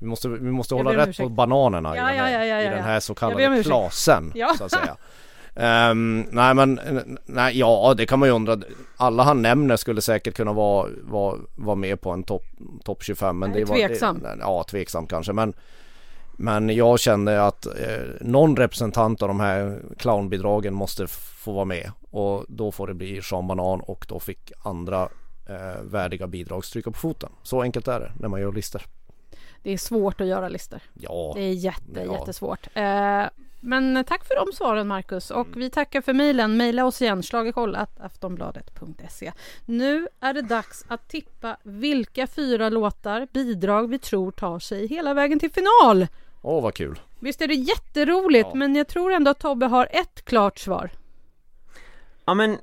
Vi 0.00 0.06
måste, 0.06 0.28
vi 0.28 0.50
måste 0.50 0.74
hålla 0.74 0.90
rätt 0.96 1.04
på 1.04 1.10
ursäkt. 1.10 1.30
bananerna 1.30 1.96
Ja, 1.96 2.10
i, 2.12 2.16
den 2.16 2.24
här, 2.24 2.32
ja, 2.32 2.44
ja, 2.44 2.62
ja, 2.62 2.66
i 2.72 2.74
den 2.74 2.84
här 2.84 3.00
så 3.00 3.14
kallade 3.14 3.62
klasen 3.62 4.32
Ja. 4.34 4.54
så 4.58 4.64
att 4.64 4.70
säga. 4.72 4.96
Ehm, 5.54 6.26
nej 6.30 6.54
men, 6.54 6.80
nej 7.26 7.58
ja 7.58 7.94
det 7.96 8.06
kan 8.06 8.18
man 8.18 8.28
ju 8.28 8.34
undra. 8.34 8.58
Alla 8.96 9.22
han 9.22 9.42
nämner 9.42 9.76
skulle 9.76 10.00
säkert 10.02 10.34
kunna 10.36 10.52
vara, 10.52 10.88
vara, 11.02 11.36
vara 11.54 11.76
med 11.76 12.00
på 12.00 12.10
en 12.10 12.22
topp 12.22 12.42
top 12.84 13.02
25 13.02 13.38
men 13.38 13.50
Nej, 13.50 13.58
det 13.60 13.64
var 13.64 13.76
tveksam. 13.76 14.18
Det, 14.18 14.36
ja 14.40 14.64
tveksam 14.70 15.06
kanske 15.06 15.32
men 15.32 15.54
men 16.38 16.68
jag 16.76 17.00
kände 17.00 17.44
att 17.46 17.66
eh, 17.66 17.72
någon 18.20 18.56
representant 18.56 19.22
av 19.22 19.28
de 19.28 19.40
här 19.40 19.80
clownbidragen 19.98 20.74
måste 20.74 21.06
få 21.46 21.52
vara 21.52 21.64
med 21.64 21.92
och 22.10 22.44
då 22.48 22.72
får 22.72 22.86
det 22.86 22.94
bli 22.94 23.22
Sean 23.22 23.46
Banan 23.46 23.80
och 23.80 24.06
då 24.08 24.20
fick 24.20 24.52
andra 24.64 25.08
eh, 25.48 25.82
värdiga 25.82 26.26
bidrag 26.26 26.64
stryka 26.64 26.90
på 26.90 26.98
foten. 26.98 27.30
Så 27.42 27.62
enkelt 27.62 27.88
är 27.88 28.00
det 28.00 28.12
när 28.20 28.28
man 28.28 28.40
gör 28.40 28.52
listor. 28.52 28.82
Det 29.62 29.72
är 29.72 29.78
svårt 29.78 30.20
att 30.20 30.26
göra 30.26 30.48
listor. 30.48 30.80
Ja, 30.94 31.32
Det 31.36 31.42
är 31.42 31.52
jätte, 31.52 32.02
Ja. 32.06 32.12
jättesvårt. 32.18 32.66
Eh, 32.74 33.22
men 33.60 34.04
tack 34.08 34.24
för 34.24 34.46
de 34.46 34.52
svaren 34.52 34.88
Marcus 34.88 35.30
och 35.30 35.46
vi 35.56 35.70
tackar 35.70 36.00
för 36.00 36.12
mejlen. 36.12 36.56
Mejla 36.56 36.84
oss 36.84 37.02
igen, 37.02 37.22
schlagerkoll.aftonbladet.se. 37.22 39.32
Nu 39.64 40.08
är 40.20 40.34
det 40.34 40.42
dags 40.42 40.84
att 40.88 41.08
tippa 41.08 41.56
vilka 41.62 42.26
fyra 42.26 42.68
låtar, 42.68 43.28
bidrag 43.32 43.90
vi 43.90 43.98
tror 43.98 44.30
tar 44.30 44.58
sig 44.58 44.86
hela 44.86 45.14
vägen 45.14 45.38
till 45.38 45.50
final. 45.52 46.06
åh 46.42 46.62
vad 46.62 46.74
kul. 46.74 46.98
Visst 47.20 47.40
är 47.42 47.48
det 47.48 47.54
jätteroligt, 47.54 48.48
Ja. 48.52 48.54
men 48.54 48.76
jag 48.76 48.88
tror 48.88 49.12
ändå 49.12 49.30
att 49.30 49.38
Tobbe 49.38 49.66
har 49.66 49.88
ett 49.90 50.24
klart 50.24 50.58
svar. 50.58 50.90
Ja 52.26 52.34
men, 52.34 52.58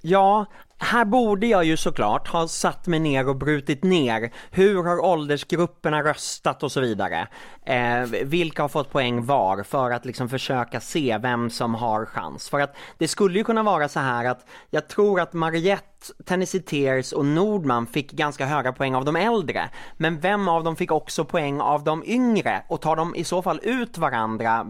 ja, 0.00 0.46
här 0.78 1.04
borde 1.04 1.46
jag 1.46 1.64
ju 1.64 1.76
såklart 1.76 2.28
ha 2.28 2.48
satt 2.48 2.86
mig 2.86 2.98
ner 3.00 3.28
och 3.28 3.36
brutit 3.36 3.84
ner. 3.84 4.32
Hur 4.50 4.84
har 4.84 5.04
åldersgrupperna 5.04 6.02
röstat 6.02 6.62
och 6.62 6.72
så 6.72 6.80
vidare. 6.80 7.28
Eh, 7.64 8.02
vilka 8.24 8.62
har 8.62 8.68
fått 8.68 8.92
poäng 8.92 9.26
var 9.26 9.62
för 9.62 9.90
att 9.90 10.04
liksom 10.04 10.28
försöka 10.28 10.80
se 10.80 11.18
vem 11.18 11.50
som 11.50 11.74
har 11.74 12.06
chans. 12.06 12.48
För 12.48 12.60
att 12.60 12.76
det 12.98 13.08
skulle 13.08 13.38
ju 13.38 13.44
kunna 13.44 13.62
vara 13.62 13.88
så 13.88 14.00
här 14.00 14.24
att 14.24 14.46
jag 14.70 14.88
tror 14.88 15.20
att 15.20 15.32
Mariette, 15.32 15.89
Tennessee 16.24 16.60
Tears 16.60 17.12
och 17.12 17.24
Nordman 17.24 17.86
fick 17.86 18.12
ganska 18.12 18.46
höga 18.46 18.72
poäng 18.72 18.94
av 18.94 19.04
de 19.04 19.16
äldre. 19.16 19.70
Men 19.96 20.20
vem 20.20 20.48
av 20.48 20.64
dem 20.64 20.76
fick 20.76 20.92
också 20.92 21.24
poäng 21.24 21.60
av 21.60 21.84
de 21.84 22.04
yngre? 22.06 22.62
Och 22.68 22.80
tar 22.80 22.96
de 22.96 23.14
i 23.14 23.24
så 23.24 23.42
fall 23.42 23.60
ut 23.62 23.98
varandra 23.98 24.66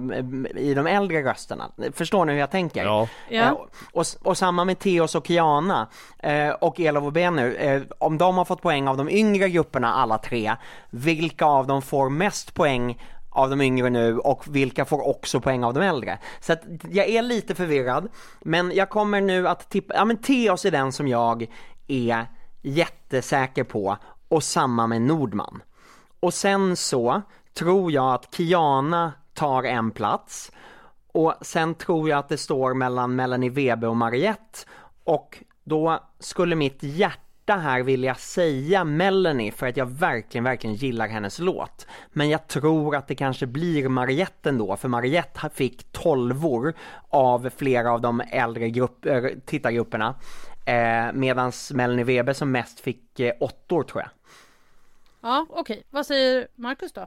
i 0.57 0.75
de 0.75 0.87
äldre 0.87 1.23
rösterna? 1.23 1.71
Förstår 1.93 2.25
ni 2.25 2.33
hur 2.33 2.41
jag 2.41 2.51
tänker? 2.51 2.85
Ja. 2.85 3.09
Ja. 3.29 3.43
Eh, 3.43 3.53
och, 3.93 4.07
och 4.23 4.39
samma 4.39 4.65
med 4.65 4.79
Theos 4.79 5.15
och 5.15 5.27
Kiana 5.27 5.89
eh, 6.19 6.51
och 6.51 6.81
Elof 6.81 7.05
och 7.05 7.13
Bennu. 7.13 7.55
Eh, 7.55 7.83
om 7.99 8.19
de 8.19 8.39
har 8.39 8.45
fått 8.45 8.63
poäng 8.63 8.89
av 8.89 8.97
de 8.97 9.11
yngre 9.11 9.49
grupperna 9.49 9.95
alla 9.95 10.19
tre, 10.19 10.57
vilka 10.91 11.45
av 11.45 11.67
dem 11.67 11.83
får 11.83 12.11
mest 12.11 12.55
poäng 12.55 12.99
av 13.31 13.51
de 13.51 13.61
yngre 13.61 13.91
nu 13.91 14.19
och 14.19 14.57
vilka 14.57 14.85
får 14.85 15.09
också 15.09 15.41
poäng 15.41 15.65
av 15.65 15.75
de 15.75 15.81
äldre. 15.81 16.19
Så 16.41 16.53
att 16.53 16.63
jag 16.91 17.09
är 17.09 17.23
lite 17.23 17.55
förvirrad, 17.55 18.09
men 18.41 18.73
jag 18.75 18.91
kommer 18.91 19.21
nu 19.21 19.49
att 19.49 19.71
tippa, 19.71 19.95
ja 19.95 20.05
men 20.05 20.17
Teos 20.17 20.65
är 20.65 20.71
den 20.71 20.93
som 20.93 21.09
jag 21.09 21.47
är 21.89 22.27
jättesäker 22.63 23.65
på 23.65 23.97
och 24.29 24.43
samma 24.43 24.87
med 24.87 25.03
Nordman. 25.03 25.63
Och 26.21 26.35
sen 26.35 26.77
så 26.77 27.23
tror 27.55 27.93
jag 27.93 28.15
att 28.15 28.35
Kiana 28.35 29.13
tar 29.35 29.63
en 29.63 29.91
plats 29.91 30.53
och 31.13 31.35
sen 31.41 31.75
tror 31.75 32.09
jag 32.09 32.19
att 32.19 32.29
det 32.29 32.39
står 32.39 32.75
mellan 32.75 33.17
Melanie 33.17 33.51
Webe 33.51 33.87
och 33.87 33.97
Mariette 33.97 34.59
och 35.05 35.45
då 35.65 35.99
skulle 36.19 36.57
mitt 36.57 36.83
hjärta 36.83 37.30
här 37.57 37.83
vilja 37.83 38.15
säga 38.15 38.85
Melanie 38.85 39.53
för 39.53 39.67
att 39.67 39.77
jag 39.77 39.87
verkligen, 39.87 40.45
verkligen 40.45 40.77
gillar 40.77 41.09
hennes 41.09 41.39
låt. 41.39 41.87
Men 42.13 42.31
jag 42.31 42.49
tror 42.49 42.97
att 42.97 43.09
det 43.09 43.15
kanske 43.15 43.47
blir 43.47 43.89
Mariette 43.89 44.49
ändå, 44.49 44.77
för 44.77 44.89
Mariette 44.89 45.51
fick 45.55 45.93
tolvor 45.93 46.75
av 47.09 47.51
flera 47.57 47.93
av 47.93 48.01
de 48.01 48.23
äldre 48.31 48.71
grupp, 48.71 49.07
äh, 49.07 49.25
tittargrupperna. 49.47 50.15
Eh, 50.67 51.13
Medan 51.13 51.53
Melanie 51.73 52.05
Webe 52.05 52.35
som 52.35 52.53
mest 52.53 52.81
fick 52.81 53.21
eh, 53.21 53.33
åttor 53.41 53.83
tror 53.83 54.03
jag. 54.03 54.11
Ja, 55.21 55.47
okej. 55.51 55.83
Vad 55.91 56.07
säger 56.07 56.49
Marcus 56.55 56.93
då? 56.93 57.07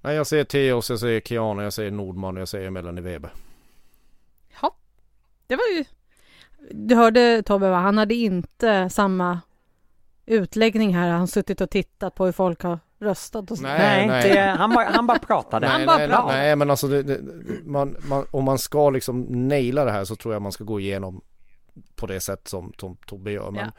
Nej, 0.00 0.16
jag 0.16 0.26
säger 0.26 0.44
Theos, 0.44 0.90
jag 0.90 0.98
säger 0.98 1.20
Kiana, 1.20 1.62
jag 1.62 1.72
säger 1.72 1.90
Nordman 1.90 2.36
och 2.36 2.40
jag 2.40 2.48
säger 2.48 2.70
Melanie 2.70 3.04
Webe. 3.04 3.30
Ja, 4.62 4.76
det 5.46 5.56
var 5.56 5.76
ju... 5.76 5.84
Du 6.70 6.94
hörde 6.94 7.42
Tobbe, 7.42 7.70
va? 7.70 7.76
han 7.76 7.98
hade 7.98 8.14
inte 8.14 8.90
samma 8.90 9.40
utläggning 10.28 10.94
här. 10.94 11.10
Han 11.10 11.20
har 11.20 11.26
suttit 11.26 11.60
och 11.60 11.70
tittat 11.70 12.14
på 12.14 12.24
hur 12.24 12.32
folk 12.32 12.62
har 12.62 12.78
röstat 13.00 13.50
och 13.50 13.56
så. 13.56 13.62
Nej. 13.62 14.06
Nej, 14.06 14.32
Det, 14.32 14.40
han, 14.40 14.70
bara, 14.74 14.84
han 14.88 15.06
bara 15.06 15.18
pratade. 15.18 15.66
Han 15.66 15.80
Nej, 15.80 15.86
bara 15.86 15.98
nej, 15.98 16.08
pratar. 16.08 16.26
nej 16.28 16.56
men 16.56 16.70
alltså 16.70 16.88
det, 16.88 17.02
det, 17.02 17.18
man, 17.64 17.96
man, 18.08 18.24
om 18.30 18.44
man 18.44 18.58
ska 18.58 18.90
liksom 18.90 19.20
naila 19.48 19.84
det 19.84 19.90
här 19.90 20.04
så 20.04 20.16
tror 20.16 20.34
jag 20.34 20.42
man 20.42 20.52
ska 20.52 20.64
gå 20.64 20.80
igenom 20.80 21.20
på 21.96 22.06
det 22.06 22.20
sätt 22.20 22.48
som 22.48 22.72
Tom, 22.72 22.96
Tobbe 23.06 23.30
gör. 23.32 23.50
Men, 23.50 23.64
Ja. 23.64 23.70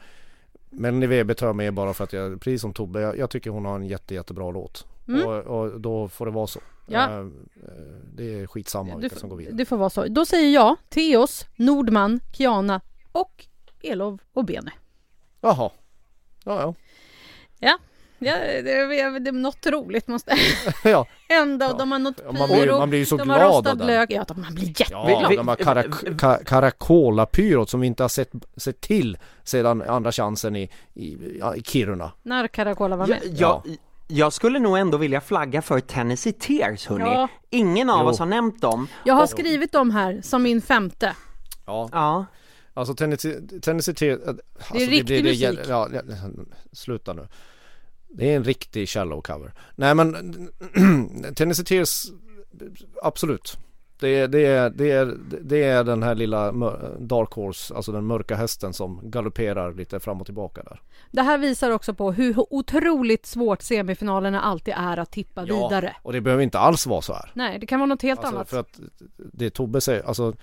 men 0.70 1.08
Webe 1.08 1.34
tar 1.34 1.46
jag 1.46 1.56
med 1.56 1.74
bara 1.74 1.94
för 1.94 2.04
att 2.04 2.12
jag, 2.12 2.40
precis 2.40 2.60
som 2.60 2.72
Tobbe, 2.72 3.00
jag, 3.00 3.18
jag 3.18 3.30
tycker 3.30 3.50
hon 3.50 3.64
har 3.64 3.76
en 3.76 3.86
jätte, 3.86 4.14
jättebra 4.14 4.50
låt. 4.50 4.86
Mm. 5.08 5.26
Och, 5.26 5.36
och 5.36 5.80
då 5.80 6.08
får 6.08 6.26
det 6.26 6.32
vara 6.32 6.46
så. 6.46 6.60
Ja. 6.86 7.10
Eh, 7.10 7.18
eh, 7.18 7.26
Det 8.14 8.40
är 8.40 8.46
skitsamma 8.46 8.94
Du, 8.94 9.00
vilka 9.00 9.16
som 9.16 9.28
går 9.28 9.36
vidare. 9.36 9.54
det 9.54 9.64
får 9.64 9.76
vara 9.76 9.90
så. 9.90 10.06
Då 10.08 10.26
säger 10.26 10.54
jag 10.54 10.76
Theos, 10.88 11.46
Nordman, 11.56 12.20
Kiana 12.32 12.80
och 13.12 13.46
Elov 13.82 14.18
och 14.32 14.44
Bene. 14.44 14.72
Jaha. 15.40 15.70
Ja, 16.44 16.74
Ja, 18.22 18.34
det, 18.38 18.62
det, 18.62 19.18
det 19.18 19.30
är 19.30 19.32
något 19.32 19.66
roligt 19.66 20.08
måste 20.08 20.30
ja. 20.84 20.90
ja. 20.90 21.06
hända 21.28 21.66
och 21.66 21.72
Ja. 21.72 21.78
de 21.78 21.92
har 21.92 21.98
något 21.98 22.20
Ja, 22.26 22.32
man 22.32 22.48
blir- 22.48 22.60
pyro, 22.62 22.78
man 22.78 22.90
blir 22.90 22.98
ju 22.98 23.06
så 23.06 23.16
de 23.16 23.30
har 23.30 23.36
glad 23.38 23.54
rostad 23.54 23.70
av 23.70 23.76
den. 23.76 23.86
lök. 23.86 24.10
Ja, 24.10 24.24
man 24.34 24.54
blir 24.54 24.64
jätteglad. 24.68 25.10
Ja, 25.10 25.28
de 25.28 25.48
karak- 25.48 26.04
ka- 26.18 26.44
Caracola-pyrot 26.44 27.70
som 27.70 27.80
vi 27.80 27.86
inte 27.86 28.02
har 28.04 28.08
sett, 28.08 28.30
sett 28.56 28.80
till 28.80 29.18
sedan 29.44 29.82
andra 29.82 30.12
chansen 30.12 30.56
i, 30.56 30.70
i, 30.94 31.16
ja, 31.40 31.54
i 31.56 31.62
Kiruna. 31.62 32.12
När 32.22 32.48
Caracola 32.48 32.96
var 32.96 33.06
med. 33.06 33.20
Jag, 33.24 33.38
jag, 33.38 33.76
jag 34.08 34.32
skulle 34.32 34.58
nog 34.58 34.78
ändå 34.78 34.98
vilja 34.98 35.20
flagga 35.20 35.62
för 35.62 35.80
Tennessee 35.80 36.32
Tears 36.32 36.86
hörni. 36.86 37.04
Ja. 37.04 37.28
Ingen 37.50 37.90
av 37.90 38.00
Jo. 38.04 38.08
oss 38.08 38.18
har 38.18 38.26
nämnt 38.26 38.60
dem. 38.60 38.88
Jag 39.04 39.14
har 39.14 39.26
skrivit 39.26 39.72
dem 39.72 39.90
här 39.90 40.20
som 40.22 40.42
min 40.42 40.62
femte. 40.62 41.16
Ja, 41.66 41.88
Ja. 41.92 42.24
Alltså 42.74 42.94
Tennessee, 42.94 43.40
Tennessee 43.62 43.94
Te- 43.94 44.12
alltså, 44.12 44.90
riktig 44.90 45.24
musik. 45.24 45.40
gäller- 45.40 45.64
ja, 45.68 45.88
ja, 45.92 46.00
sluta 46.72 47.12
nu. 47.12 47.28
Det 48.08 48.32
är 48.32 48.36
en 48.36 48.44
riktig 48.44 48.88
shallow 48.88 49.20
cover. 49.22 49.52
Nej 49.76 49.94
men 49.94 50.14
Tennessee 51.34 51.64
Tears, 51.64 52.06
absolut. 53.02 53.58
Det 54.00 54.08
är, 54.08 54.28
det, 54.28 54.46
är, 54.46 54.70
det, 54.70 54.90
är, 54.90 55.16
det 55.42 55.62
är 55.62 55.84
den 55.84 56.02
här 56.02 56.14
lilla 56.14 56.52
Dark 56.98 57.30
Horse, 57.32 57.74
alltså 57.74 57.92
den 57.92 58.04
mörka 58.04 58.36
hästen 58.36 58.72
som 58.72 59.00
galopperar 59.10 59.74
lite 59.74 60.00
fram 60.00 60.20
och 60.20 60.26
tillbaka 60.26 60.62
där. 60.62 60.80
Det 61.10 61.22
här 61.22 61.38
visar 61.38 61.70
också 61.70 61.94
på 61.94 62.12
hur 62.12 62.34
otroligt 62.52 63.26
svårt 63.26 63.62
semifinalerna 63.62 64.40
alltid 64.40 64.74
är 64.76 64.96
att 64.96 65.10
tippa 65.12 65.44
vidare. 65.44 65.96
och 66.02 66.12
det 66.12 66.20
behöver 66.20 66.42
inte 66.42 66.58
alls 66.58 66.86
vara 66.86 67.00
så 67.02 67.12
här. 67.12 67.30
Nej, 67.34 67.58
det 67.58 67.66
kan 67.66 67.80
vara 67.80 67.86
något 67.86 68.02
helt 68.02 68.20
Alltså, 68.20 68.36
annat. 68.36 68.48
för 68.50 68.60
att 68.60 68.80
det 69.16 69.50
Tobbe 69.50 69.80
säger, 69.80 70.02
alltså 70.02 70.34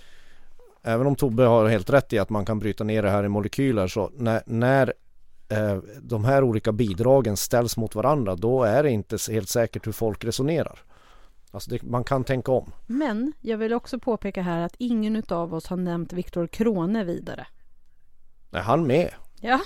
Även 0.88 1.08
om 1.08 1.16
Tobbe 1.16 1.44
har 1.44 1.68
helt 1.68 1.90
rätt 1.90 2.14
i 2.14 2.20
att 2.20 2.30
man 2.30 2.46
kan 2.46 2.60
bryta 2.60 2.84
ner 2.84 3.04
det 3.04 3.10
här 3.10 3.24
i 3.24 3.28
molekyler 3.28 3.88
så 3.88 4.12
när, 4.14 4.44
när 4.46 4.94
eh, 5.50 5.78
de 6.02 6.26
här 6.26 6.44
olika 6.44 6.72
bidragen 6.72 7.38
ställs 7.38 7.78
mot 7.78 7.96
varandra 7.96 8.36
då 8.36 8.64
är 8.64 8.84
det 8.84 8.92
inte 8.92 9.18
helt 9.32 9.50
säkert 9.50 9.88
hur 9.88 9.92
folk 9.92 10.26
resonerar. 10.26 10.80
Alltså 11.52 11.70
det, 11.70 11.84
man 11.84 12.04
kan 12.04 12.24
tänka 12.24 12.52
om. 12.52 12.72
Men 12.86 13.34
jag 13.42 13.58
vill 13.58 13.74
också 13.74 14.00
påpeka 14.00 14.42
här 14.42 14.62
att 14.62 14.76
ingen 14.78 15.24
av 15.30 15.54
oss 15.54 15.68
har 15.68 15.78
nämnt 15.78 16.14
Viktor 16.14 16.48
Krone 16.48 17.04
vidare. 17.04 17.48
Är 18.52 18.62
han 18.62 18.88
med? 18.88 19.10
Ja, 19.42 19.60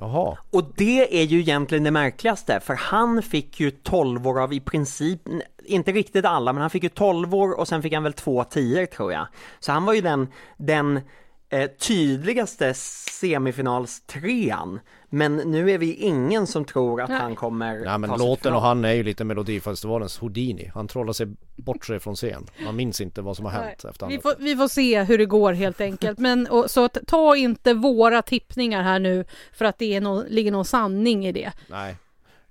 Jaha. 0.00 0.36
Och 0.50 0.72
det 0.76 1.20
är 1.20 1.24
ju 1.24 1.40
egentligen 1.40 1.84
det 1.84 1.90
märkligaste, 1.90 2.60
för 2.60 2.74
han 2.74 3.22
fick 3.22 3.60
ju 3.60 3.70
12 3.70 4.26
år 4.26 4.40
av 4.40 4.52
i 4.52 4.60
princip, 4.60 5.20
inte 5.64 5.92
riktigt 5.92 6.24
alla, 6.24 6.52
men 6.52 6.60
han 6.60 6.70
fick 6.70 6.82
ju 6.82 6.88
12 6.88 7.34
år 7.34 7.58
och 7.58 7.68
sen 7.68 7.82
fick 7.82 7.94
han 7.94 8.02
väl 8.02 8.12
två 8.12 8.44
tior 8.44 8.86
tror 8.86 9.12
jag. 9.12 9.26
Så 9.60 9.72
han 9.72 9.84
var 9.84 9.94
ju 9.94 10.00
den, 10.00 10.28
den 10.56 11.00
eh, 11.48 11.70
tydligaste 11.70 12.74
semifinalstrean. 12.74 14.80
Men 15.10 15.36
nu 15.36 15.70
är 15.70 15.78
vi 15.78 15.94
ingen 15.94 16.46
som 16.46 16.64
tror 16.64 17.00
att 17.02 17.08
Nej. 17.08 17.20
han 17.20 17.36
kommer 17.36 17.84
Nej 17.84 17.98
men 17.98 18.18
låten 18.18 18.54
och 18.54 18.60
han 18.62 18.84
är 18.84 18.92
ju 18.92 19.02
lite 19.02 19.24
Melodifestivalens 19.24 20.18
Houdini. 20.18 20.70
Han 20.74 20.88
trollar 20.88 21.12
sig 21.12 21.26
bort 21.56 21.86
sig 21.86 22.00
från 22.00 22.14
scen. 22.16 22.46
Man 22.64 22.76
minns 22.76 23.00
inte 23.00 23.22
vad 23.22 23.36
som 23.36 23.44
har 23.44 23.52
hänt 23.52 23.84
efter 23.84 24.06
vi 24.06 24.18
får, 24.18 24.34
vi 24.38 24.56
får 24.56 24.68
se 24.68 25.02
hur 25.02 25.18
det 25.18 25.26
går 25.26 25.52
helt 25.52 25.80
enkelt. 25.80 26.18
Men, 26.18 26.46
och, 26.46 26.70
så 26.70 26.84
att, 26.84 26.98
ta 27.06 27.36
inte 27.36 27.74
våra 27.74 28.22
tippningar 28.22 28.82
här 28.82 28.98
nu 28.98 29.24
för 29.52 29.64
att 29.64 29.78
det 29.78 29.94
är 29.94 30.00
nå- 30.00 30.24
ligger 30.28 30.52
någon 30.52 30.64
sanning 30.64 31.26
i 31.26 31.32
det. 31.32 31.52
Nej. 31.68 31.96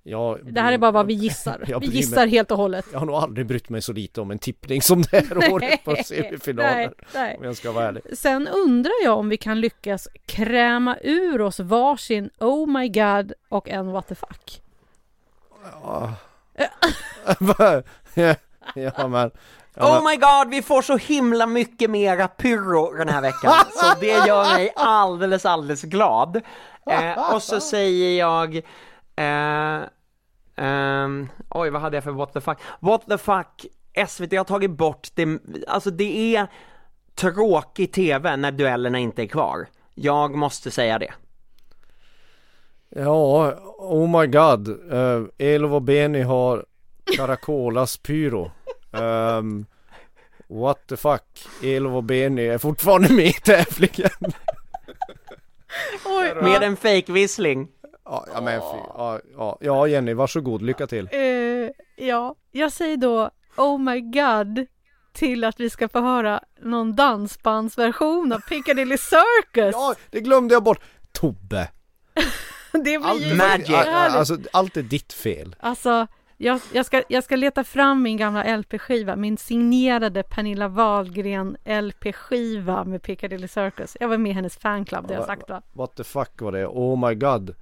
Jag, 0.09 0.39
Det 0.53 0.61
här 0.61 0.73
är 0.73 0.77
bara 0.77 0.91
vad 0.91 1.05
vi 1.05 1.13
gissar. 1.23 1.63
Jag 1.67 1.79
Vi 1.79 1.87
gissar 1.87 2.15
mig. 2.21 2.29
helt 2.29 2.51
och 2.51 2.57
hållet. 2.57 2.85
Jag 2.91 2.99
har 2.99 3.05
nog 3.05 3.15
aldrig 3.15 3.45
brytt 3.47 3.69
mig 3.69 3.81
så 3.81 3.93
lite 3.93 4.21
om 4.21 4.31
en 4.31 4.39
tippning 4.39 4.81
som 4.81 5.01
det 5.01 5.25
här 5.29 5.51
året 5.53 5.83
på 5.83 5.95
semifinaler. 6.05 6.75
nej, 6.75 6.89
nej. 7.13 7.35
Om 7.37 7.43
jag 7.43 7.57
ska 7.57 7.71
vara 7.71 7.85
ärlig. 7.87 8.03
Sen 8.17 8.47
undrar 8.47 8.93
jag 9.03 9.17
om 9.17 9.29
vi 9.29 9.37
kan 9.37 9.59
lyckas 9.61 10.07
kräma 10.25 10.97
ur 11.01 11.41
oss 11.41 11.59
varsin 11.59 12.29
Oh 12.39 12.67
my 12.67 12.89
God 12.89 13.33
och 13.49 13.69
en 13.69 13.91
What 13.91 14.07
the 14.07 14.15
fuck. 14.15 14.61
Ja. 15.83 16.13
ja 18.75 19.07
men. 19.07 19.31
Ja, 19.73 19.99
Oh 19.99 20.09
my 20.09 20.15
god, 20.15 20.49
vi 20.49 20.61
får 20.61 20.81
så 20.81 20.97
himla 20.97 21.45
mycket 21.47 21.89
mera 21.89 22.27
pyro 22.27 22.93
den 22.93 23.09
här 23.09 23.21
veckan, 23.21 23.53
så 23.73 23.99
det 23.99 24.27
gör 24.27 24.53
mig 24.53 24.73
alldeles, 24.75 25.45
alldeles 25.45 25.81
glad. 25.81 26.41
Eh, 26.91 27.33
och 27.33 27.43
så 27.43 27.59
säger 27.59 28.19
jag, 28.19 28.55
eh, 29.15 29.81
ehm, 30.57 31.29
oj 31.49 31.69
vad 31.69 31.81
hade 31.81 31.97
jag 31.97 32.03
för 32.03 32.11
what 32.11 32.33
the 32.33 32.41
fuck? 32.41 32.57
What 32.79 33.05
the 33.07 33.17
fuck, 33.17 33.65
SVT 34.07 34.33
har 34.37 34.43
tagit 34.43 34.71
bort 34.71 35.07
det, 35.13 35.39
alltså 35.67 35.91
det 35.91 36.35
är 36.35 36.47
tråkig 37.15 37.91
TV 37.91 38.35
när 38.35 38.51
duellerna 38.51 38.99
inte 38.99 39.23
är 39.23 39.27
kvar. 39.27 39.67
Jag 39.95 40.35
måste 40.35 40.71
säga 40.71 40.99
det. 40.99 41.13
ja, 42.89 43.51
oh 43.77 44.19
my 44.19 44.27
god. 44.27 44.67
Uh, 44.93 45.27
Elov 45.37 45.75
och 45.75 45.81
Beni 45.81 46.21
har 46.21 46.65
Caracolas 47.17 47.97
pyro. 47.97 48.51
Ehm, 48.91 49.65
what 50.47 50.87
the 50.87 50.97
fuck. 50.97 51.23
Elov 51.63 51.95
och 51.97 52.03
Beni 52.03 52.45
är 52.47 52.57
fortfarande 52.57 53.13
med 53.13 53.25
i 53.25 53.33
tävlingen. 53.33 54.33
Oj, 56.05 56.35
Med 56.41 56.63
en 56.63 56.77
fake-vissling. 56.77 57.67
Ja, 58.09 58.25
ja 58.33 58.41
men 58.41 58.53
ja, 58.53 59.19
ja, 59.37 59.57
ja 59.61 59.87
Jenny, 59.87 60.13
varsågod, 60.13 60.61
lycka 60.61 60.87
till. 60.87 61.09
Eh, 61.11 61.69
ja, 62.07 62.35
jag 62.51 62.71
säger 62.71 62.97
då 62.97 63.29
Oh 63.57 63.77
my 63.79 64.01
God 64.01 64.65
till 65.13 65.43
att 65.43 65.59
vi 65.59 65.69
ska 65.69 65.89
få 65.89 65.99
höra 66.01 66.41
någon 66.61 66.95
dansbandsversion 66.95 68.31
av 68.31 68.39
Piccadilly 68.39 68.97
Circus. 68.97 69.75
Ja, 69.75 69.95
det 70.09 70.21
glömde 70.21 70.53
jag 70.53 70.63
bort. 70.63 70.79
Tobbe. 71.11 71.69
det 72.71 72.79
blir 72.81 73.05
Allt, 73.05 73.21
ju 73.21 73.35
Magic. 73.35 73.69
alltså, 73.69 74.37
allt 74.51 74.77
är 74.77 74.83
ditt 74.83 75.13
fel. 75.13 75.55
Alltså, 75.59 76.07
jag, 76.37 76.59
jag, 76.73 76.85
ska, 76.85 77.03
jag 77.09 77.23
ska 77.23 77.35
leta 77.35 77.63
fram 77.63 78.01
min 78.01 78.17
gamla 78.17 78.57
LP-skiva, 78.57 79.15
min 79.15 79.37
signerade 79.37 80.23
Pernilla 80.23 80.67
Wahlgren 80.67 81.57
LP-skiva 81.65 82.83
med 82.83 83.01
Piccadilly 83.01 83.47
Circus. 83.47 83.97
Jag 83.99 84.07
var 84.07 84.17
med 84.17 84.29
i 84.29 84.33
hennes 84.33 84.57
fanclub, 84.57 85.07
det 85.07 85.13
har 85.13 85.21
jag 85.21 85.27
sagt 85.27 85.49
va? 85.49 85.61
What 85.73 85.95
the 85.95 86.03
fuck 86.03 86.41
var 86.41 86.51
det? 86.51 86.67
Oh 86.67 87.07
my 87.07 87.15
god. 87.15 87.55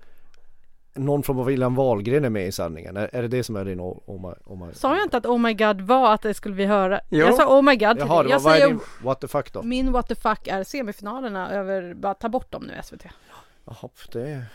Någon 0.95 1.23
från 1.23 1.45
William 1.45 1.75
Wahlgren 1.75 2.25
är 2.25 2.29
med 2.29 2.47
i 2.47 2.51
sändningen. 2.51 2.97
Är, 2.97 3.09
är 3.13 3.21
det 3.21 3.27
det 3.27 3.43
som 3.43 3.55
är 3.55 3.65
din 3.65 3.81
oh, 3.81 3.99
oh 4.05 4.21
my, 4.21 4.33
oh 4.45 4.65
my 4.67 4.73
Sa 4.73 4.95
jag 4.95 5.05
inte 5.05 5.17
att 5.17 5.25
Oh 5.25 5.37
my 5.37 5.53
God 5.53 5.81
var 5.81 6.13
att 6.13 6.21
det 6.21 6.33
skulle 6.33 6.55
vi 6.55 6.65
höra? 6.65 7.01
Jo. 7.09 7.25
Jag 7.25 7.35
sa 7.35 7.57
Oh 7.57 7.61
my 7.61 7.75
God 7.75 7.97
till 7.97 8.07
Jaha, 8.07 8.23
dig. 8.23 8.23
det 8.23 8.29
Jag 8.29 8.41
säger 8.41 8.67
din 8.67 8.79
what 9.03 9.21
the 9.21 9.27
fuck 9.27 9.53
då? 9.53 9.63
min 9.63 9.91
What 9.91 10.07
the 10.07 10.15
fuck 10.15 10.47
är 10.47 10.63
semifinalerna 10.63 11.51
över, 11.51 11.93
bara 11.93 12.13
ta 12.13 12.29
bort 12.29 12.51
dem 12.51 12.63
nu 12.63 12.73
SVT. 12.83 13.05
Jaha, 13.65 13.89
det 14.11 14.29
är 14.29 14.45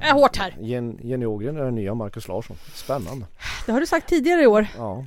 är 0.00 0.12
hårt 0.12 0.36
här. 0.36 0.56
Jen, 0.60 0.98
Jenny 1.02 1.26
Ågren 1.26 1.56
är 1.56 1.64
den 1.64 1.74
nya 1.74 1.94
Marcus 1.94 2.28
Larsson. 2.28 2.56
Spännande. 2.74 3.26
Det 3.66 3.72
har 3.72 3.80
du 3.80 3.86
sagt 3.86 4.08
tidigare 4.08 4.42
i 4.42 4.46
år. 4.46 4.66
Ja. 4.76 5.04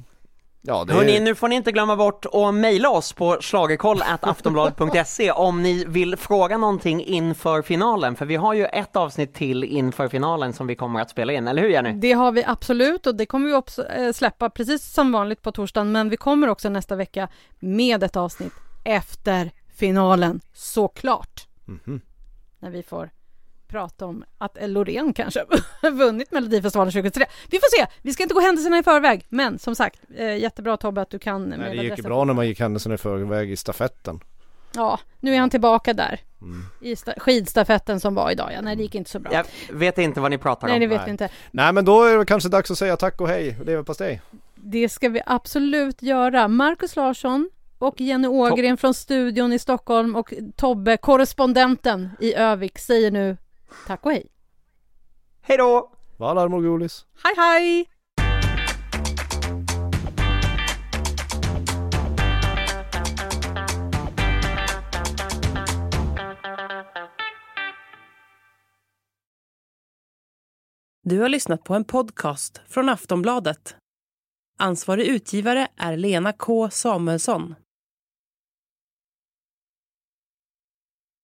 Ja, 0.68 0.84
det 0.84 0.93
Hörni, 0.93 1.18
är... 1.18 1.22
nu 1.22 1.36
får 1.36 1.47
ni 1.47 1.55
inte 1.55 1.72
glömma 1.72 1.95
bort 1.95 2.26
att 2.34 2.53
mejla 2.53 2.89
oss 2.89 3.13
på 3.13 3.38
schlagerkoll.aftonbladet.se 3.41 5.32
om 5.36 5.63
ni 5.63 5.86
vill 5.86 6.18
fråga 6.18 6.57
någonting 6.57 7.03
inför 7.03 7.61
finalen, 7.61 8.15
för 8.15 8.26
vi 8.26 8.36
har 8.36 8.53
ju 8.53 8.65
ett 8.65 8.95
avsnitt 8.95 9.34
till 9.34 9.63
inför 9.63 10.07
finalen 10.07 10.53
som 10.53 10.68
vi 10.68 10.76
kommer 10.76 11.01
att 11.01 11.09
spela 11.09 11.34
in, 11.34 11.47
eller 11.47 11.61
hur 11.61 11.70
Jenny? 11.70 11.93
Det 11.93 12.11
har 12.11 12.32
vi 12.32 12.43
absolut 12.43 13.07
och 13.07 13.15
det 13.15 13.26
kommer 13.26 13.47
vi 13.47 13.53
också 13.53 13.86
eh, 13.86 14.11
släppa 14.13 14.49
precis 14.49 14.93
som 14.93 15.11
vanligt 15.11 15.41
på 15.41 15.51
torsdagen. 15.51 15.91
Men 15.91 16.09
vi 16.09 16.18
kommer 16.18 16.47
också 16.47 16.70
nästa 16.70 16.95
vecka 16.95 17.28
med 17.59 18.03
ett 18.03 18.15
avsnitt 18.15 18.53
efter 18.84 19.51
finalen 19.76 20.41
såklart. 20.53 21.47
Mhm. 21.65 22.01
När 22.59 22.70
vi 22.70 22.84
får 22.84 23.09
prata 23.68 24.05
om 24.05 24.24
att 24.38 24.57
Loreen 24.61 25.13
kanske 25.13 25.45
har 25.82 25.91
vunnit 25.91 26.32
Melodifestivalen 26.32 26.91
2003. 26.91 27.26
Vi 27.49 27.57
får 27.57 27.78
se, 27.80 27.91
vi 28.01 28.13
ska 28.13 28.24
inte 28.24 28.36
gå 28.36 28.41
händelserna 28.41 28.78
i 28.78 28.84
förväg. 28.84 29.26
Men 29.30 29.59
som 29.59 29.76
sagt, 29.76 29.99
eh, 30.18 30.38
jättebra 30.38 30.78
Tobbe 30.78 31.01
att 31.01 31.09
du 31.09 31.20
kan 31.20 31.43
Nej, 31.43 31.78
det 31.78 31.84
gick 31.84 31.97
ju 31.97 32.03
bra 32.03 32.24
när 32.24 32.34
man 32.34 32.47
gick 32.47 32.59
händelserna 32.59 32.95
i 32.95 32.97
förväg 32.97 33.51
i 33.51 33.55
stafetten. 33.55 34.20
Ja, 34.76 34.99
nu 35.20 35.36
är 35.36 35.39
han 35.39 35.49
tillbaka 35.49 35.93
där. 35.93 36.20
Mm. 36.41 36.65
I 36.82 36.95
sta- 36.95 37.20
skidstafetten 37.20 37.99
som 37.99 38.15
var 38.15 38.32
idag. 38.32 38.51
Ja, 38.53 38.61
nej, 38.61 38.76
det 38.76 38.84
gick 38.84 38.95
inte 38.95 39.09
så 39.09 39.20
bra. 39.20 39.34
Jag 39.34 39.45
vet 39.72 39.97
inte 39.97 40.22
vad 40.22 40.32
ni 40.32 40.38
pratar 40.38 40.68
nej, 40.68 40.74
om. 40.74 40.80
det 40.80 40.88
vet 40.88 40.97
Nej. 40.97 41.05
vi 41.05 41.11
inte. 41.11 41.30
Nej 41.51 41.74
men 41.74 41.86
då 41.86 42.03
är 42.03 42.18
det 42.18 42.26
kanske 42.26 42.49
dags 42.49 42.72
att 42.72 42.78
säga 42.78 42.97
tack 42.97 43.22
och 43.22 43.28
hej. 43.28 43.57
Leverpastej. 43.65 44.22
Det 44.55 44.89
ska 44.89 45.09
vi 45.09 45.22
absolut 45.26 46.01
göra. 46.01 46.47
Markus 46.47 46.95
Larsson 46.95 47.49
och 47.78 48.01
Jenny 48.01 48.28
Ågren 48.28 48.78
från 48.78 48.93
studion 48.93 49.53
i 49.53 49.59
Stockholm 49.59 50.15
och 50.15 50.34
Tobbe, 50.55 50.97
korrespondenten 50.97 52.09
i 52.20 52.34
Övik, 52.34 52.80
säger 52.80 53.11
nu 53.11 53.38
tack 53.88 54.05
och 54.05 54.11
hej. 54.11 54.28
Hej 55.41 55.57
då! 55.57 55.91
Valar 56.18 56.47
Morgulis. 56.47 57.05
Hej 57.24 57.34
hej! 57.38 57.89
Du 71.03 71.20
har 71.20 71.30
lyssnat 71.30 71.63
på 71.63 71.74
en 71.76 71.84
podcast 71.84 72.61
från 72.68 72.89
Aftonbladet. 72.89 73.76
Ansvarig 74.59 75.07
utgivare 75.07 75.68
är 75.78 75.97
Lena 75.97 76.34
K 76.34 76.70
Samuelsson. 76.70 77.55